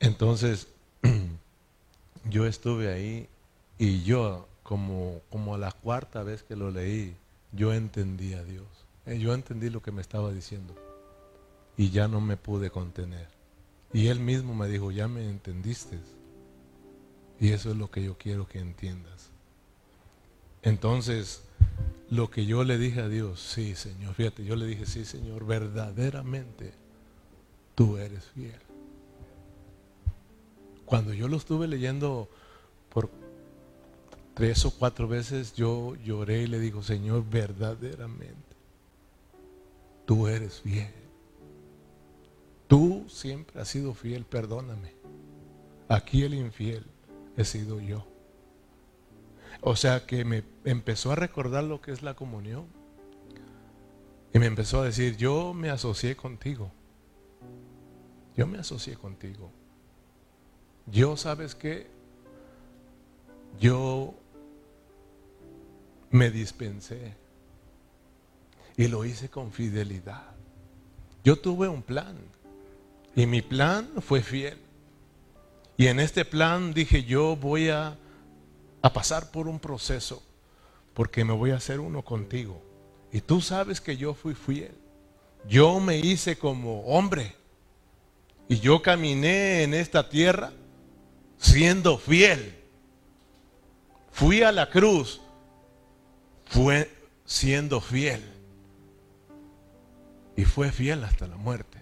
Entonces, 0.00 0.68
yo 2.30 2.46
estuve 2.46 2.92
ahí 2.92 3.28
y 3.78 4.02
yo, 4.02 4.46
como, 4.62 5.20
como 5.30 5.56
la 5.56 5.72
cuarta 5.72 6.22
vez 6.22 6.42
que 6.42 6.56
lo 6.56 6.70
leí, 6.70 7.16
yo 7.52 7.72
entendí 7.72 8.34
a 8.34 8.44
Dios. 8.44 8.66
Eh, 9.06 9.18
yo 9.18 9.34
entendí 9.34 9.70
lo 9.70 9.82
que 9.82 9.92
me 9.92 10.00
estaba 10.00 10.32
diciendo. 10.32 10.74
Y 11.76 11.90
ya 11.90 12.08
no 12.08 12.20
me 12.20 12.36
pude 12.36 12.70
contener. 12.70 13.28
Y 13.92 14.08
Él 14.08 14.20
mismo 14.20 14.54
me 14.54 14.68
dijo, 14.68 14.90
ya 14.90 15.08
me 15.08 15.28
entendiste. 15.28 15.98
Y 17.40 17.50
eso 17.50 17.70
es 17.70 17.76
lo 17.76 17.90
que 17.90 18.04
yo 18.04 18.16
quiero 18.18 18.46
que 18.46 18.58
entiendas. 18.58 19.30
Entonces, 20.62 21.42
lo 22.10 22.30
que 22.30 22.44
yo 22.44 22.64
le 22.64 22.76
dije 22.76 23.00
a 23.00 23.08
Dios, 23.08 23.40
sí, 23.40 23.74
Señor, 23.74 24.14
fíjate, 24.14 24.44
yo 24.44 24.56
le 24.56 24.66
dije, 24.66 24.84
sí, 24.84 25.04
Señor, 25.04 25.46
verdaderamente 25.46 26.72
tú 27.74 27.96
eres 27.96 28.26
fiel. 28.26 28.60
Cuando 30.84 31.14
yo 31.14 31.28
lo 31.28 31.36
estuve 31.36 31.66
leyendo 31.66 32.28
por 32.92 33.10
tres 34.40 34.64
o 34.64 34.70
cuatro 34.70 35.06
veces 35.06 35.52
yo 35.52 35.96
lloré 35.96 36.44
y 36.44 36.46
le 36.46 36.58
digo, 36.58 36.82
Señor, 36.82 37.28
verdaderamente, 37.28 38.56
tú 40.06 40.28
eres 40.28 40.62
fiel. 40.62 40.94
Tú 42.66 43.04
siempre 43.10 43.60
has 43.60 43.68
sido 43.68 43.92
fiel, 43.92 44.24
perdóname. 44.24 44.94
Aquí 45.90 46.22
el 46.22 46.32
infiel 46.32 46.86
he 47.36 47.44
sido 47.44 47.82
yo. 47.82 48.06
O 49.60 49.76
sea 49.76 50.06
que 50.06 50.24
me 50.24 50.42
empezó 50.64 51.12
a 51.12 51.16
recordar 51.16 51.64
lo 51.64 51.82
que 51.82 51.92
es 51.92 52.02
la 52.02 52.14
comunión. 52.14 52.64
Y 54.32 54.38
me 54.38 54.46
empezó 54.46 54.80
a 54.80 54.86
decir, 54.86 55.18
yo 55.18 55.52
me 55.52 55.68
asocié 55.68 56.16
contigo. 56.16 56.72
Yo 58.38 58.46
me 58.46 58.56
asocié 58.56 58.96
contigo. 58.96 59.52
Yo, 60.86 61.18
¿sabes 61.18 61.54
qué? 61.54 61.90
Yo 63.60 64.14
me 66.10 66.30
dispensé. 66.30 67.14
Y 68.76 68.88
lo 68.88 69.04
hice 69.04 69.28
con 69.28 69.52
fidelidad. 69.52 70.30
Yo 71.24 71.36
tuve 71.36 71.68
un 71.68 71.82
plan. 71.82 72.16
Y 73.14 73.26
mi 73.26 73.42
plan 73.42 73.88
fue 74.00 74.22
fiel. 74.22 74.58
Y 75.76 75.86
en 75.86 76.00
este 76.00 76.24
plan 76.24 76.72
dije, 76.72 77.04
yo 77.04 77.36
voy 77.36 77.68
a, 77.68 77.96
a 78.82 78.92
pasar 78.92 79.30
por 79.30 79.48
un 79.48 79.58
proceso. 79.58 80.22
Porque 80.94 81.24
me 81.24 81.32
voy 81.32 81.50
a 81.50 81.56
hacer 81.56 81.80
uno 81.80 82.02
contigo. 82.02 82.62
Y 83.12 83.20
tú 83.20 83.40
sabes 83.40 83.80
que 83.80 83.96
yo 83.96 84.14
fui 84.14 84.34
fiel. 84.34 84.74
Yo 85.48 85.80
me 85.80 85.98
hice 85.98 86.36
como 86.36 86.82
hombre. 86.82 87.34
Y 88.48 88.58
yo 88.60 88.82
caminé 88.82 89.62
en 89.62 89.74
esta 89.74 90.08
tierra 90.08 90.52
siendo 91.38 91.98
fiel. 91.98 92.56
Fui 94.12 94.42
a 94.42 94.52
la 94.52 94.68
cruz 94.68 95.20
fue 96.50 96.90
siendo 97.24 97.80
fiel. 97.80 98.20
Y 100.36 100.44
fue 100.44 100.72
fiel 100.72 101.04
hasta 101.04 101.28
la 101.28 101.36
muerte. 101.36 101.78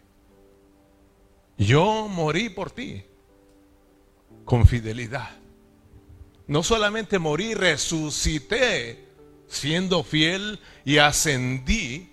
Yo 1.56 2.06
morí 2.08 2.50
por 2.50 2.70
ti 2.70 3.02
con 4.44 4.66
fidelidad. 4.66 5.30
No 6.46 6.62
solamente 6.62 7.18
morí, 7.18 7.54
resucité 7.54 9.06
siendo 9.48 10.04
fiel 10.04 10.60
y 10.84 10.98
ascendí 10.98 12.12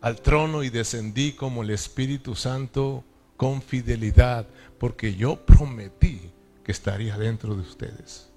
al 0.00 0.20
trono 0.20 0.64
y 0.64 0.70
descendí 0.70 1.32
como 1.32 1.62
el 1.62 1.70
Espíritu 1.70 2.34
Santo 2.34 3.04
con 3.36 3.62
fidelidad, 3.62 4.46
porque 4.78 5.14
yo 5.14 5.36
prometí 5.46 6.20
que 6.64 6.72
estaría 6.72 7.16
dentro 7.16 7.54
de 7.54 7.62
ustedes. 7.62 8.28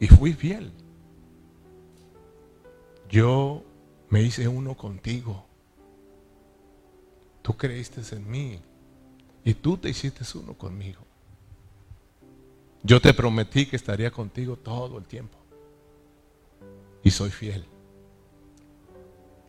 Y 0.00 0.06
fui 0.06 0.32
fiel. 0.32 0.72
Yo 3.10 3.62
me 4.08 4.22
hice 4.22 4.48
uno 4.48 4.76
contigo. 4.76 5.44
Tú 7.42 7.56
creíste 7.56 8.02
en 8.14 8.30
mí 8.30 8.60
y 9.44 9.54
tú 9.54 9.76
te 9.76 9.90
hiciste 9.90 10.24
uno 10.38 10.54
conmigo. 10.54 11.00
Yo 12.82 13.00
te 13.00 13.14
prometí 13.14 13.66
que 13.66 13.76
estaría 13.76 14.10
contigo 14.10 14.56
todo 14.56 14.98
el 14.98 15.04
tiempo. 15.04 15.38
Y 17.02 17.10
soy 17.10 17.30
fiel. 17.30 17.66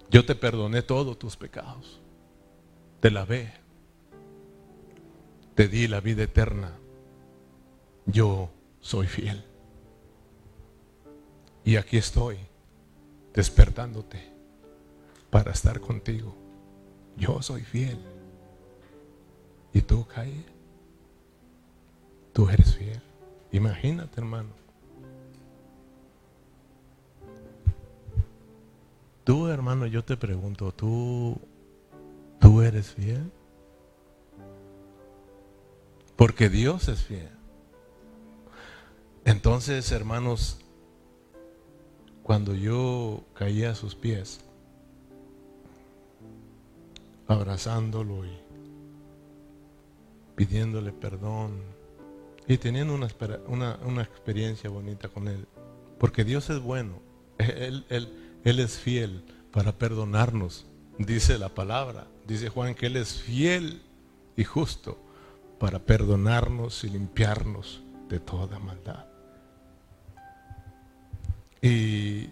Yo 0.09 0.25
te 0.25 0.35
perdoné 0.35 0.81
todos 0.81 1.17
tus 1.17 1.35
pecados. 1.35 2.01
Te 2.99 3.11
lavé. 3.11 3.53
Te 5.55 5.67
di 5.67 5.87
la 5.87 5.99
vida 5.99 6.23
eterna. 6.23 6.77
Yo 8.05 8.49
soy 8.79 9.07
fiel. 9.07 9.43
Y 11.63 11.77
aquí 11.77 11.97
estoy, 11.97 12.37
despertándote 13.35 14.31
para 15.29 15.51
estar 15.51 15.79
contigo. 15.81 16.35
Yo 17.17 17.41
soy 17.41 17.61
fiel. 17.61 17.99
¿Y 19.73 19.81
tú, 19.81 20.05
Caí? 20.07 20.45
Tú 22.31 22.49
eres 22.49 22.75
fiel. 22.75 23.01
Imagínate, 23.51 24.19
hermano. 24.19 24.49
Tú, 29.25 29.47
hermano, 29.47 29.85
yo 29.87 30.03
te 30.03 30.15
pregunto, 30.17 30.71
¿tú, 30.71 31.39
tú 32.39 32.61
eres 32.61 32.91
fiel? 32.91 33.31
Porque 36.15 36.47
Dios 36.47 36.87
es 36.87 37.03
fiel. 37.03 37.31
Entonces, 39.25 39.91
hermanos, 39.91 40.59
cuando 42.25 42.55
yo 42.55 43.23
caía 43.35 43.69
a 43.69 43.75
sus 43.75 43.93
pies, 43.93 44.41
abrazándolo 47.27 48.25
y 48.25 48.35
pidiéndole 50.35 50.91
perdón 50.91 51.61
y 52.47 52.57
teniendo 52.57 52.95
una, 52.95 53.09
una, 53.47 53.79
una 53.85 54.01
experiencia 54.01 54.71
bonita 54.71 55.07
con 55.07 55.27
Él, 55.27 55.45
porque 55.99 56.23
Dios 56.23 56.49
es 56.49 56.59
bueno, 56.59 56.99
Él, 57.37 57.85
él 57.89 58.09
él 58.43 58.59
es 58.59 58.79
fiel 58.79 59.23
para 59.51 59.71
perdonarnos, 59.77 60.65
dice 60.97 61.37
la 61.37 61.49
palabra. 61.49 62.07
Dice 62.25 62.49
Juan 62.49 62.73
que 62.73 62.87
Él 62.87 62.95
es 62.95 63.21
fiel 63.21 63.83
y 64.35 64.43
justo 64.43 64.97
para 65.59 65.77
perdonarnos 65.77 66.83
y 66.83 66.89
limpiarnos 66.89 67.83
de 68.09 68.19
toda 68.19 68.57
maldad. 68.57 69.05
Y 71.61 72.29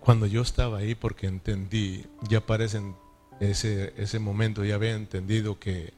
cuando 0.00 0.26
yo 0.26 0.42
estaba 0.42 0.78
ahí, 0.78 0.94
porque 0.94 1.26
entendí, 1.26 2.04
ya 2.28 2.40
parece 2.44 2.78
en 2.78 2.94
ese, 3.40 3.92
ese 3.96 4.18
momento, 4.18 4.64
ya 4.64 4.76
había 4.76 4.94
entendido 4.94 5.58
que, 5.58 5.92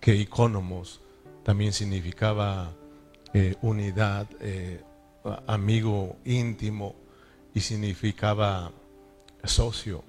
que 0.00 0.14
icónomos 0.16 1.00
también 1.42 1.72
significaba 1.72 2.72
eh, 3.32 3.56
unidad, 3.62 4.28
eh, 4.40 4.80
amigo 5.46 6.16
íntimo, 6.24 6.94
y 7.54 7.60
significaba 7.60 8.72
socio. 9.44 10.02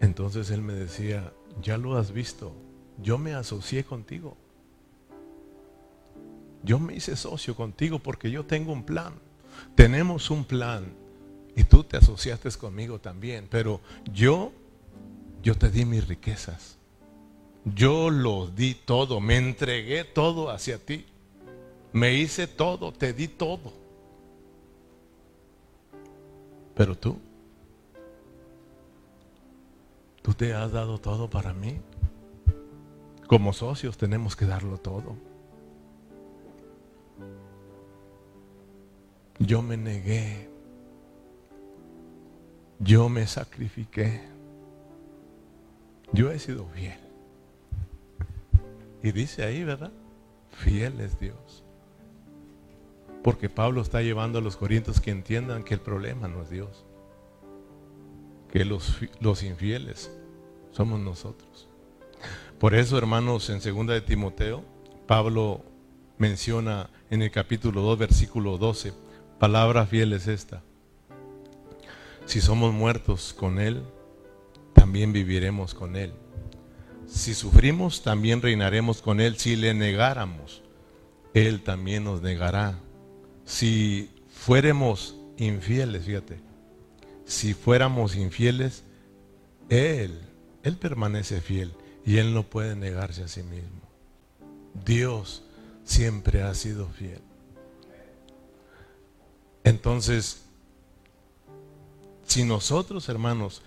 Entonces 0.00 0.50
él 0.50 0.62
me 0.62 0.72
decía, 0.72 1.32
ya 1.62 1.76
lo 1.76 1.96
has 1.96 2.12
visto, 2.12 2.54
yo 3.02 3.18
me 3.18 3.34
asocié 3.34 3.84
contigo. 3.84 4.36
Yo 6.62 6.78
me 6.78 6.94
hice 6.94 7.14
socio 7.16 7.54
contigo 7.54 7.98
porque 7.98 8.30
yo 8.30 8.44
tengo 8.44 8.72
un 8.72 8.82
plan. 8.82 9.14
Tenemos 9.74 10.30
un 10.30 10.44
plan 10.44 10.92
y 11.56 11.64
tú 11.64 11.84
te 11.84 11.96
asociaste 11.96 12.50
conmigo 12.52 12.98
también, 12.98 13.46
pero 13.50 13.80
yo 14.12 14.52
yo 15.42 15.56
te 15.56 15.70
di 15.70 15.84
mis 15.84 16.06
riquezas. 16.06 16.76
Yo 17.64 18.10
lo 18.10 18.46
di 18.46 18.74
todo, 18.74 19.20
me 19.20 19.36
entregué 19.36 20.04
todo 20.04 20.50
hacia 20.50 20.78
ti. 20.78 21.04
Me 21.92 22.14
hice 22.14 22.46
todo, 22.46 22.92
te 22.92 23.12
di 23.12 23.28
todo. 23.28 23.72
Pero 26.74 26.96
tú 26.96 27.18
Tú 30.28 30.34
te 30.34 30.52
has 30.52 30.72
dado 30.72 30.98
todo 30.98 31.30
para 31.30 31.54
mí. 31.54 31.80
Como 33.26 33.54
socios 33.54 33.96
tenemos 33.96 34.36
que 34.36 34.44
darlo 34.44 34.76
todo. 34.76 35.16
Yo 39.38 39.62
me 39.62 39.76
negué. 39.76 40.48
Yo 42.78 43.08
me 43.08 43.26
sacrifiqué. 43.26 44.20
Yo 46.12 46.30
he 46.30 46.38
sido 46.38 46.66
fiel. 46.74 46.98
Y 49.02 49.12
dice 49.12 49.44
ahí, 49.44 49.64
¿verdad? 49.64 49.92
Fiel 50.50 51.00
es 51.00 51.18
Dios. 51.18 51.64
Porque 53.22 53.48
Pablo 53.48 53.80
está 53.82 54.02
llevando 54.02 54.38
a 54.38 54.42
los 54.42 54.56
corintios 54.56 55.00
que 55.00 55.10
entiendan 55.10 55.64
que 55.64 55.74
el 55.74 55.80
problema 55.80 56.28
no 56.28 56.42
es 56.42 56.50
Dios. 56.50 56.84
Que 58.50 58.64
los, 58.64 58.96
los 59.20 59.42
infieles 59.42 60.10
somos 60.70 61.00
nosotros. 61.00 61.68
Por 62.58 62.74
eso, 62.74 62.98
hermanos, 62.98 63.50
en 63.50 63.60
segunda 63.60 63.94
de 63.94 64.00
Timoteo, 64.00 64.64
Pablo 65.06 65.62
menciona 66.16 66.90
en 67.10 67.22
el 67.22 67.30
capítulo 67.30 67.82
2, 67.82 67.98
versículo 67.98 68.58
12, 68.58 68.92
palabra 69.38 69.86
fiel 69.86 70.12
es 70.12 70.26
esta. 70.26 70.62
Si 72.26 72.40
somos 72.40 72.72
muertos 72.72 73.34
con 73.34 73.58
Él, 73.58 73.82
también 74.74 75.12
viviremos 75.12 75.74
con 75.74 75.96
Él. 75.96 76.12
Si 77.06 77.34
sufrimos, 77.34 78.02
también 78.02 78.42
reinaremos 78.42 79.00
con 79.00 79.20
Él. 79.20 79.36
Si 79.36 79.56
le 79.56 79.72
negáramos, 79.74 80.62
Él 81.34 81.62
también 81.62 82.04
nos 82.04 82.20
negará. 82.22 82.78
Si 83.44 84.10
fuéramos 84.28 85.16
infieles, 85.38 86.04
fíjate, 86.04 86.40
si 87.24 87.54
fuéramos 87.54 88.16
infieles, 88.16 88.84
Él 89.70 90.28
él 90.62 90.76
permanece 90.76 91.40
fiel 91.40 91.72
y 92.04 92.18
Él 92.18 92.34
no 92.34 92.42
puede 92.42 92.76
negarse 92.76 93.24
a 93.24 93.28
sí 93.28 93.42
mismo. 93.42 93.80
Dios 94.84 95.44
siempre 95.84 96.42
ha 96.42 96.54
sido 96.54 96.88
fiel. 96.88 97.22
Entonces, 99.68 100.44
si 102.24 102.44
nosotros, 102.44 103.08
hermanos, 103.08 103.62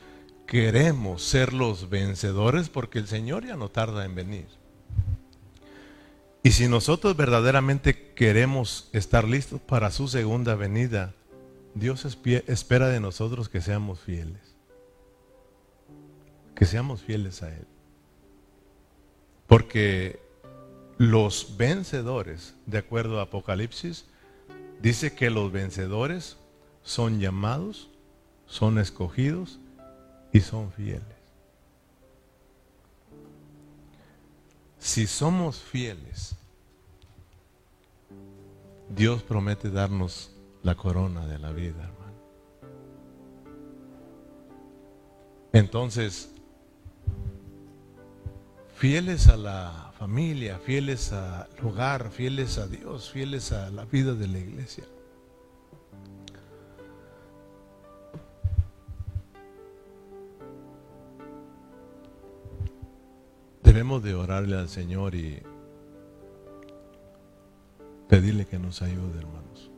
queremos 0.47 1.23
ser 1.23 1.53
los 1.53 1.89
vencedores, 1.89 2.69
porque 2.69 2.99
el 2.99 3.07
Señor 3.07 3.45
ya 3.45 3.55
no 3.55 3.69
tarda 3.69 4.05
en 4.05 4.15
venir. 4.15 4.47
Y 6.43 6.51
si 6.51 6.67
nosotros 6.67 7.15
verdaderamente 7.15 8.13
queremos 8.13 8.89
estar 8.93 9.27
listos 9.27 9.61
para 9.61 9.91
su 9.91 10.07
segunda 10.07 10.55
venida, 10.55 11.13
Dios 11.75 12.05
espera 12.47 12.89
de 12.89 12.99
nosotros 12.99 13.47
que 13.47 13.61
seamos 13.61 13.99
fieles 13.99 14.51
que 16.61 16.67
seamos 16.67 17.01
fieles 17.01 17.41
a 17.41 17.51
Él. 17.51 17.65
Porque 19.47 20.19
los 20.99 21.57
vencedores, 21.57 22.53
de 22.67 22.77
acuerdo 22.77 23.19
a 23.19 23.23
Apocalipsis, 23.23 24.05
dice 24.81 25.13
que 25.13 25.29
los 25.29 25.51
vencedores 25.51 26.37
son 26.83 27.19
llamados, 27.19 27.89
son 28.45 28.79
escogidos 28.79 29.59
y 30.31 30.41
son 30.41 30.71
fieles. 30.71 31.03
Si 34.79 35.05
somos 35.05 35.59
fieles, 35.59 36.35
Dios 38.89 39.21
promete 39.21 39.69
darnos 39.69 40.31
la 40.63 40.75
corona 40.75 41.25
de 41.27 41.39
la 41.39 41.51
vida, 41.51 41.83
hermano. 41.83 42.17
Entonces, 45.53 46.33
fieles 48.75 49.27
a 49.27 49.37
la 49.37 49.90
familia, 50.01 50.57
fieles 50.57 51.13
al 51.13 51.47
hogar, 51.63 52.09
fieles 52.09 52.57
a 52.57 52.65
Dios, 52.65 53.11
fieles 53.11 53.51
a 53.51 53.69
la 53.69 53.85
vida 53.85 54.15
de 54.15 54.27
la 54.27 54.39
iglesia. 54.39 54.83
Debemos 63.61 64.01
de 64.01 64.15
orarle 64.15 64.57
al 64.57 64.69
Señor 64.69 65.13
y 65.13 65.43
pedirle 68.09 68.47
que 68.47 68.57
nos 68.57 68.81
ayude, 68.81 69.19
hermanos. 69.19 69.69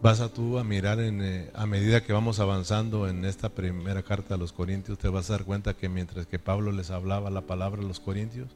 vas 0.00 0.20
a 0.20 0.30
tú 0.30 0.58
a 0.58 0.64
mirar 0.64 1.00
en, 1.00 1.20
eh, 1.22 1.50
a 1.52 1.66
medida 1.66 2.02
que 2.02 2.14
vamos 2.14 2.40
avanzando 2.40 3.08
en 3.08 3.26
esta 3.26 3.50
primera 3.50 4.02
carta 4.02 4.36
a 4.36 4.38
los 4.38 4.54
Corintios, 4.54 4.96
te 4.96 5.08
vas 5.08 5.28
a 5.28 5.34
dar 5.34 5.44
cuenta 5.44 5.74
que 5.74 5.90
mientras 5.90 6.26
que 6.26 6.38
Pablo 6.38 6.72
les 6.72 6.90
hablaba 6.90 7.28
la 7.28 7.42
palabra 7.42 7.82
a 7.82 7.84
los 7.84 8.00
Corintios, 8.00 8.48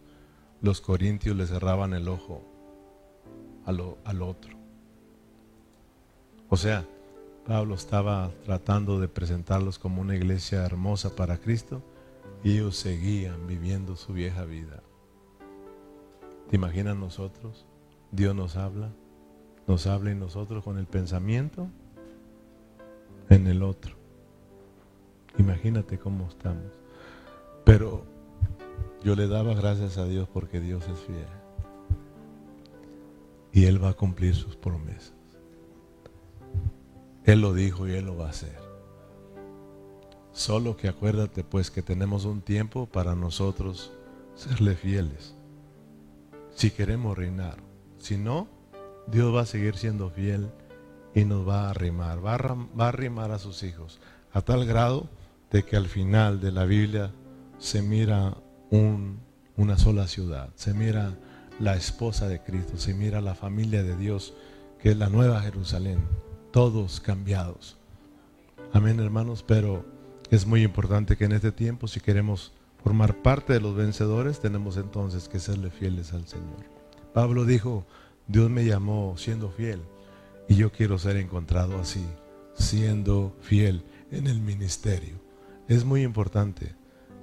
los 0.61 0.81
Corintios 0.81 1.37
le 1.37 1.47
cerraban 1.47 1.93
el 1.95 2.09
ojo 2.09 2.43
al 3.65 4.23
otro. 4.23 4.57
O 6.49 6.57
sea, 6.57 6.87
Pablo 7.47 7.75
estaba 7.75 8.31
tratando 8.45 8.99
de 9.01 9.09
presentarlos 9.09 9.79
como 9.79 10.01
una 10.01 10.17
iglesia 10.17 10.65
hermosa 10.65 11.15
para 11.15 11.39
Cristo 11.39 11.83
y 12.43 12.53
ellos 12.53 12.77
seguían 12.77 13.47
viviendo 13.47 13.97
su 13.97 14.13
vieja 14.13 14.45
vida. 14.45 14.83
¿Te 16.49 16.57
imaginas 16.57 16.97
nosotros? 16.97 17.67
Dios 18.11 18.35
nos 18.35 18.57
habla, 18.57 18.91
nos 19.67 19.87
habla 19.87 20.13
y 20.13 20.15
nosotros 20.15 20.65
con 20.65 20.79
el 20.79 20.87
pensamiento 20.87 21.69
en 23.29 23.47
el 23.47 23.63
otro. 23.63 23.95
Imagínate 25.39 25.99
cómo 25.99 26.29
estamos. 26.29 26.73
Pero 27.65 28.05
yo 29.03 29.15
le 29.15 29.29
daba 29.29 29.55
gracias 29.55 29.97
a 29.97 30.05
Dios 30.07 30.29
porque 30.33 30.61
Dios 30.61 30.85
es 30.89 30.99
fiel. 31.01 31.27
Y 33.53 33.65
Él 33.65 33.83
va 33.83 33.91
a 33.91 33.95
cumplir 33.95 34.35
sus 34.35 34.57
promesas. 34.57 35.15
Él 37.25 37.41
lo 37.41 37.53
dijo 37.53 37.87
y 37.87 37.93
Él 37.93 38.07
lo 38.07 38.17
va 38.17 38.27
a 38.27 38.31
hacer. 38.31 38.59
Solo 40.33 40.77
que 40.77 40.89
acuérdate 40.89 41.45
pues 41.45 41.71
que 41.71 41.83
tenemos 41.83 42.25
un 42.25 42.43
tiempo 42.43 42.87
para 42.87 43.15
nosotros 43.15 43.93
serle 44.35 44.77
fieles. 44.77 45.35
Si 46.51 46.71
queremos 46.71 47.17
reinar. 47.17 47.59
Si 47.99 48.17
no, 48.17 48.49
Dios 49.07 49.35
va 49.35 49.43
a 49.43 49.47
seguir 49.47 49.77
siendo 49.77 50.11
fiel 50.11 50.51
y 51.15 51.25
nos 51.25 51.47
va 51.47 51.67
a 51.67 51.71
arrimar. 51.71 52.25
Va 52.25 52.35
a, 52.35 52.39
va 52.39 52.85
a 52.87 52.89
arrimar 52.89 53.31
a 53.31 53.39
sus 53.39 53.63
hijos. 53.63 54.01
A 54.33 54.43
tal 54.43 54.67
grado 54.67 55.09
de 55.51 55.65
que 55.65 55.77
al 55.77 55.87
final 55.87 56.41
de 56.41 56.53
la 56.53 56.65
Biblia 56.65 57.13
se 57.59 57.83
mira 57.83 58.37
un, 58.71 59.21
una 59.57 59.79
sola 59.79 60.07
ciudad. 60.07 60.51
Se 60.55 60.75
mira 60.75 61.17
la 61.61 61.77
esposa 61.77 62.29
de 62.29 62.41
Cristo. 62.41 62.77
Se 62.77 62.95
mira 62.95 63.21
la 63.21 63.35
familia 63.35 63.83
de 63.83 63.97
Dios, 63.97 64.35
que 64.81 64.91
es 64.91 64.97
la 64.97 65.09
nueva 65.09 65.41
Jerusalén 65.43 65.99
todos 66.51 67.01
cambiados. 67.01 67.77
Amén, 68.73 69.01
hermanos, 69.01 69.45
pero 69.47 69.85
es 70.31 70.47
muy 70.47 70.63
importante 70.63 71.17
que 71.17 71.25
en 71.25 71.33
este 71.33 71.53
tiempo, 71.53 71.89
si 71.89 72.01
queremos 72.01 72.53
formar 72.83 73.23
parte 73.23 73.53
de 73.53 73.61
los 73.61 73.75
vencedores, 73.75 74.41
tenemos 74.41 74.77
entonces 74.77 75.29
que 75.29 75.41
serle 75.41 75.71
fieles 75.71 76.13
al 76.13 76.27
Señor. 76.27 76.65
Pablo 77.13 77.45
dijo, 77.45 77.87
Dios 78.27 78.51
me 78.51 78.65
llamó 78.65 79.15
siendo 79.17 79.51
fiel 79.51 79.81
y 80.49 80.57
yo 80.57 80.71
quiero 80.73 80.99
ser 80.99 81.17
encontrado 81.17 81.79
así, 81.79 82.05
siendo 82.55 83.35
fiel 83.41 83.85
en 84.11 84.27
el 84.27 84.41
ministerio. 84.41 85.17
Es 85.69 85.85
muy 85.85 86.03
importante 86.03 86.75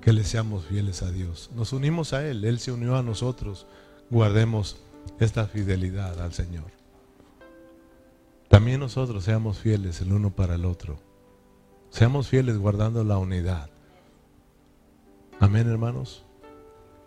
que 0.05 0.13
le 0.13 0.23
seamos 0.23 0.63
fieles 0.65 1.01
a 1.01 1.11
Dios. 1.11 1.49
Nos 1.53 1.73
unimos 1.73 2.13
a 2.13 2.25
Él, 2.25 2.45
Él 2.45 2.59
se 2.59 2.71
unió 2.71 2.95
a 2.95 3.03
nosotros. 3.03 3.67
Guardemos 4.09 4.77
esta 5.19 5.47
fidelidad 5.47 6.21
al 6.21 6.31
Señor 6.31 6.75
también 8.55 8.79
nosotros 8.79 9.25
seamos 9.25 9.59
fieles 9.59 9.99
el 9.99 10.13
uno 10.13 10.29
para 10.29 10.55
el 10.55 10.63
otro. 10.63 10.97
Seamos 11.89 12.29
fieles 12.29 12.57
guardando 12.57 13.03
la 13.03 13.17
unidad. 13.17 13.69
Amén, 15.41 15.69
hermanos. 15.69 16.23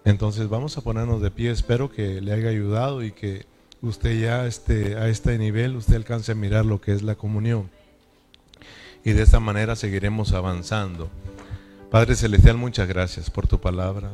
Entonces 0.05 0.51
vamos 0.51 0.77
a 0.77 0.83
ponernos 0.83 1.23
de 1.23 1.31
pie. 1.31 1.51
Espero 1.51 1.91
que 1.91 2.21
le 2.21 2.33
haya 2.33 2.51
ayudado 2.51 3.03
y 3.03 3.13
que 3.13 3.47
usted 3.81 4.21
ya 4.21 4.47
esté 4.47 4.97
a 4.97 5.09
este 5.09 5.39
nivel, 5.39 5.75
usted 5.77 5.97
alcance 5.97 6.33
a 6.33 6.35
mirar 6.35 6.67
lo 6.67 6.83
que 6.83 6.93
es 6.93 7.03
la 7.03 7.15
comunión. 7.15 7.71
Y 9.03 9.13
de 9.13 9.23
esta 9.23 9.41
manera 9.41 9.75
seguiremos 9.75 10.35
avanzando. 10.35 11.09
Padre 11.91 12.17
Celestial, 12.17 12.59
muchas 12.59 12.87
gracias 12.87 13.31
por 13.31 13.47
tu 13.47 13.59
palabra. 13.61 14.11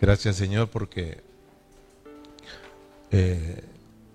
Gracias, 0.00 0.36
Señor, 0.36 0.68
porque 0.68 1.20
eh, 3.10 3.64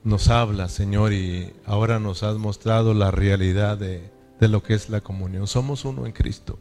nos 0.05 0.29
habla, 0.29 0.69
Señor, 0.69 1.11
y 1.11 1.51
ahora 1.65 1.99
nos 1.99 2.23
has 2.23 2.37
mostrado 2.37 2.93
la 2.93 3.11
realidad 3.11 3.77
de, 3.77 4.09
lo 4.39 4.63
que 4.63 4.73
es 4.73 4.89
la 4.89 5.01
comunión. 5.01 5.47
Somos 5.47 5.83
uno 5.83 6.05
en 6.05 6.13
Cristo. 6.13 6.59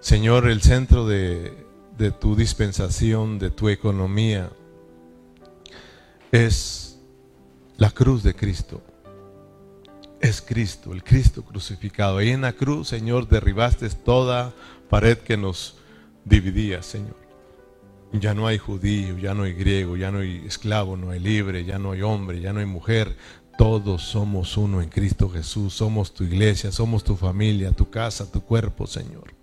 Señor, 0.00 0.46
el 0.46 0.60
centro 0.60 1.06
de, 1.06 1.56
de 1.96 2.10
tu 2.10 2.36
dispensación, 2.36 3.38
de 3.38 3.48
tu 3.48 3.70
economía, 3.70 4.50
es 6.32 6.98
la 7.78 7.90
cruz 7.90 8.22
de 8.22 8.34
Cristo. 8.34 8.82
Es 10.20 10.42
Cristo, 10.42 10.92
el 10.92 11.02
Cristo 11.02 11.42
crucificado. 11.44 12.18
Ahí 12.18 12.28
en 12.28 12.42
la 12.42 12.52
cruz, 12.52 12.88
Señor, 12.88 13.26
derribaste 13.26 13.88
toda 13.88 14.52
pared 14.88 15.18
que 15.18 15.36
nos 15.36 15.76
dividía, 16.24 16.82
Señor. 16.82 17.16
Ya 18.12 18.32
no 18.32 18.46
hay 18.46 18.58
judío, 18.58 19.18
ya 19.18 19.34
no 19.34 19.42
hay 19.42 19.52
griego, 19.52 19.96
ya 19.96 20.10
no 20.10 20.20
hay 20.20 20.42
esclavo, 20.46 20.96
no 20.96 21.10
hay 21.10 21.20
libre, 21.20 21.64
ya 21.64 21.78
no 21.78 21.92
hay 21.92 22.02
hombre, 22.02 22.40
ya 22.40 22.52
no 22.52 22.60
hay 22.60 22.66
mujer. 22.66 23.16
Todos 23.58 24.02
somos 24.02 24.56
uno 24.56 24.80
en 24.80 24.88
Cristo 24.88 25.28
Jesús. 25.28 25.74
Somos 25.74 26.14
tu 26.14 26.24
iglesia, 26.24 26.72
somos 26.72 27.04
tu 27.04 27.16
familia, 27.16 27.72
tu 27.72 27.90
casa, 27.90 28.30
tu 28.30 28.40
cuerpo, 28.40 28.86
Señor. 28.86 29.34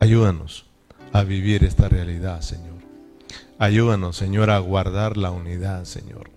Ayúdanos 0.00 0.66
a 1.12 1.24
vivir 1.24 1.64
esta 1.64 1.88
realidad, 1.88 2.40
Señor. 2.40 2.74
Ayúdanos, 3.58 4.16
Señor, 4.16 4.50
a 4.50 4.58
guardar 4.58 5.16
la 5.16 5.30
unidad, 5.30 5.84
Señor. 5.84 6.30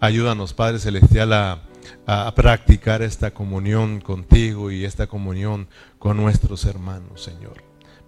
Ayúdanos, 0.00 0.54
Padre 0.54 0.78
Celestial, 0.78 1.32
a, 1.32 1.62
a 2.06 2.34
practicar 2.34 3.02
esta 3.02 3.32
comunión 3.32 4.00
contigo 4.00 4.70
y 4.70 4.84
esta 4.84 5.06
comunión 5.06 5.68
con 5.98 6.16
nuestros 6.16 6.64
hermanos, 6.64 7.22
Señor. 7.22 7.65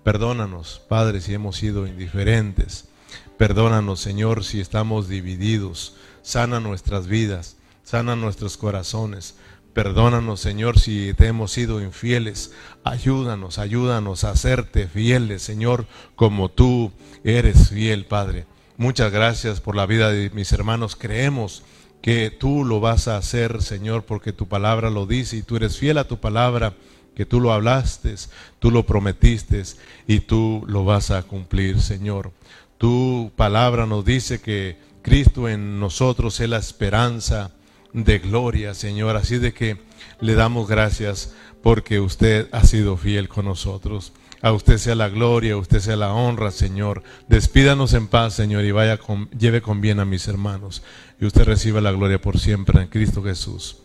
Perdónanos, 0.09 0.80
Padre, 0.88 1.20
si 1.20 1.34
hemos 1.34 1.56
sido 1.59 1.86
indiferentes. 1.86 2.88
Perdónanos, 3.36 4.00
Señor, 4.00 4.42
si 4.42 4.59
estamos 4.59 5.06
divididos. 5.06 5.96
Sana 6.22 6.61
nuestras 6.61 7.09
vidas, 7.09 7.59
sana 7.84 8.16
nuestros 8.16 8.56
corazones. 8.56 9.34
Perdónanos, 9.74 10.40
Señor, 10.40 10.78
si 10.78 11.12
te 11.12 11.26
hemos 11.26 11.52
sido 11.52 11.82
infieles. 11.82 12.52
Ayúdanos, 12.84 13.59
ayúdanos 13.59 14.24
a 14.24 14.30
hacerte 14.30 14.88
fieles, 14.88 15.42
Señor, 15.42 15.84
como 16.16 16.48
tú 16.48 16.90
eres 17.22 17.68
fiel, 17.68 18.06
Padre. 18.06 18.46
Muchas 18.78 19.12
gracias 19.12 19.61
por 19.61 19.76
la 19.76 19.84
vida 19.84 20.11
de 20.11 20.30
mis 20.30 20.50
hermanos. 20.52 20.96
Creemos 20.96 21.64
que 22.00 22.30
tú 22.30 22.64
lo 22.64 22.80
vas 22.80 23.09
a 23.09 23.18
hacer, 23.18 23.61
Señor, 23.61 24.04
porque 24.04 24.32
tu 24.32 24.48
palabra 24.48 24.88
lo 24.88 25.04
dice 25.04 25.36
y 25.36 25.42
tú 25.42 25.56
eres 25.56 25.76
fiel 25.76 25.98
a 25.98 26.09
tu 26.09 26.18
palabra 26.18 26.72
que 27.19 27.27
tú 27.27 27.41
lo 27.41 27.53
hablaste, 27.53 28.14
tú 28.61 28.71
lo 28.71 28.87
prometiste 28.87 29.64
y 30.07 30.21
tú 30.21 30.64
lo 30.69 30.85
vas 30.85 31.11
a 31.11 31.25
cumplir, 31.25 31.81
Señor. 31.81 32.31
Tu 32.79 33.33
palabra 33.35 33.87
nos 33.87 34.05
dice 34.05 34.41
que 34.41 34.79
Cristo 35.03 35.49
en 35.49 35.81
nosotros 35.81 36.39
es 36.39 36.49
la 36.49 36.59
esperanza 36.59 37.51
de 37.93 38.21
gloria, 38.21 38.73
Señor. 38.73 39.16
Así 39.16 39.39
de 39.39 39.53
que 39.53 39.79
le 40.21 40.35
damos 40.37 40.69
gracias 40.69 41.35
porque 41.61 41.99
usted 41.99 42.49
ha 42.53 42.62
sido 42.62 42.97
fiel 42.97 43.29
con 43.29 43.47
nosotros. 43.47 44.12
A 44.41 44.53
usted 44.53 44.79
sea 44.79 44.95
la 44.95 45.09
gloria, 45.09 45.55
a 45.55 45.57
usted 45.57 45.81
sea 45.81 45.97
la 45.97 46.12
honra, 46.12 46.53
Señor. 46.53 47.03
Despídanos 47.27 47.95
en 47.95 48.07
paz, 48.07 48.35
Señor, 48.35 48.64
y 48.64 48.71
vaya 48.71 48.97
con, 48.97 49.29
lleve 49.31 49.61
con 49.61 49.81
bien 49.81 49.99
a 49.99 50.05
mis 50.05 50.29
hermanos. 50.29 50.85
Y 51.21 51.27
usted 51.27 51.43
reciba 51.43 51.81
la 51.81 51.91
gloria 51.91 52.21
por 52.21 52.39
siempre 52.39 52.81
en 52.81 52.87
Cristo 52.87 53.25
Jesús. 53.25 53.79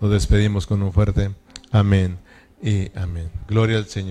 Nos 0.00 0.12
despedimos 0.12 0.68
con 0.68 0.84
un 0.84 0.92
fuerte 0.92 1.32
amén 1.72 2.24
y 2.66 2.90
amén. 2.96 3.30
Gloria 3.48 3.78
al 3.78 3.86
Señor. 3.86 4.04